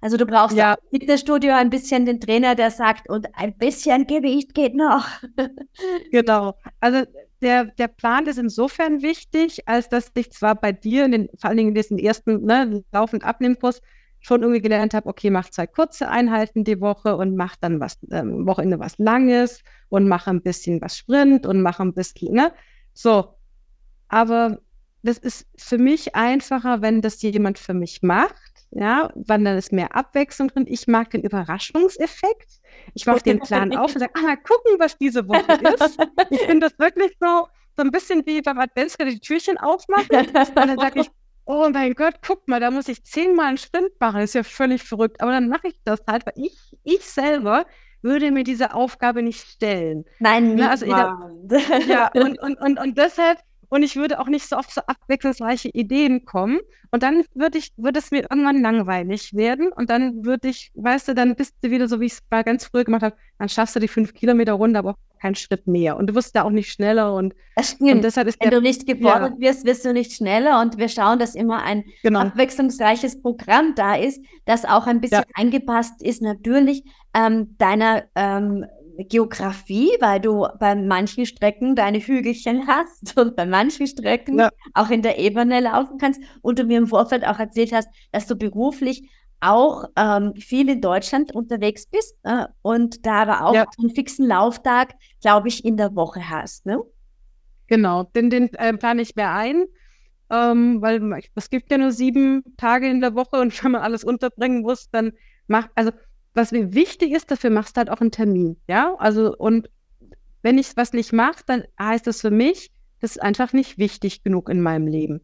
Also 0.00 0.16
du 0.16 0.26
brauchst 0.26 0.56
Ja. 0.56 0.74
im 0.90 1.00
Fitnessstudio 1.00 1.52
ein 1.54 1.70
bisschen 1.70 2.06
den 2.06 2.20
Trainer, 2.20 2.54
der 2.54 2.70
sagt, 2.70 3.08
und 3.08 3.26
ein 3.34 3.56
bisschen 3.56 4.06
Gewicht 4.06 4.54
geht 4.54 4.74
noch. 4.74 5.06
genau. 6.10 6.54
Also 6.80 7.04
der, 7.42 7.66
der 7.66 7.88
Plan 7.88 8.26
ist 8.26 8.38
insofern 8.38 9.02
wichtig, 9.02 9.68
als 9.68 9.88
dass 9.88 10.10
ich 10.14 10.30
zwar 10.32 10.54
bei 10.54 10.72
dir, 10.72 11.04
in 11.04 11.12
den, 11.12 11.28
vor 11.38 11.48
allen 11.48 11.56
Dingen 11.58 11.68
in 11.70 11.74
diesem 11.74 11.98
ersten 11.98 12.44
ne, 12.44 12.82
Lauf- 12.92 13.12
und 13.12 13.24
Abnehmkurs, 13.24 13.80
schon 14.20 14.42
irgendwie 14.42 14.62
gelernt 14.62 14.92
habe, 14.94 15.08
okay, 15.08 15.30
mach 15.30 15.50
zwei 15.50 15.66
kurze 15.66 16.08
Einheiten 16.08 16.64
die 16.64 16.80
Woche 16.80 17.16
und 17.16 17.36
mach 17.36 17.54
dann 17.56 17.78
was, 17.80 17.98
ähm, 18.10 18.46
Wochenende 18.46 18.80
was 18.80 18.98
Langes 18.98 19.62
und 19.88 20.08
mach 20.08 20.26
ein 20.26 20.42
bisschen 20.42 20.80
was 20.80 20.96
Sprint 20.96 21.46
und 21.46 21.62
mach 21.62 21.78
ein 21.78 21.94
bisschen, 21.94 22.34
ne? 22.34 22.52
So. 22.92 23.36
Aber 24.08 24.58
das 25.02 25.18
ist 25.18 25.46
für 25.56 25.78
mich 25.78 26.16
einfacher, 26.16 26.82
wenn 26.82 27.02
das 27.02 27.22
jemand 27.22 27.58
für 27.58 27.74
mich 27.74 28.02
macht, 28.02 28.45
ja, 28.70 29.10
weil 29.14 29.42
dann 29.42 29.56
ist 29.58 29.72
mehr 29.72 29.94
Abwechslung 29.96 30.48
drin. 30.48 30.66
Ich 30.68 30.86
mag 30.86 31.10
den 31.10 31.22
Überraschungseffekt. 31.22 32.60
Ich 32.94 33.06
mache 33.06 33.22
den 33.22 33.40
Plan 33.40 33.74
auf 33.76 33.94
und 33.94 34.00
sage, 34.00 34.12
ah, 34.16 34.22
mal 34.22 34.36
gucken, 34.36 34.78
was 34.78 34.98
diese 34.98 35.26
Woche 35.28 35.40
ist. 35.80 35.98
Ich 36.30 36.40
finde 36.42 36.68
das 36.68 36.78
wirklich 36.78 37.16
so, 37.20 37.48
so 37.76 37.82
ein 37.82 37.90
bisschen 37.90 38.24
wie 38.26 38.42
beim 38.42 38.58
Adventskalender 38.58 39.14
die 39.14 39.20
Türchen 39.26 39.58
aufmachen. 39.58 40.06
Und 40.10 40.56
dann 40.56 40.78
sage 40.78 41.00
ich, 41.00 41.10
oh 41.44 41.68
mein 41.72 41.94
Gott, 41.94 42.14
guck 42.26 42.46
mal, 42.48 42.60
da 42.60 42.70
muss 42.70 42.88
ich 42.88 43.04
zehnmal 43.04 43.46
einen 43.46 43.58
Sprint 43.58 43.92
machen. 44.00 44.16
Das 44.20 44.30
ist 44.30 44.34
ja 44.34 44.42
völlig 44.42 44.82
verrückt. 44.82 45.20
Aber 45.20 45.30
dann 45.30 45.48
mache 45.48 45.68
ich 45.68 45.80
das 45.84 46.00
halt, 46.08 46.26
weil 46.26 46.34
ich, 46.36 46.58
ich 46.84 47.02
selber 47.04 47.66
würde 48.02 48.30
mir 48.30 48.44
diese 48.44 48.74
Aufgabe 48.74 49.22
nicht 49.22 49.40
stellen. 49.46 50.04
Nein, 50.20 50.54
Na, 50.56 50.70
also 50.70 50.86
der- 50.86 51.16
niemand. 51.50 51.86
Ja, 51.88 52.10
und, 52.14 52.38
und, 52.40 52.60
und, 52.60 52.78
und 52.78 52.98
deshalb, 52.98 53.38
und 53.68 53.82
ich 53.82 53.96
würde 53.96 54.20
auch 54.20 54.28
nicht 54.28 54.48
so 54.48 54.56
oft 54.56 54.72
so 54.72 54.80
abwechslungsreiche 54.82 55.68
Ideen 55.68 56.24
kommen. 56.24 56.60
Und 56.90 57.02
dann 57.02 57.24
würde 57.34 57.58
ich, 57.58 57.72
würde 57.76 57.98
es 57.98 58.10
mir 58.10 58.26
irgendwann 58.30 58.62
langweilig 58.62 59.34
werden. 59.34 59.72
Und 59.72 59.90
dann 59.90 60.24
würde 60.24 60.48
ich, 60.48 60.70
weißt 60.74 61.08
du, 61.08 61.14
dann 61.14 61.34
bist 61.34 61.54
du 61.62 61.70
wieder 61.70 61.88
so, 61.88 62.00
wie 62.00 62.06
ich 62.06 62.12
es 62.12 62.22
mal 62.30 62.44
ganz 62.44 62.66
früh 62.66 62.84
gemacht 62.84 63.02
habe, 63.02 63.16
dann 63.38 63.48
schaffst 63.48 63.76
du 63.76 63.80
die 63.80 63.88
fünf 63.88 64.14
Kilometer 64.14 64.52
Runde, 64.52 64.78
aber 64.78 64.90
auch 64.90 65.20
keinen 65.20 65.34
Schritt 65.34 65.66
mehr. 65.66 65.96
Und 65.96 66.08
du 66.08 66.14
wirst 66.14 66.36
da 66.36 66.42
auch 66.42 66.50
nicht 66.50 66.70
schneller. 66.70 67.14
Und, 67.14 67.34
und 67.80 68.04
deshalb 68.04 68.28
ist 68.28 68.40
Wenn 68.40 68.50
der, 68.50 68.60
du 68.60 68.62
nicht 68.62 68.86
gefordert 68.86 69.38
wirst, 69.40 69.64
wirst 69.64 69.84
du 69.84 69.92
nicht 69.92 70.12
schneller 70.12 70.60
und 70.60 70.78
wir 70.78 70.88
schauen, 70.88 71.18
dass 71.18 71.34
immer 71.34 71.62
ein 71.62 71.84
genau, 72.02 72.20
abwechslungsreiches 72.20 73.20
Programm 73.22 73.74
da 73.74 73.96
ist, 73.96 74.22
das 74.44 74.64
auch 74.64 74.86
ein 74.86 75.00
bisschen 75.00 75.24
angepasst 75.34 76.02
ist, 76.02 76.22
natürlich 76.22 76.84
ähm, 77.14 77.56
deiner 77.58 78.04
ähm, 78.14 78.66
Geografie, 79.04 79.90
weil 80.00 80.20
du 80.20 80.46
bei 80.58 80.74
manchen 80.74 81.26
Strecken 81.26 81.76
deine 81.76 81.98
Hügelchen 81.98 82.66
hast 82.66 83.16
und 83.18 83.36
bei 83.36 83.46
manchen 83.46 83.86
Strecken 83.86 84.38
Ja. 84.38 84.50
auch 84.74 84.90
in 84.90 85.02
der 85.02 85.18
Ebene 85.18 85.60
laufen 85.60 85.98
kannst 85.98 86.20
und 86.42 86.58
du 86.58 86.64
mir 86.64 86.78
im 86.78 86.86
Vorfeld 86.86 87.26
auch 87.26 87.38
erzählt 87.38 87.72
hast, 87.72 87.88
dass 88.12 88.26
du 88.26 88.36
beruflich 88.36 89.08
auch 89.40 89.84
ähm, 89.96 90.34
viel 90.36 90.68
in 90.68 90.80
Deutschland 90.80 91.34
unterwegs 91.34 91.86
bist 91.86 92.16
äh, 92.22 92.46
und 92.62 93.04
da 93.04 93.22
aber 93.22 93.44
auch 93.44 93.54
ja. 93.54 93.66
einen 93.78 93.90
fixen 93.90 94.26
Lauftag, 94.26 94.94
glaube 95.20 95.48
ich, 95.48 95.64
in 95.64 95.76
der 95.76 95.94
Woche 95.94 96.28
hast. 96.30 96.64
Ne? 96.66 96.80
Genau, 97.66 98.04
den, 98.04 98.30
den 98.30 98.52
äh, 98.54 98.72
plane 98.74 99.02
ich 99.02 99.14
mehr 99.14 99.34
ein, 99.34 99.64
ähm, 100.30 100.80
weil 100.80 101.22
es 101.34 101.50
gibt 101.50 101.70
ja 101.70 101.78
nur 101.78 101.92
sieben 101.92 102.42
Tage 102.56 102.88
in 102.88 103.00
der 103.00 103.14
Woche 103.14 103.40
und 103.40 103.52
wenn 103.64 103.72
man 103.72 103.82
alles 103.82 104.04
unterbringen 104.04 104.62
muss, 104.62 104.88
dann 104.90 105.12
macht, 105.46 105.70
also 105.74 105.92
was 106.36 106.52
mir 106.52 106.74
wichtig 106.74 107.12
ist, 107.12 107.30
dafür 107.30 107.50
machst 107.50 107.76
du 107.76 107.78
halt 107.78 107.90
auch 107.90 108.00
einen 108.00 108.10
Termin, 108.12 108.56
ja, 108.68 108.94
also 108.98 109.34
und 109.36 109.70
wenn 110.42 110.58
ich 110.58 110.76
was 110.76 110.92
nicht 110.92 111.12
mache, 111.12 111.42
dann 111.46 111.64
heißt 111.80 112.06
das 112.06 112.20
für 112.20 112.30
mich, 112.30 112.70
das 113.00 113.12
ist 113.12 113.22
einfach 113.22 113.52
nicht 113.52 113.78
wichtig 113.78 114.22
genug 114.22 114.48
in 114.48 114.60
meinem 114.60 114.86
Leben. 114.86 115.20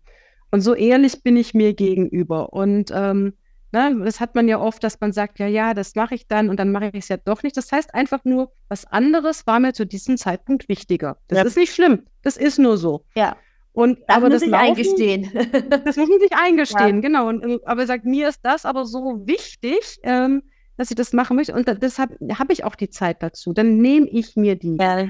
Und 0.50 0.60
so 0.60 0.74
ehrlich 0.74 1.22
bin 1.22 1.36
ich 1.36 1.54
mir 1.54 1.74
gegenüber 1.74 2.52
und 2.52 2.90
ähm, 2.92 3.34
Ne, 3.74 3.98
das 4.04 4.20
hat 4.20 4.34
man 4.34 4.48
ja 4.48 4.60
oft, 4.60 4.84
dass 4.84 5.00
man 5.00 5.12
sagt, 5.12 5.38
ja, 5.38 5.46
ja, 5.46 5.72
das 5.72 5.94
mache 5.94 6.14
ich 6.14 6.28
dann 6.28 6.50
und 6.50 6.60
dann 6.60 6.72
mache 6.72 6.90
ich 6.92 7.04
es 7.04 7.08
ja 7.08 7.16
doch 7.16 7.42
nicht. 7.42 7.56
Das 7.56 7.72
heißt 7.72 7.94
einfach 7.94 8.22
nur, 8.24 8.52
was 8.68 8.84
anderes 8.84 9.46
war 9.46 9.60
mir 9.60 9.72
zu 9.72 9.86
diesem 9.86 10.18
Zeitpunkt 10.18 10.68
wichtiger. 10.68 11.16
Das 11.28 11.38
ja. 11.38 11.44
ist 11.44 11.56
nicht 11.56 11.74
schlimm. 11.74 12.02
Das 12.20 12.36
ist 12.36 12.58
nur 12.58 12.76
so. 12.76 13.06
Ja. 13.14 13.34
Und 13.72 14.00
das 14.06 14.16
aber 14.16 14.26
muss 14.26 14.34
das 14.34 14.42
ich 14.42 14.50
Laufen, 14.50 14.66
eingestehen. 14.66 15.30
das 15.70 15.96
muss 15.96 16.08
man 16.10 16.20
sich 16.20 16.32
eingestehen, 16.38 16.96
ja. 16.96 17.00
genau. 17.00 17.28
Und, 17.28 17.66
aber 17.66 17.80
er 17.80 17.86
sagt, 17.86 18.04
mir 18.04 18.28
ist 18.28 18.40
das 18.42 18.66
aber 18.66 18.84
so 18.84 19.22
wichtig, 19.24 19.98
ähm, 20.02 20.42
dass 20.76 20.90
ich 20.90 20.96
das 20.96 21.12
machen 21.12 21.36
möchte. 21.36 21.54
Und 21.54 21.68
da, 21.68 21.74
deshalb 21.74 22.18
habe 22.38 22.52
ich 22.52 22.64
auch 22.64 22.74
die 22.74 22.90
Zeit 22.90 23.22
dazu. 23.22 23.52
Dann 23.52 23.78
nehme 23.78 24.08
ich 24.08 24.36
mir 24.36 24.56
die. 24.56 24.76
Ja. 24.80 25.08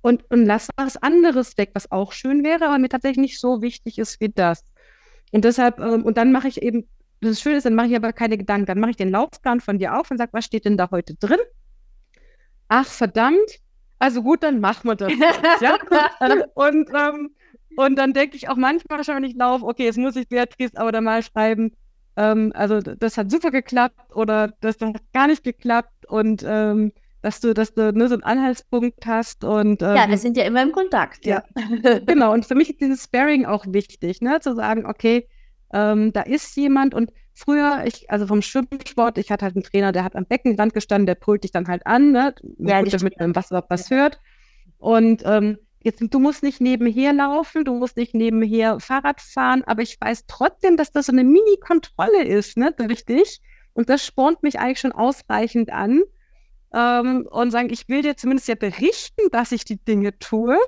Und, 0.00 0.30
und 0.30 0.46
lasse 0.46 0.70
was 0.76 0.96
anderes 0.96 1.58
weg, 1.58 1.70
was 1.74 1.90
auch 1.90 2.12
schön 2.12 2.44
wäre, 2.44 2.66
aber 2.66 2.78
mir 2.78 2.88
tatsächlich 2.88 3.18
nicht 3.18 3.40
so 3.40 3.62
wichtig 3.62 3.98
ist 3.98 4.20
wie 4.20 4.28
das. 4.28 4.64
Und 5.32 5.44
deshalb, 5.44 5.80
ähm, 5.80 6.04
und 6.04 6.16
dann 6.16 6.32
mache 6.32 6.48
ich 6.48 6.62
eben 6.62 6.88
das 7.20 7.40
Schöne 7.40 7.56
ist, 7.56 7.66
dann 7.66 7.74
mache 7.74 7.88
ich 7.88 7.96
aber 7.96 8.12
keine 8.12 8.38
Gedanken. 8.38 8.66
Dann 8.66 8.80
mache 8.80 8.90
ich 8.90 8.96
den 8.96 9.10
Laufplan 9.10 9.60
von 9.60 9.78
dir 9.78 9.98
auf 9.98 10.10
und 10.10 10.18
sage, 10.18 10.32
was 10.32 10.44
steht 10.44 10.64
denn 10.64 10.76
da 10.76 10.90
heute 10.90 11.14
drin? 11.14 11.40
Ach, 12.68 12.86
verdammt. 12.86 13.58
Also 13.98 14.22
gut, 14.22 14.42
dann 14.42 14.60
machen 14.60 14.88
wir 14.88 14.94
das. 14.94 15.12
ja? 15.60 15.76
und, 16.54 16.88
ähm, 16.94 17.30
und 17.76 17.96
dann 17.96 18.12
denke 18.12 18.36
ich 18.36 18.48
auch 18.48 18.56
manchmal 18.56 19.02
schon, 19.02 19.16
wenn 19.16 19.24
ich 19.24 19.34
laufe, 19.34 19.64
okay, 19.64 19.84
jetzt 19.84 19.98
muss 19.98 20.16
ich 20.16 20.28
Beatrice 20.28 20.76
aber 20.76 20.92
da 20.92 21.00
mal 21.00 21.22
schreiben, 21.22 21.72
ähm, 22.18 22.52
also 22.54 22.80
das 22.80 23.16
hat 23.16 23.30
super 23.30 23.52
geklappt 23.52 24.14
oder 24.14 24.52
das 24.60 24.80
hat 24.80 24.96
gar 25.14 25.28
nicht 25.28 25.44
geklappt 25.44 26.04
und 26.08 26.44
ähm, 26.44 26.92
dass 27.22 27.40
du, 27.40 27.54
dass 27.54 27.74
du 27.74 27.92
nur 27.92 28.08
so 28.08 28.14
einen 28.14 28.24
Anhaltspunkt 28.24 29.06
hast 29.06 29.44
und 29.44 29.82
ähm, 29.82 29.96
ja, 29.96 30.08
wir 30.08 30.18
sind 30.18 30.36
ja 30.36 30.44
immer 30.44 30.62
im 30.62 30.72
Kontakt. 30.72 31.24
Ja, 31.24 31.44
ja. 31.56 31.98
genau. 32.06 32.32
Und 32.32 32.44
für 32.44 32.56
mich 32.56 32.70
ist 32.70 32.80
dieses 32.80 33.04
Sparing 33.04 33.46
auch 33.46 33.64
wichtig, 33.68 34.20
ne, 34.20 34.40
zu 34.40 34.54
sagen, 34.56 34.84
okay, 34.84 35.28
ähm, 35.72 36.12
da 36.12 36.22
ist 36.22 36.56
jemand 36.56 36.92
und 36.92 37.12
früher, 37.34 37.84
ich, 37.86 38.10
also 38.10 38.26
vom 38.26 38.42
Schwimmsport, 38.42 39.16
ich 39.16 39.30
hatte 39.30 39.44
halt 39.44 39.54
einen 39.54 39.62
Trainer, 39.62 39.92
der 39.92 40.02
hat 40.02 40.16
am 40.16 40.26
Beckenrand 40.26 40.74
gestanden, 40.74 41.06
der 41.06 41.14
pult 41.14 41.44
dich 41.44 41.52
dann 41.52 41.68
halt 41.68 41.86
an, 41.86 42.10
ne? 42.10 42.34
Ja, 42.58 42.82
damit 42.82 43.20
man 43.20 43.36
was, 43.36 43.50
was 43.50 43.90
hört. 43.90 44.18
Und 44.78 45.22
ähm, 45.24 45.58
jetzt, 45.88 46.02
du 46.02 46.18
musst 46.18 46.42
nicht 46.42 46.60
nebenher 46.60 47.12
laufen, 47.12 47.64
du 47.64 47.74
musst 47.74 47.96
nicht 47.96 48.14
nebenher 48.14 48.80
Fahrrad 48.80 49.20
fahren, 49.20 49.64
aber 49.64 49.82
ich 49.82 50.00
weiß 50.00 50.24
trotzdem, 50.26 50.76
dass 50.76 50.92
das 50.92 51.06
so 51.06 51.12
eine 51.12 51.24
Mini-Kontrolle 51.24 52.24
ist, 52.24 52.56
ne? 52.56 52.74
Richtig. 52.78 53.40
Und 53.72 53.88
das 53.88 54.04
spornt 54.04 54.42
mich 54.42 54.58
eigentlich 54.58 54.80
schon 54.80 54.92
ausreichend 54.92 55.70
an. 55.70 56.02
Ähm, 56.74 57.26
und 57.30 57.50
sagen, 57.50 57.70
ich 57.70 57.88
will 57.88 58.02
dir 58.02 58.16
zumindest 58.16 58.48
ja 58.48 58.54
berichten, 58.54 59.22
dass 59.32 59.52
ich 59.52 59.64
die 59.64 59.82
Dinge 59.82 60.18
tue. 60.18 60.58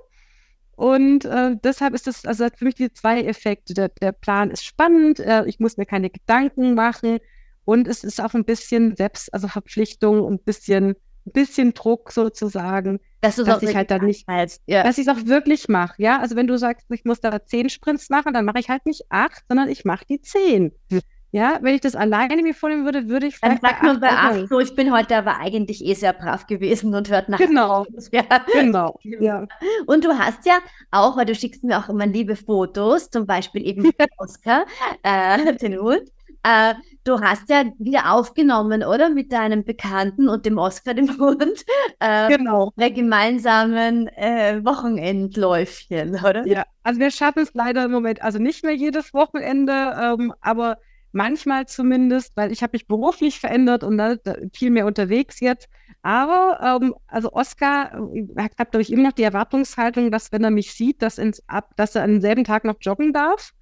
Und 0.74 1.26
äh, 1.26 1.56
deshalb 1.62 1.92
ist 1.92 2.06
das, 2.06 2.24
also 2.24 2.46
für 2.56 2.64
mich 2.64 2.74
die 2.74 2.90
zwei 2.90 3.22
Effekte. 3.22 3.74
Der, 3.74 3.90
der 3.90 4.12
Plan 4.12 4.50
ist 4.50 4.64
spannend, 4.64 5.20
äh, 5.20 5.44
ich 5.44 5.60
muss 5.60 5.76
mir 5.76 5.84
keine 5.84 6.08
Gedanken 6.08 6.74
machen 6.74 7.18
und 7.66 7.86
es 7.86 8.02
ist 8.02 8.18
auch 8.20 8.32
ein 8.32 8.46
bisschen 8.46 8.96
Selbst, 8.96 9.32
also 9.34 9.46
Verpflichtung 9.46 10.22
und 10.22 10.40
ein 10.40 10.44
bisschen, 10.44 10.94
ein 11.26 11.32
bisschen 11.32 11.74
Druck 11.74 12.12
sozusagen, 12.12 13.00
dass, 13.20 13.36
dass 13.36 13.62
ich 13.62 13.76
halt 13.76 13.90
dann 13.90 14.04
nicht, 14.04 14.26
ja. 14.66 14.82
dass 14.82 14.98
ich 14.98 15.06
es 15.06 15.08
auch 15.08 15.26
wirklich 15.26 15.68
mache. 15.68 15.94
Ja, 15.98 16.18
also 16.20 16.36
wenn 16.36 16.46
du 16.46 16.56
sagst, 16.58 16.86
ich 16.90 17.04
muss 17.04 17.20
da 17.20 17.44
zehn 17.44 17.68
Sprints 17.68 18.08
machen, 18.08 18.32
dann 18.32 18.44
mache 18.44 18.58
ich 18.58 18.68
halt 18.68 18.86
nicht 18.86 19.04
acht, 19.10 19.42
sondern 19.48 19.68
ich 19.68 19.84
mache 19.84 20.04
die 20.08 20.20
zehn. 20.20 20.72
Hm. 20.90 21.00
Ja, 21.32 21.58
wenn 21.62 21.76
ich 21.76 21.80
das 21.80 21.94
alleine 21.94 22.42
mir 22.42 22.54
vornehmen 22.54 22.84
würde, 22.84 23.08
würde 23.08 23.28
ich 23.28 23.36
vielleicht. 23.36 23.62
Dann 23.62 23.70
sagt 23.70 23.82
man 23.84 24.00
bei 24.00 24.08
acht 24.08 24.48
so, 24.48 24.58
ich 24.58 24.74
bin 24.74 24.92
heute 24.92 25.16
aber 25.16 25.38
eigentlich 25.38 25.84
eh 25.84 25.94
sehr 25.94 26.12
brav 26.12 26.46
gewesen 26.48 26.92
und 26.94 27.08
hört 27.08 27.28
nach. 27.28 27.38
Genau. 27.38 27.86
Ja. 28.12 28.24
Genau. 28.52 28.98
Ja. 29.02 29.46
Und 29.86 30.04
du 30.04 30.18
hast 30.18 30.44
ja 30.46 30.58
auch, 30.90 31.16
weil 31.16 31.26
du 31.26 31.34
schickst 31.34 31.62
mir 31.62 31.78
auch 31.78 31.88
immer 31.88 32.06
liebe 32.06 32.34
Fotos, 32.34 33.10
zum 33.10 33.26
Beispiel 33.26 33.64
eben 33.64 33.90
Oscar, 34.18 34.64
äh, 35.02 35.54
den 35.56 35.78
Hut. 35.78 36.02
Äh, 36.42 36.74
du 37.04 37.20
hast 37.20 37.48
ja 37.50 37.64
wieder 37.78 38.12
aufgenommen, 38.12 38.82
oder? 38.82 39.10
Mit 39.10 39.32
deinem 39.32 39.64
Bekannten 39.64 40.28
und 40.28 40.46
dem 40.46 40.58
Oscar, 40.58 40.94
dem 40.94 41.08
Hund. 41.18 41.64
Äh, 41.98 42.28
genau. 42.28 42.72
Bei 42.76 42.90
gemeinsamen 42.90 44.08
äh, 44.08 44.64
Wochenendläufchen, 44.64 46.14
oder? 46.24 46.46
Ja, 46.46 46.64
also 46.82 47.00
wir 47.00 47.10
schaffen 47.10 47.42
es 47.42 47.54
leider 47.54 47.84
im 47.84 47.90
Moment, 47.90 48.22
also 48.22 48.38
nicht 48.38 48.64
mehr 48.64 48.74
jedes 48.74 49.12
Wochenende, 49.12 49.72
ähm, 50.00 50.32
aber 50.40 50.78
manchmal 51.12 51.66
zumindest, 51.66 52.36
weil 52.36 52.52
ich 52.52 52.62
habe 52.62 52.72
mich 52.72 52.86
beruflich 52.86 53.40
verändert 53.40 53.84
und 53.84 53.98
da, 53.98 54.16
da, 54.16 54.36
viel 54.52 54.70
mehr 54.70 54.86
unterwegs 54.86 55.40
jetzt. 55.40 55.68
Aber 56.02 56.80
ähm, 56.82 56.94
also 57.06 57.32
Oscar 57.32 57.92
äh, 58.14 58.26
hat, 58.40 58.56
glaube 58.70 58.82
ich, 58.82 58.92
immer 58.92 59.04
noch 59.04 59.12
die 59.12 59.22
Erwartungshaltung, 59.22 60.10
dass 60.10 60.32
wenn 60.32 60.44
er 60.44 60.50
mich 60.50 60.72
sieht, 60.72 61.02
dass, 61.02 61.18
ins, 61.18 61.42
ab, 61.48 61.70
dass 61.76 61.94
er 61.94 62.04
am 62.04 62.20
selben 62.20 62.44
Tag 62.44 62.64
noch 62.64 62.76
joggen 62.80 63.12
darf. 63.12 63.52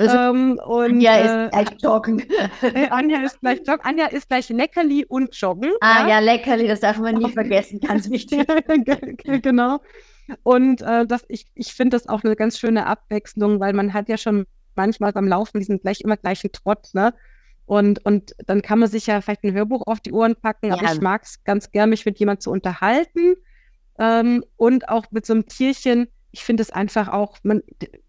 Also, 0.00 0.16
ähm, 0.16 0.60
und, 0.64 0.92
Anja 0.92 1.14
äh, 1.14 1.44
ist 1.44 1.52
gleich 1.52 1.82
joggen. 1.82 2.24
Äh, 2.62 2.88
Anja 2.88 3.22
ist 3.22 3.40
gleich 3.40 3.58
joggen. 3.58 3.84
Anja 3.84 4.06
ist 4.06 4.28
gleich 4.28 4.48
Leckerli 4.48 5.04
und 5.06 5.34
joggen. 5.34 5.70
Ah 5.80 6.02
ja, 6.02 6.08
ja 6.08 6.18
Leckerli, 6.20 6.66
das 6.66 6.80
darf 6.80 6.98
man 6.98 7.16
nie 7.16 7.30
vergessen, 7.30 7.80
ganz 7.80 8.08
wichtig. 8.10 8.46
genau. 9.42 9.80
Und 10.42 10.80
äh, 10.80 11.06
das, 11.06 11.24
ich, 11.28 11.46
ich 11.54 11.74
finde 11.74 11.96
das 11.96 12.08
auch 12.08 12.24
eine 12.24 12.34
ganz 12.34 12.58
schöne 12.58 12.86
Abwechslung, 12.86 13.60
weil 13.60 13.74
man 13.74 13.92
hat 13.92 14.08
ja 14.08 14.16
schon 14.16 14.46
manchmal 14.74 15.12
beim 15.12 15.28
Laufen 15.28 15.58
diesen 15.58 15.80
gleich 15.80 16.00
immer 16.00 16.16
gleichen 16.16 16.52
Trott, 16.52 16.88
ne? 16.94 17.12
Und, 17.66 18.04
und 18.04 18.34
dann 18.46 18.62
kann 18.62 18.80
man 18.80 18.88
sich 18.88 19.06
ja 19.06 19.20
vielleicht 19.20 19.44
ein 19.44 19.52
Hörbuch 19.52 19.82
auf 19.86 20.00
die 20.00 20.12
Ohren 20.12 20.34
packen, 20.34 20.68
ja. 20.68 20.74
aber 20.74 20.92
ich 20.92 21.00
mag 21.00 21.22
es 21.22 21.44
ganz 21.44 21.70
gern, 21.70 21.90
mich 21.90 22.04
mit 22.04 22.18
jemandem 22.18 22.40
zu 22.40 22.50
unterhalten. 22.50 23.36
Ähm, 23.98 24.44
und 24.56 24.88
auch 24.88 25.04
mit 25.12 25.24
so 25.24 25.34
einem 25.34 25.46
Tierchen, 25.46 26.08
ich 26.32 26.42
finde 26.42 26.62
es 26.62 26.70
einfach 26.70 27.08
auch, 27.08 27.36
man, 27.44 27.62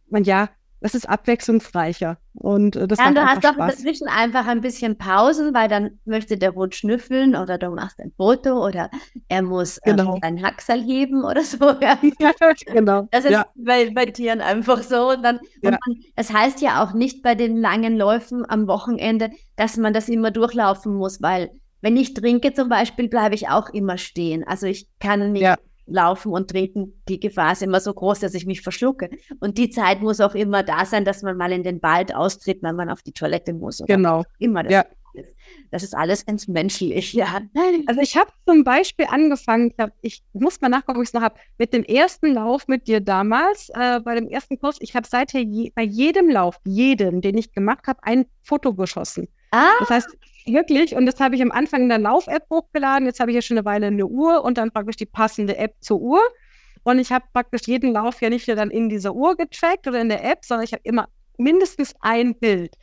man 0.09 0.23
ja, 0.23 0.49
das 0.81 0.95
ist 0.95 1.07
abwechslungsreicher. 1.07 2.17
Und 2.33 2.75
äh, 2.75 2.87
das 2.87 2.97
ja, 2.97 3.07
und 3.07 3.15
du 3.15 3.23
hast 3.23 3.43
doch 3.43 3.55
dazwischen 3.55 4.07
einfach 4.07 4.47
ein 4.47 4.61
bisschen 4.61 4.97
Pausen, 4.97 5.53
weil 5.53 5.67
dann 5.67 5.99
möchte 6.05 6.37
der 6.37 6.55
Hund 6.55 6.73
schnüffeln 6.75 7.35
oder 7.35 7.59
du 7.59 7.69
machst 7.69 7.99
ein 7.99 8.11
Foto 8.17 8.65
oder 8.65 8.89
er 9.27 9.43
muss 9.43 9.79
ähm, 9.85 9.97
genau. 9.97 10.15
ähm, 10.15 10.23
einen 10.23 10.43
Haxal 10.43 10.81
heben 10.81 11.23
oder 11.23 11.43
so. 11.43 11.59
Ja. 11.81 11.97
genau. 12.65 13.07
Das 13.11 13.25
ist 13.25 13.31
ja. 13.31 13.45
bei, 13.55 13.91
bei 13.91 14.05
Tieren 14.05 14.41
einfach 14.41 14.81
so. 14.83 15.09
Und 15.09 15.23
dann, 15.23 15.39
ja. 15.61 15.69
und 15.69 15.77
man, 15.85 15.97
es 16.15 16.33
heißt 16.33 16.61
ja 16.61 16.83
auch 16.83 16.93
nicht 16.93 17.21
bei 17.21 17.35
den 17.35 17.57
langen 17.57 17.97
Läufen 17.97 18.43
am 18.49 18.67
Wochenende, 18.67 19.29
dass 19.55 19.77
man 19.77 19.93
das 19.93 20.09
immer 20.09 20.31
durchlaufen 20.31 20.95
muss, 20.95 21.21
weil 21.21 21.51
wenn 21.81 21.97
ich 21.97 22.13
trinke 22.13 22.53
zum 22.53 22.69
Beispiel, 22.69 23.07
bleibe 23.07 23.35
ich 23.35 23.49
auch 23.49 23.69
immer 23.69 23.97
stehen. 23.97 24.43
Also 24.45 24.67
ich 24.67 24.87
kann 24.99 25.31
nicht 25.31 25.43
ja 25.43 25.57
laufen 25.91 26.31
und 26.31 26.49
trinken, 26.49 27.01
die 27.07 27.19
Gefahr 27.19 27.53
ist 27.53 27.61
immer 27.61 27.79
so 27.79 27.93
groß, 27.93 28.19
dass 28.19 28.33
ich 28.33 28.45
mich 28.45 28.61
verschlucke. 28.61 29.09
Und 29.39 29.57
die 29.57 29.69
Zeit 29.69 30.01
muss 30.01 30.19
auch 30.19 30.35
immer 30.35 30.63
da 30.63 30.85
sein, 30.85 31.05
dass 31.05 31.21
man 31.21 31.37
mal 31.37 31.51
in 31.51 31.63
den 31.63 31.81
Wald 31.83 32.13
austritt, 32.15 32.63
wenn 32.63 32.75
man 32.75 32.89
auf 32.89 33.01
die 33.01 33.13
Toilette 33.13 33.53
muss. 33.53 33.81
genau. 33.85 34.23
Immer 34.39 34.63
das. 34.63 34.73
Ja. 34.73 34.85
Ist. 35.13 35.35
Das 35.71 35.83
ist 35.83 35.93
alles 35.93 36.25
ganz 36.25 36.47
menschlich, 36.47 37.13
ja. 37.13 37.41
Also 37.85 38.01
ich 38.01 38.15
habe 38.15 38.31
zum 38.45 38.63
Beispiel 38.63 39.07
angefangen, 39.09 39.67
ich, 39.67 39.75
glaub, 39.75 39.91
ich 40.01 40.23
muss 40.33 40.61
mal 40.61 40.69
nachgucken, 40.69 40.99
ob 40.99 41.03
ich 41.03 41.09
es 41.09 41.13
noch 41.13 41.21
habe, 41.21 41.39
mit 41.57 41.73
dem 41.73 41.83
ersten 41.83 42.33
Lauf 42.33 42.67
mit 42.67 42.87
dir 42.87 43.01
damals, 43.01 43.69
äh, 43.73 43.99
bei 43.99 44.15
dem 44.15 44.29
ersten 44.29 44.59
Kurs. 44.59 44.77
Ich 44.79 44.95
habe 44.95 45.07
seither 45.07 45.41
je, 45.41 45.71
bei 45.75 45.83
jedem 45.83 46.29
Lauf, 46.29 46.59
jedem, 46.63 47.21
den 47.21 47.37
ich 47.37 47.51
gemacht 47.51 47.87
habe, 47.87 47.99
ein 48.03 48.25
Foto 48.41 48.73
geschossen. 48.73 49.27
Ah. 49.51 49.67
Das 49.79 49.89
heißt, 49.89 50.17
wirklich, 50.45 50.95
und 50.95 51.05
das 51.05 51.19
habe 51.19 51.35
ich 51.35 51.41
am 51.41 51.51
Anfang 51.51 51.83
in 51.83 51.89
der 51.89 51.99
Lauf-App 51.99 52.43
hochgeladen. 52.49 53.05
Jetzt 53.05 53.19
habe 53.19 53.31
ich 53.31 53.35
ja 53.35 53.41
schon 53.41 53.57
eine 53.57 53.65
Weile 53.65 53.87
eine 53.87 54.05
Uhr 54.05 54.43
und 54.43 54.57
dann 54.57 54.71
praktisch 54.71 54.97
die 54.97 55.05
passende 55.05 55.57
App 55.57 55.75
zur 55.79 56.01
Uhr. 56.01 56.21
Und 56.83 56.99
ich 56.99 57.11
habe 57.11 57.25
praktisch 57.33 57.67
jeden 57.67 57.93
Lauf 57.93 58.21
ja 58.21 58.29
nicht 58.29 58.47
nur 58.47 58.55
dann 58.55 58.71
in 58.71 58.89
dieser 58.89 59.13
Uhr 59.13 59.35
getrackt 59.37 59.87
oder 59.87 60.01
in 60.01 60.09
der 60.09 60.23
App, 60.23 60.43
sondern 60.43 60.65
ich 60.65 60.73
habe 60.73 60.81
immer 60.83 61.07
mindestens 61.37 61.93
ein 62.01 62.35
Bild. 62.35 62.75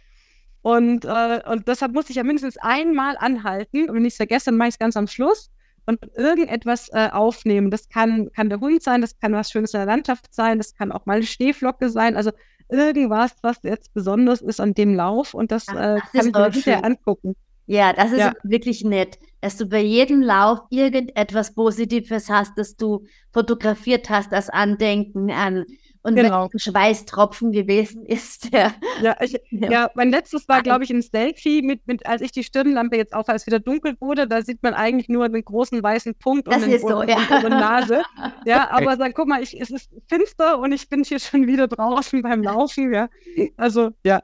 Und, 0.63 1.05
äh, 1.05 1.41
und 1.47 1.67
deshalb 1.69 1.93
muss 1.93 2.11
ich 2.11 2.17
ja 2.17 2.25
mindestens 2.25 2.57
einmal 2.59 3.17
anhalten. 3.19 3.89
Und 3.89 3.97
wenn 3.97 4.05
ich 4.05 4.15
es 4.15 4.17
vergesse, 4.17 4.47
dann 4.47 4.57
mache 4.57 4.69
ich 4.69 4.75
es 4.75 4.79
ganz 4.79 4.97
am 4.97 5.07
Schluss 5.07 5.51
und 5.87 5.99
irgendetwas 6.17 6.91
äh, 6.93 7.09
aufnehmen. 7.11 7.71
Das 7.71 7.89
kann, 7.89 8.31
kann 8.33 8.51
der 8.51 8.61
Hund 8.61 8.83
sein, 8.83 9.01
das 9.01 9.19
kann 9.19 9.33
was 9.33 9.51
Schönes 9.51 9.73
in 9.73 9.79
der 9.79 9.87
Landschaft 9.87 10.27
sein, 10.35 10.59
das 10.59 10.75
kann 10.75 10.93
auch 10.93 11.07
mal 11.07 11.17
eine 11.17 11.27
Schneeflocke 11.27 11.89
sein. 11.89 12.15
Also 12.15 12.31
irgendwas, 12.69 13.35
was 13.43 13.57
jetzt 13.63 13.95
besonders 13.95 14.43
ist 14.43 14.61
an 14.61 14.75
dem 14.75 14.95
Lauf 14.95 15.33
und 15.33 15.51
das, 15.51 15.67
Ach, 15.69 15.75
äh, 15.75 16.01
das 16.13 16.13
kann 16.13 16.27
ich 16.27 16.35
mir 16.35 16.51
hinterher 16.51 16.85
angucken. 16.85 17.35
Ja, 17.69 17.93
das 17.93 18.13
ist 18.13 18.19
ja. 18.19 18.33
wirklich 18.43 18.83
nett, 18.83 19.19
dass 19.43 19.59
du 19.59 19.67
bei 19.67 19.83
jedem 19.83 20.23
Lauf 20.23 20.61
irgendetwas 20.71 21.55
Positives 21.55 22.31
hast, 22.31 22.57
das 22.57 22.77
du 22.77 23.05
fotografiert 23.31 24.09
hast, 24.09 24.33
als 24.33 24.49
Andenken 24.49 25.31
an. 25.31 25.67
Und 26.03 26.15
genau. 26.15 26.45
wenn 26.45 26.55
ein 26.55 26.59
Schweißtropfen 26.59 27.53
gewesen 27.53 28.07
ist, 28.07 28.55
der. 28.55 28.73
Ja, 29.03 29.17
ich, 29.21 29.39
ja. 29.51 29.71
ja 29.71 29.91
mein 29.95 30.09
letztes 30.09 30.49
war, 30.49 30.63
glaube 30.63 30.85
ich, 30.85 30.91
ein 30.91 31.03
Selfie, 31.03 31.61
mit, 31.61 31.87
mit, 31.87 32.07
als 32.07 32.23
ich 32.23 32.33
die 32.33 32.43
Stirnlampe 32.43 32.97
jetzt 32.97 33.13
auf, 33.13 33.29
als 33.29 33.43
es 33.43 33.47
wieder 33.47 33.61
dunkel 33.61 33.97
wurde, 34.01 34.27
da 34.27 34.41
sieht 34.41 34.63
man 34.63 34.73
eigentlich 34.73 35.11
nur 35.11 35.27
einen 35.27 35.45
großen 35.45 35.83
weißen 35.83 36.15
Punkt 36.15 36.47
das 36.47 36.57
und, 36.57 36.65
eine, 36.65 36.79
so, 36.79 37.03
ja. 37.03 37.19
Nase. 37.51 38.03
Ja, 38.47 38.71
aber 38.71 38.97
dann 38.97 39.13
guck 39.13 39.29
mal, 39.29 39.43
ich, 39.43 39.61
es 39.61 39.69
ist 39.69 39.91
finster 40.09 40.59
und 40.59 40.73
ich 40.73 40.89
bin 40.89 41.05
hier 41.05 41.19
schon 41.19 41.47
wieder 41.47 41.69
draußen 41.69 42.23
beim 42.23 42.43
Laufen, 42.43 42.95
ja. 42.95 43.11
Also, 43.59 43.91
ja. 44.05 44.23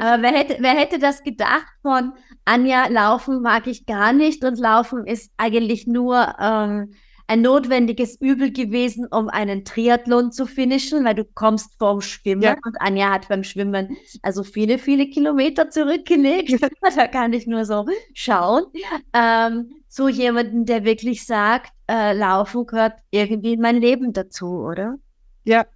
Aber 0.00 0.22
wer 0.22 0.32
hätte, 0.32 0.56
wer 0.60 0.72
hätte 0.72 0.98
das 0.98 1.22
gedacht 1.22 1.66
von 1.82 2.12
Anja, 2.44 2.86
Laufen 2.88 3.42
mag 3.42 3.66
ich 3.66 3.86
gar 3.86 4.12
nicht 4.12 4.44
und 4.44 4.58
Laufen 4.58 5.06
ist 5.06 5.32
eigentlich 5.36 5.86
nur 5.86 6.34
ähm, 6.40 6.94
ein 7.30 7.42
notwendiges 7.42 8.20
Übel 8.20 8.50
gewesen, 8.50 9.06
um 9.06 9.28
einen 9.28 9.64
Triathlon 9.64 10.32
zu 10.32 10.46
finishen, 10.46 11.04
weil 11.04 11.14
du 11.14 11.24
kommst 11.24 11.78
vom 11.78 12.00
Schwimmen 12.00 12.42
ja. 12.42 12.56
und 12.64 12.80
Anja 12.80 13.10
hat 13.10 13.28
beim 13.28 13.44
Schwimmen 13.44 13.96
also 14.22 14.42
viele, 14.42 14.78
viele 14.78 15.06
Kilometer 15.06 15.70
zurückgelegt. 15.70 16.60
da 16.96 17.06
kann 17.06 17.32
ich 17.32 17.46
nur 17.46 17.64
so 17.64 17.86
schauen. 18.14 18.64
Ähm, 19.12 19.70
zu 19.86 20.08
jemandem, 20.08 20.64
der 20.64 20.84
wirklich 20.84 21.24
sagt, 21.24 21.72
äh, 21.88 22.14
Laufen 22.14 22.66
gehört 22.66 22.94
irgendwie 23.10 23.52
in 23.52 23.60
mein 23.60 23.76
Leben 23.76 24.12
dazu, 24.12 24.46
oder? 24.46 24.96
Ja, 25.44 25.66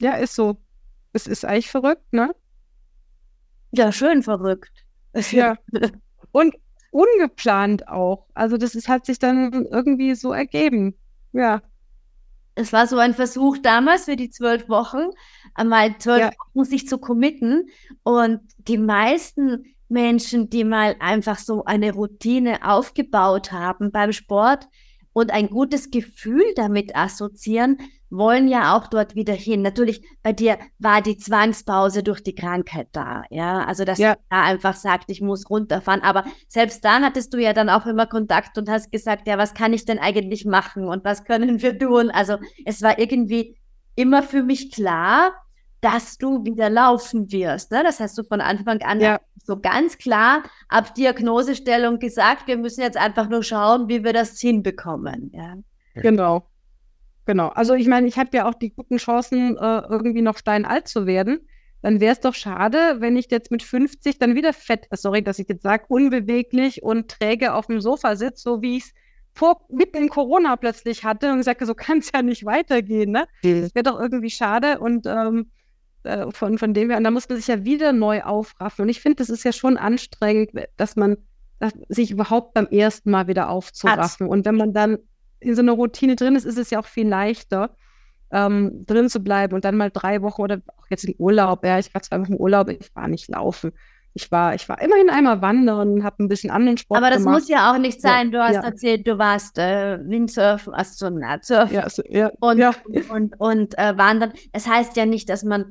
ja, 0.00 0.14
ist 0.14 0.34
so. 0.34 0.56
Es 1.12 1.28
ist 1.28 1.44
eigentlich 1.44 1.70
verrückt, 1.70 2.12
ne? 2.12 2.34
Ja, 3.76 3.92
schön 3.92 4.22
verrückt. 4.22 4.84
Ja. 5.30 5.56
Und 6.32 6.54
ungeplant 6.90 7.88
auch. 7.88 8.26
Also 8.34 8.56
das 8.56 8.74
ist, 8.74 8.88
hat 8.88 9.06
sich 9.06 9.18
dann 9.18 9.66
irgendwie 9.66 10.14
so 10.14 10.32
ergeben. 10.32 10.94
Ja. 11.32 11.62
Es 12.54 12.72
war 12.72 12.86
so 12.86 12.96
ein 12.96 13.12
Versuch 13.12 13.58
damals 13.58 14.06
für 14.06 14.16
die 14.16 14.30
zwölf 14.30 14.68
Wochen, 14.70 15.10
einmal 15.54 15.98
zwölf 15.98 16.20
ja. 16.20 16.30
Wochen 16.54 16.64
sich 16.64 16.88
zu 16.88 16.98
committen. 16.98 17.68
Und 18.02 18.40
die 18.56 18.78
meisten 18.78 19.64
Menschen, 19.88 20.48
die 20.48 20.64
mal 20.64 20.96
einfach 21.00 21.38
so 21.38 21.64
eine 21.64 21.92
Routine 21.92 22.66
aufgebaut 22.66 23.52
haben 23.52 23.92
beim 23.92 24.12
Sport 24.12 24.68
und 25.12 25.30
ein 25.30 25.48
gutes 25.48 25.90
Gefühl 25.90 26.44
damit 26.56 26.96
assoziieren, 26.96 27.78
wollen 28.10 28.48
ja 28.48 28.76
auch 28.76 28.86
dort 28.86 29.14
wieder 29.14 29.34
hin. 29.34 29.62
Natürlich, 29.62 30.02
bei 30.22 30.32
dir 30.32 30.58
war 30.78 31.02
die 31.02 31.16
Zwangspause 31.16 32.02
durch 32.02 32.22
die 32.22 32.34
Krankheit 32.34 32.88
da, 32.92 33.24
ja. 33.30 33.64
Also, 33.64 33.84
dass 33.84 33.98
ja. 33.98 34.14
du 34.14 34.20
da 34.30 34.42
einfach 34.44 34.74
sagt, 34.74 35.10
ich 35.10 35.20
muss 35.20 35.50
runterfahren. 35.50 36.02
Aber 36.02 36.24
selbst 36.48 36.84
dann 36.84 37.04
hattest 37.04 37.34
du 37.34 37.38
ja 37.38 37.52
dann 37.52 37.68
auch 37.68 37.86
immer 37.86 38.06
Kontakt 38.06 38.58
und 38.58 38.68
hast 38.68 38.92
gesagt, 38.92 39.26
ja, 39.26 39.38
was 39.38 39.54
kann 39.54 39.72
ich 39.72 39.84
denn 39.84 39.98
eigentlich 39.98 40.44
machen 40.44 40.86
und 40.86 41.04
was 41.04 41.24
können 41.24 41.62
wir 41.62 41.78
tun? 41.78 42.10
Also, 42.10 42.38
es 42.64 42.82
war 42.82 42.98
irgendwie 42.98 43.58
immer 43.96 44.22
für 44.22 44.42
mich 44.42 44.72
klar, 44.72 45.32
dass 45.80 46.18
du 46.18 46.44
wieder 46.44 46.70
laufen 46.70 47.30
wirst. 47.30 47.70
Ne? 47.70 47.82
Das 47.82 48.00
hast 48.00 48.16
du 48.18 48.24
von 48.24 48.40
Anfang 48.40 48.82
an 48.82 49.00
ja. 49.00 49.20
so 49.44 49.58
ganz 49.60 49.98
klar 49.98 50.42
ab 50.68 50.94
Diagnosestellung 50.94 51.98
gesagt. 51.98 52.46
Wir 52.46 52.56
müssen 52.56 52.80
jetzt 52.80 52.96
einfach 52.96 53.28
nur 53.28 53.42
schauen, 53.42 53.88
wie 53.88 54.02
wir 54.02 54.12
das 54.12 54.40
hinbekommen. 54.40 55.30
Ja. 55.32 55.54
Genau. 55.94 56.48
Genau. 57.26 57.48
Also 57.48 57.74
ich 57.74 57.88
meine, 57.88 58.06
ich 58.06 58.18
habe 58.18 58.30
ja 58.32 58.48
auch 58.48 58.54
die 58.54 58.70
guten 58.70 58.96
Chancen, 58.96 59.56
äh, 59.56 59.82
irgendwie 59.88 60.22
noch 60.22 60.38
steinalt 60.38 60.88
zu 60.88 61.06
werden. 61.06 61.40
Dann 61.82 62.00
wäre 62.00 62.12
es 62.12 62.20
doch 62.20 62.34
schade, 62.34 62.96
wenn 63.00 63.16
ich 63.16 63.30
jetzt 63.30 63.50
mit 63.50 63.62
50 63.62 64.18
dann 64.18 64.34
wieder 64.34 64.52
fett, 64.52 64.86
äh, 64.90 64.96
sorry, 64.96 65.22
dass 65.22 65.38
ich 65.38 65.48
jetzt 65.48 65.62
sage, 65.62 65.84
unbeweglich 65.88 66.82
und 66.82 67.08
träge 67.08 67.52
auf 67.54 67.66
dem 67.66 67.80
Sofa 67.80 68.16
sitze, 68.16 68.42
so 68.42 68.62
wie 68.62 68.78
ich 68.78 68.84
es 68.84 68.92
vor 69.34 69.66
mitten 69.68 69.98
in 69.98 70.08
Corona 70.08 70.56
plötzlich 70.56 71.04
hatte 71.04 71.30
und 71.32 71.42
sage, 71.42 71.66
so 71.66 71.74
kann 71.74 71.98
es 71.98 72.10
ja 72.14 72.22
nicht 72.22 72.46
weitergehen. 72.46 73.10
Ne? 73.10 73.26
Mhm. 73.42 73.62
Das 73.62 73.74
wäre 73.74 73.82
doch 73.82 74.00
irgendwie 74.00 74.30
schade 74.30 74.78
und 74.78 75.06
ähm, 75.06 75.50
äh, 76.04 76.30
von, 76.30 76.56
von 76.58 76.72
dem 76.72 76.88
her, 76.88 76.98
und 76.98 77.04
da 77.04 77.10
muss 77.10 77.28
man 77.28 77.36
sich 77.36 77.48
ja 77.48 77.64
wieder 77.64 77.92
neu 77.92 78.22
aufraffen. 78.22 78.84
Und 78.84 78.88
ich 78.88 79.00
finde, 79.00 79.16
das 79.16 79.28
ist 79.28 79.44
ja 79.44 79.52
schon 79.52 79.76
anstrengend, 79.76 80.50
dass 80.76 80.96
man 80.96 81.16
dass 81.58 81.72
sich 81.88 82.10
überhaupt 82.10 82.54
beim 82.54 82.66
ersten 82.66 83.10
Mal 83.10 83.28
wieder 83.28 83.48
aufzuraffen. 83.48 84.26
Hat. 84.26 84.30
Und 84.30 84.44
wenn 84.44 84.56
man 84.56 84.72
dann 84.72 84.98
in 85.40 85.54
so 85.54 85.62
einer 85.62 85.72
Routine 85.72 86.16
drin 86.16 86.36
ist, 86.36 86.44
ist 86.44 86.58
es 86.58 86.70
ja 86.70 86.80
auch 86.80 86.86
viel 86.86 87.08
leichter, 87.08 87.76
ähm, 88.30 88.84
drin 88.86 89.08
zu 89.08 89.20
bleiben 89.20 89.54
und 89.54 89.64
dann 89.64 89.76
mal 89.76 89.90
drei 89.90 90.22
Wochen 90.22 90.42
oder 90.42 90.60
auch 90.78 90.86
jetzt 90.90 91.04
im 91.04 91.14
Urlaub, 91.18 91.64
ja, 91.64 91.78
ich 91.78 91.92
war 91.94 92.02
zwei 92.02 92.20
Wochen 92.20 92.34
im 92.34 92.40
Urlaub, 92.40 92.68
ich 92.68 92.94
war 92.94 93.08
nicht 93.08 93.28
laufen. 93.28 93.72
Ich 94.14 94.32
war, 94.32 94.54
ich 94.54 94.66
war 94.66 94.80
immerhin 94.80 95.10
einmal 95.10 95.42
wandern, 95.42 96.02
habe 96.02 96.24
ein 96.24 96.28
bisschen 96.28 96.50
anderen 96.50 96.78
Sport 96.78 96.96
Aber 96.96 97.10
das 97.10 97.18
gemacht. 97.18 97.34
muss 97.34 97.48
ja 97.50 97.70
auch 97.70 97.76
nicht 97.76 98.00
sein. 98.00 98.32
Du 98.32 98.42
hast 98.42 98.54
ja. 98.54 98.62
erzählt, 98.62 99.06
du 99.06 99.18
warst 99.18 99.58
äh, 99.58 99.98
Windsurfen, 100.08 100.72
Astronautsurfen 100.72 101.76
ja, 101.76 101.90
so, 101.90 102.02
ja, 102.08 102.30
und, 102.40 102.56
ja. 102.56 102.72
und, 102.86 103.10
und, 103.10 103.40
und 103.40 103.78
äh, 103.78 103.98
wandern. 103.98 104.32
Es 104.52 104.64
das 104.64 104.68
heißt 104.68 104.96
ja 104.96 105.04
nicht, 105.04 105.28
dass 105.28 105.44
man 105.44 105.66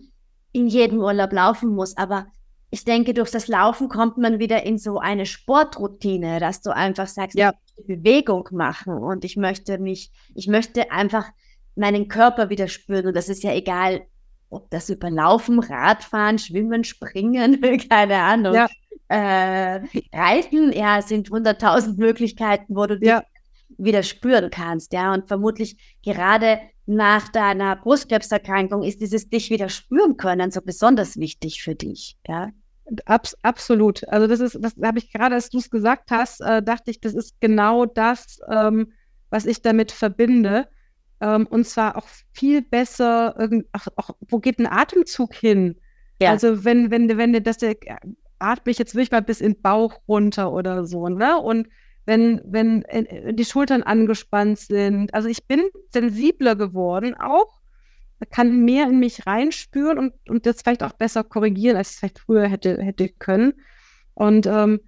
in 0.52 0.68
jedem 0.68 1.00
Urlaub 1.00 1.34
laufen 1.34 1.70
muss, 1.70 1.98
aber 1.98 2.28
ich 2.70 2.86
denke, 2.86 3.16
durch 3.16 3.32
das 3.32 3.48
Laufen 3.48 3.90
kommt 3.90 4.18
man 4.18 4.38
wieder 4.38 4.64
in 4.64 4.78
so 4.78 5.00
eine 5.00 5.26
Sportroutine, 5.26 6.40
dass 6.40 6.62
du 6.62 6.70
einfach 6.70 7.08
sagst, 7.08 7.36
ja. 7.36 7.54
Bewegung 7.78 8.48
machen 8.52 8.94
und 8.94 9.26
ich 9.26 9.38
möchte 9.38 9.78
mich, 9.78 10.12
ich 10.34 10.48
möchte 10.48 10.92
einfach 10.92 11.26
meinen 11.76 12.08
Körper 12.08 12.50
wieder 12.50 12.68
spüren. 12.68 13.08
Und 13.08 13.16
das 13.16 13.30
ist 13.30 13.44
ja 13.44 13.54
egal, 13.54 14.06
ob 14.50 14.70
das 14.70 14.90
über 14.90 15.10
Laufen, 15.10 15.60
Radfahren, 15.60 16.40
Schwimmen, 16.40 16.84
Springen, 16.84 17.62
keine 17.90 18.18
Ahnung. 18.18 18.54
Ja. 18.54 18.68
Äh, 19.08 19.82
Reiten, 20.14 20.72
ja, 20.72 21.02
sind 21.02 21.30
hunderttausend 21.30 21.98
Möglichkeiten, 21.98 22.76
wo 22.76 22.88
du 22.88 22.98
dich 22.98 23.10
ja. 23.10 23.24
wieder 23.78 24.02
spüren 24.04 24.50
kannst, 24.50 24.94
ja. 24.94 25.14
Und 25.14 25.28
vermutlich 25.28 25.78
gerade 26.04 26.60
nach 26.88 27.30
deiner 27.30 27.76
Brustkrebserkrankung 27.76 28.84
ist 28.84 29.02
dieses 29.02 29.30
dich 29.30 29.50
wieder 29.50 29.70
spüren 29.70 30.18
können 30.18 30.52
so 30.52 30.62
besonders 30.62 31.18
wichtig 31.18 31.62
für 31.62 31.76
dich, 31.76 32.18
ja. 32.28 32.52
Abs 33.06 33.36
absolut. 33.42 34.08
Also 34.10 34.28
das 34.28 34.40
ist, 34.40 34.58
das 34.62 34.76
habe 34.82 35.00
ich 35.00 35.12
gerade, 35.12 35.36
als 35.36 35.50
du 35.50 35.58
es 35.58 35.70
gesagt 35.70 36.12
hast, 36.12 36.42
äh, 36.42 36.62
dachte 36.62 36.92
ich, 36.92 37.02
das 37.02 37.14
ist 37.14 37.40
genau 37.40 37.86
das, 37.86 38.40
ähm, 38.50 38.92
was 39.30 39.46
ich 39.46 39.62
damit 39.62 39.92
verbinde. 39.92 40.68
Ähm, 41.20 41.48
und 41.48 41.66
zwar 41.66 41.98
auch 41.98 42.08
viel 42.32 42.62
besser, 42.62 43.36
ach, 43.72 43.88
auch, 43.96 44.12
wo 44.28 44.40
geht 44.40 44.60
ein 44.60 44.68
Atemzug 44.68 45.34
hin? 45.34 45.80
Ja. 46.20 46.32
Also 46.32 46.64
wenn, 46.64 46.92
wenn, 46.92 47.18
wenn 47.18 47.44
das 47.44 47.58
der 47.58 47.76
atme 48.40 48.72
ich 48.72 48.78
jetzt 48.78 48.96
wirklich 48.96 49.12
mal 49.12 49.22
bis 49.22 49.42
in 49.42 49.54
den 49.54 49.62
Bauch 49.62 50.02
runter 50.08 50.52
oder 50.52 50.86
so, 50.86 51.08
ne? 51.10 51.38
Und 51.38 51.68
wenn, 52.06 52.42
wenn 52.46 52.84
äh, 52.84 53.34
die 53.34 53.46
Schultern 53.46 53.84
angespannt 53.84 54.60
sind. 54.60 55.14
Also 55.14 55.28
ich 55.28 55.48
bin 55.48 55.64
sensibler 55.92 56.56
geworden 56.56 57.16
auch 57.16 57.60
kann 58.26 58.66
mehr 58.66 58.88
in 58.88 59.00
mich 59.00 59.26
reinspüren 59.26 59.98
und, 59.98 60.14
und 60.30 60.46
das 60.46 60.62
vielleicht 60.62 60.84
auch 60.84 60.94
besser 60.94 61.24
korrigieren, 61.24 61.78
als 61.78 61.90
ich 61.90 61.94
es 61.94 62.00
vielleicht 62.00 62.20
früher 62.20 62.48
hätte, 62.48 62.82
hätte 62.82 63.10
können. 63.10 63.54
Und 64.14 64.46
ähm, 64.46 64.80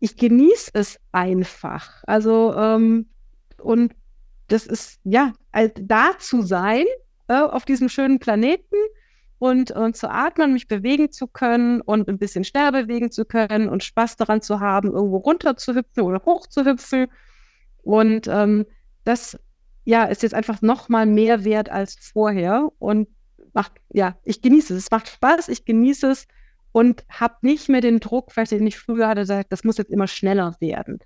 ich 0.00 0.16
genieße 0.16 0.70
es 0.74 0.98
einfach. 1.12 2.02
Also, 2.06 2.54
ähm, 2.56 3.10
und 3.58 3.94
das 4.48 4.66
ist, 4.66 5.00
ja, 5.04 5.32
halt 5.52 5.80
da 5.82 6.18
zu 6.18 6.42
sein, 6.42 6.84
äh, 7.28 7.34
auf 7.34 7.64
diesem 7.64 7.88
schönen 7.88 8.18
Planeten 8.18 8.76
und, 9.38 9.70
und 9.70 9.96
zu 9.96 10.10
atmen, 10.10 10.52
mich 10.52 10.68
bewegen 10.68 11.10
zu 11.10 11.26
können 11.26 11.80
und 11.80 12.08
ein 12.08 12.18
bisschen 12.18 12.44
schneller 12.44 12.72
bewegen 12.72 13.10
zu 13.10 13.24
können 13.24 13.68
und 13.68 13.82
Spaß 13.82 14.16
daran 14.16 14.42
zu 14.42 14.60
haben, 14.60 14.92
irgendwo 14.92 15.18
runter 15.18 15.56
zu 15.56 15.74
hüpfen 15.74 16.02
oder 16.02 16.22
hoch 16.24 16.46
zu 16.46 16.64
hüpfen. 16.64 17.06
Und 17.82 18.28
ähm, 18.28 18.66
das 19.04 19.38
ja, 19.84 20.04
ist 20.04 20.22
jetzt 20.22 20.34
einfach 20.34 20.62
noch 20.62 20.88
mal 20.88 21.06
mehr 21.06 21.44
wert 21.44 21.70
als 21.70 21.96
vorher 22.12 22.70
und 22.78 23.08
macht, 23.52 23.72
ja, 23.90 24.16
ich 24.24 24.42
genieße 24.42 24.74
es. 24.74 24.84
Es 24.84 24.90
macht 24.90 25.08
Spaß, 25.08 25.48
ich 25.48 25.64
genieße 25.64 26.10
es 26.10 26.26
und 26.72 27.04
habe 27.08 27.36
nicht 27.42 27.68
mehr 27.68 27.80
den 27.80 28.00
Druck, 28.00 28.32
vielleicht 28.32 28.52
den 28.52 28.66
ich 28.66 28.78
früher 28.78 29.08
hatte, 29.08 29.26
sagt, 29.26 29.52
das 29.52 29.64
muss 29.64 29.76
jetzt 29.76 29.90
immer 29.90 30.06
schneller 30.06 30.56
werden. 30.60 30.98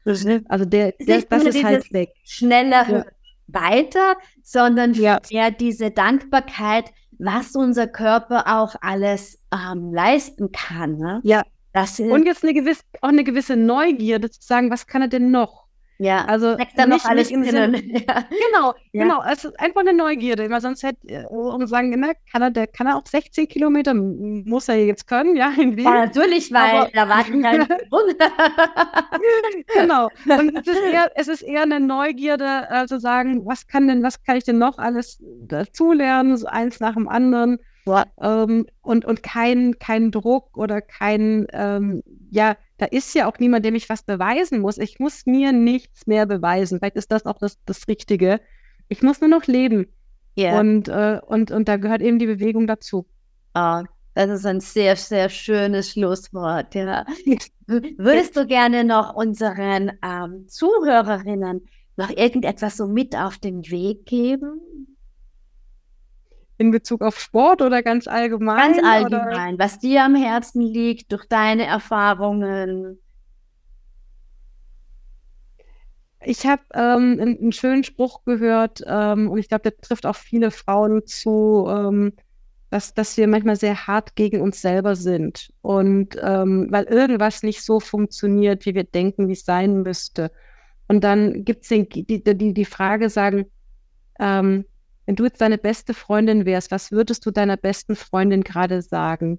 Also 0.48 0.64
der, 0.64 0.92
der 0.92 1.22
das 1.22 1.44
ist 1.44 1.64
halt 1.64 1.92
weg. 1.92 2.12
Schneller 2.24 2.88
ja. 2.88 3.04
weiter, 3.48 4.16
sondern 4.42 4.94
ja. 4.94 5.20
mehr 5.30 5.50
diese 5.50 5.90
Dankbarkeit, 5.90 6.92
was 7.18 7.56
unser 7.56 7.88
Körper 7.88 8.60
auch 8.60 8.76
alles 8.80 9.42
ähm, 9.52 9.92
leisten 9.92 10.52
kann. 10.52 10.98
Ne? 10.98 11.20
Ja. 11.24 11.42
Das 11.72 12.00
und 12.00 12.24
jetzt 12.24 12.42
eine 12.42 12.54
gewisse, 12.54 12.80
auch 13.02 13.08
eine 13.08 13.22
gewisse 13.22 13.54
Neugierde 13.54 14.30
zu 14.30 14.40
sagen, 14.40 14.70
was 14.70 14.86
kann 14.86 15.02
er 15.02 15.08
denn 15.08 15.30
noch? 15.30 15.65
Ja, 15.98 16.24
also 16.26 16.54
steckt 16.54 16.78
da 16.78 16.86
noch 16.86 17.04
alles 17.04 17.30
im 17.30 17.44
Sinn. 17.44 17.74
Ja. 18.06 18.24
Genau, 18.28 18.74
ja. 18.92 19.02
genau. 19.04 19.22
Es 19.30 19.44
ist 19.44 19.58
einfach 19.58 19.80
eine 19.80 19.94
Neugierde, 19.94 20.50
weil 20.50 20.60
sonst 20.60 20.82
hätte 20.82 21.08
äh, 21.08 21.24
um 21.26 21.66
sagen, 21.66 21.94
na, 21.98 22.12
kann 22.30 22.42
er, 22.42 22.50
der 22.50 22.66
kann 22.66 22.86
er 22.86 22.96
auch 22.96 23.06
16 23.06 23.48
Kilometer, 23.48 23.94
muss 23.94 24.68
er 24.68 24.84
jetzt 24.84 25.06
können, 25.06 25.36
ja, 25.36 25.52
in 25.56 25.76
Wien. 25.76 25.84
Ja, 25.84 26.06
natürlich, 26.06 26.52
weil 26.52 26.76
Aber, 26.76 26.90
da 26.92 27.08
warten 27.08 27.42
keine 27.42 27.66
Genau. 29.74 30.08
Und 30.38 30.56
es 30.58 30.66
ist, 30.66 30.82
eher, 30.82 31.10
es 31.14 31.28
ist 31.28 31.42
eher 31.42 31.62
eine 31.62 31.80
Neugierde, 31.80 32.66
äh, 32.70 32.86
zu 32.86 33.00
sagen, 33.00 33.46
was 33.46 33.66
kann 33.66 33.88
denn, 33.88 34.02
was 34.02 34.22
kann 34.22 34.36
ich 34.36 34.44
denn 34.44 34.58
noch 34.58 34.78
alles 34.78 35.22
dazulernen, 35.40 36.36
so 36.36 36.46
eins 36.46 36.80
nach 36.80 36.94
dem 36.94 37.08
anderen. 37.08 37.58
Ähm, 38.20 38.66
und, 38.82 39.04
und 39.04 39.22
kein, 39.22 39.78
kein 39.78 40.10
Druck 40.10 40.56
oder 40.56 40.80
kein, 40.80 41.46
ähm, 41.52 42.02
ja, 42.30 42.56
da 42.78 42.86
ist 42.86 43.14
ja 43.14 43.28
auch 43.28 43.38
niemand, 43.38 43.64
dem 43.64 43.74
ich 43.74 43.88
was 43.88 44.02
beweisen 44.02 44.60
muss. 44.60 44.78
Ich 44.78 44.98
muss 44.98 45.26
mir 45.26 45.52
nichts 45.52 46.06
mehr 46.06 46.26
beweisen. 46.26 46.78
Vielleicht 46.78 46.96
ist 46.96 47.10
das 47.10 47.26
auch 47.26 47.38
das, 47.38 47.58
das 47.64 47.88
Richtige. 47.88 48.40
Ich 48.88 49.02
muss 49.02 49.20
nur 49.20 49.30
noch 49.30 49.46
leben. 49.46 49.86
Yeah. 50.38 50.60
Und, 50.60 50.88
äh, 50.88 51.20
und, 51.26 51.50
und 51.50 51.68
da 51.68 51.76
gehört 51.76 52.02
eben 52.02 52.18
die 52.18 52.26
Bewegung 52.26 52.66
dazu. 52.66 53.06
Oh, 53.54 53.82
das 54.14 54.30
ist 54.30 54.46
ein 54.46 54.60
sehr, 54.60 54.96
sehr 54.96 55.28
schönes 55.28 55.92
Schlusswort. 55.92 56.74
Ja. 56.74 57.06
Würdest 57.66 58.36
du 58.36 58.46
gerne 58.46 58.84
noch 58.84 59.14
unseren 59.14 59.92
ähm, 60.04 60.46
Zuhörerinnen 60.46 61.66
noch 61.96 62.10
irgendetwas 62.10 62.76
so 62.76 62.86
mit 62.86 63.16
auf 63.16 63.38
den 63.38 63.62
Weg 63.70 64.04
geben? 64.04 64.95
In 66.58 66.70
Bezug 66.70 67.02
auf 67.02 67.20
Sport 67.20 67.60
oder 67.60 67.82
ganz 67.82 68.06
allgemein? 68.08 68.72
Ganz 68.72 68.84
allgemein, 68.84 69.54
oder? 69.54 69.64
was 69.64 69.78
dir 69.78 70.04
am 70.04 70.14
Herzen 70.14 70.62
liegt 70.62 71.12
durch 71.12 71.26
deine 71.26 71.66
Erfahrungen. 71.66 72.98
Ich 76.24 76.46
habe 76.46 76.62
ähm, 76.74 77.18
einen, 77.20 77.52
schönen 77.52 77.84
Spruch 77.84 78.24
gehört 78.24 78.82
ähm, 78.86 79.30
und 79.30 79.38
ich 79.38 79.48
glaube, 79.48 79.62
der 79.62 79.76
trifft 79.76 80.06
auch 80.06 80.16
viele 80.16 80.50
Frauen 80.50 81.06
zu, 81.06 81.66
ähm, 81.68 82.14
dass, 82.70 82.94
dass 82.94 83.16
wir 83.16 83.28
manchmal 83.28 83.56
sehr 83.56 83.86
hart 83.86 84.16
gegen 84.16 84.40
uns 84.40 84.60
selber 84.60 84.96
sind 84.96 85.52
und 85.62 86.16
ähm, 86.20 86.66
weil 86.70 86.84
irgendwas 86.84 87.44
nicht 87.44 87.62
so 87.62 87.78
funktioniert, 87.78 88.66
wie 88.66 88.74
wir 88.74 88.84
denken, 88.84 89.28
wie 89.28 89.34
es 89.34 89.44
sein 89.44 89.82
müsste. 89.82 90.32
Und 90.88 91.04
dann 91.04 91.44
gibt 91.44 91.62
es 91.62 91.68
die, 91.68 91.86
die, 91.88 92.54
die 92.54 92.64
Frage, 92.64 93.08
sagen, 93.08 93.46
ähm, 94.18 94.64
wenn 95.06 95.16
du 95.16 95.24
jetzt 95.24 95.40
deine 95.40 95.56
beste 95.58 95.94
Freundin 95.94 96.44
wärst, 96.44 96.70
was 96.70 96.90
würdest 96.90 97.24
du 97.24 97.30
deiner 97.30 97.56
besten 97.56 97.96
Freundin 97.96 98.42
gerade 98.42 98.82
sagen? 98.82 99.38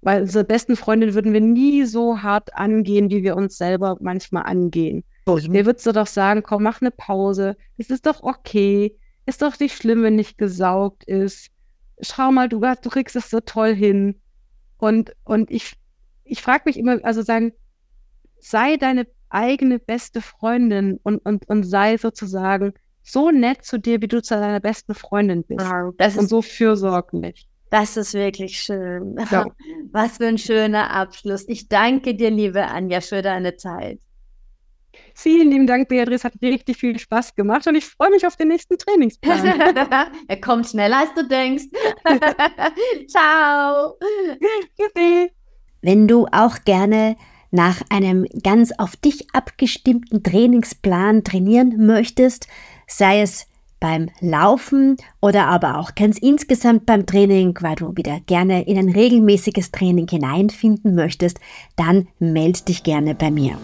Weil 0.00 0.22
unsere 0.22 0.44
besten 0.44 0.76
Freundin 0.76 1.14
würden 1.14 1.32
wir 1.32 1.40
nie 1.40 1.84
so 1.84 2.22
hart 2.22 2.54
angehen, 2.54 3.10
wie 3.10 3.22
wir 3.22 3.36
uns 3.36 3.58
selber 3.58 3.96
manchmal 4.00 4.44
angehen. 4.44 5.04
Mir 5.48 5.66
würdest 5.66 5.86
du 5.86 5.92
doch 5.92 6.06
sagen, 6.06 6.42
komm, 6.42 6.62
mach 6.62 6.80
eine 6.80 6.90
Pause. 6.90 7.56
Es 7.78 7.90
ist 7.90 8.06
doch 8.06 8.22
okay. 8.22 8.96
Ist 9.26 9.42
doch 9.42 9.58
nicht 9.58 9.76
schlimm, 9.76 10.02
wenn 10.02 10.16
nicht 10.16 10.36
gesaugt 10.36 11.04
ist. 11.04 11.48
Schau 12.00 12.30
mal, 12.30 12.48
du, 12.48 12.60
du 12.60 12.90
kriegst 12.90 13.16
es 13.16 13.30
so 13.30 13.40
toll 13.40 13.74
hin. 13.74 14.20
Und, 14.76 15.16
und 15.24 15.50
ich, 15.50 15.74
ich 16.24 16.42
frage 16.42 16.64
mich 16.66 16.78
immer, 16.78 17.02
also 17.02 17.22
sagen, 17.22 17.52
sei 18.38 18.76
deine 18.76 19.06
eigene 19.30 19.78
beste 19.78 20.20
Freundin 20.20 21.00
und, 21.02 21.18
und, 21.24 21.48
und 21.48 21.64
sei 21.64 21.96
sozusagen 21.96 22.74
so 23.04 23.30
nett 23.30 23.64
zu 23.64 23.78
dir, 23.78 24.00
wie 24.00 24.08
du 24.08 24.22
zu 24.22 24.34
deiner 24.34 24.60
besten 24.60 24.94
Freundin 24.94 25.44
bist. 25.44 25.60
Wow, 25.60 25.94
das 25.98 26.16
und 26.16 26.28
so 26.28 26.42
fürsorglich. 26.42 27.46
Das 27.70 27.96
ist 27.96 28.14
wirklich 28.14 28.58
schön. 28.58 29.16
Ja. 29.30 29.46
Was 29.92 30.16
für 30.16 30.26
ein 30.26 30.38
schöner 30.38 30.90
Abschluss. 30.90 31.44
Ich 31.48 31.68
danke 31.68 32.14
dir, 32.14 32.30
liebe 32.30 32.64
Anja, 32.64 33.00
für 33.00 33.22
deine 33.22 33.56
Zeit. 33.56 34.00
Vielen 35.14 35.50
lieben 35.50 35.66
Dank, 35.66 35.88
Beatrice. 35.88 36.24
Hat 36.24 36.34
richtig 36.42 36.76
viel 36.76 36.98
Spaß 36.98 37.34
gemacht 37.34 37.66
und 37.66 37.74
ich 37.74 37.84
freue 37.84 38.10
mich 38.10 38.26
auf 38.26 38.36
den 38.36 38.48
nächsten 38.48 38.78
Trainingsplan. 38.78 39.44
er 40.28 40.40
kommt 40.40 40.68
schneller, 40.68 40.98
als 40.98 41.14
du 41.14 41.26
denkst. 41.26 41.64
Ciao. 43.08 43.96
Wenn 45.82 46.08
du 46.08 46.26
auch 46.32 46.58
gerne 46.64 47.16
nach 47.50 47.82
einem 47.88 48.26
ganz 48.42 48.72
auf 48.78 48.96
dich 48.96 49.28
abgestimmten 49.32 50.22
Trainingsplan 50.22 51.22
trainieren 51.22 51.86
möchtest, 51.86 52.48
sei 52.86 53.22
es 53.22 53.46
beim 53.80 54.08
Laufen 54.20 54.96
oder 55.20 55.46
aber 55.46 55.78
auch 55.78 55.94
ganz 55.94 56.16
insgesamt 56.18 56.86
beim 56.86 57.04
Training, 57.04 57.58
weil 57.60 57.74
du 57.74 57.94
wieder 57.96 58.20
gerne 58.26 58.66
in 58.66 58.78
ein 58.78 58.88
regelmäßiges 58.88 59.72
Training 59.72 60.08
hineinfinden 60.08 60.94
möchtest, 60.94 61.38
dann 61.76 62.08
melde 62.18 62.62
dich 62.62 62.82
gerne 62.82 63.14
bei 63.14 63.30
mir. 63.30 63.58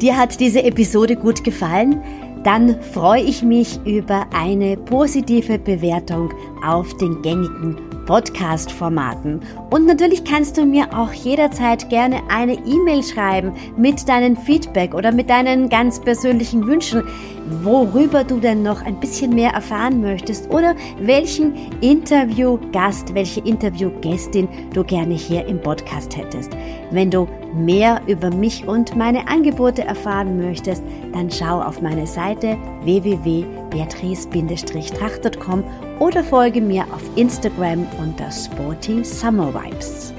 Dir 0.00 0.16
hat 0.16 0.38
diese 0.40 0.62
Episode 0.62 1.16
gut 1.16 1.42
gefallen? 1.42 2.02
Dann 2.44 2.80
freue 2.92 3.22
ich 3.22 3.42
mich 3.42 3.78
über 3.84 4.26
eine 4.32 4.76
positive 4.76 5.58
Bewertung 5.58 6.32
auf 6.64 6.96
den 6.98 7.20
gängigen 7.22 7.76
Podcast-Formaten. 8.06 9.40
Und 9.68 9.86
natürlich 9.86 10.24
kannst 10.24 10.56
du 10.56 10.64
mir 10.64 10.86
auch 10.96 11.12
jederzeit 11.12 11.90
gerne 11.90 12.22
eine 12.30 12.54
E-Mail 12.54 13.02
schreiben 13.02 13.52
mit 13.76 14.08
deinem 14.08 14.34
Feedback 14.34 14.94
oder 14.94 15.12
mit 15.12 15.28
deinen 15.28 15.68
ganz 15.68 16.00
persönlichen 16.00 16.66
Wünschen, 16.66 17.02
worüber 17.62 18.24
du 18.24 18.40
denn 18.40 18.62
noch 18.62 18.80
ein 18.82 18.98
bisschen 19.00 19.34
mehr 19.34 19.52
erfahren 19.52 20.00
möchtest 20.00 20.48
oder 20.50 20.74
welchen 21.00 21.54
Interviewgast, 21.80 23.14
welche 23.14 23.40
Interviewgästin 23.40 24.48
du 24.72 24.84
gerne 24.84 25.14
hier 25.14 25.44
im 25.46 25.60
Podcast 25.60 26.16
hättest. 26.16 26.52
Wenn 26.90 27.10
du 27.10 27.28
mehr 27.54 28.00
über 28.06 28.30
mich 28.30 28.66
und 28.66 28.96
meine 28.96 29.28
Angebote 29.28 29.84
erfahren 29.84 30.38
möchtest, 30.38 30.82
dann 31.12 31.30
schau 31.30 31.60
auf 31.60 31.80
meine 31.80 32.06
Seite 32.06 32.56
www.beatrice-tracht.com 32.84 35.64
oder 35.98 36.24
folge 36.24 36.60
mir 36.60 36.84
auf 36.92 37.02
Instagram 37.16 37.86
unter 38.00 38.30
Sporty 38.30 39.02
Summer 39.04 39.52
Vibes. 39.54 40.12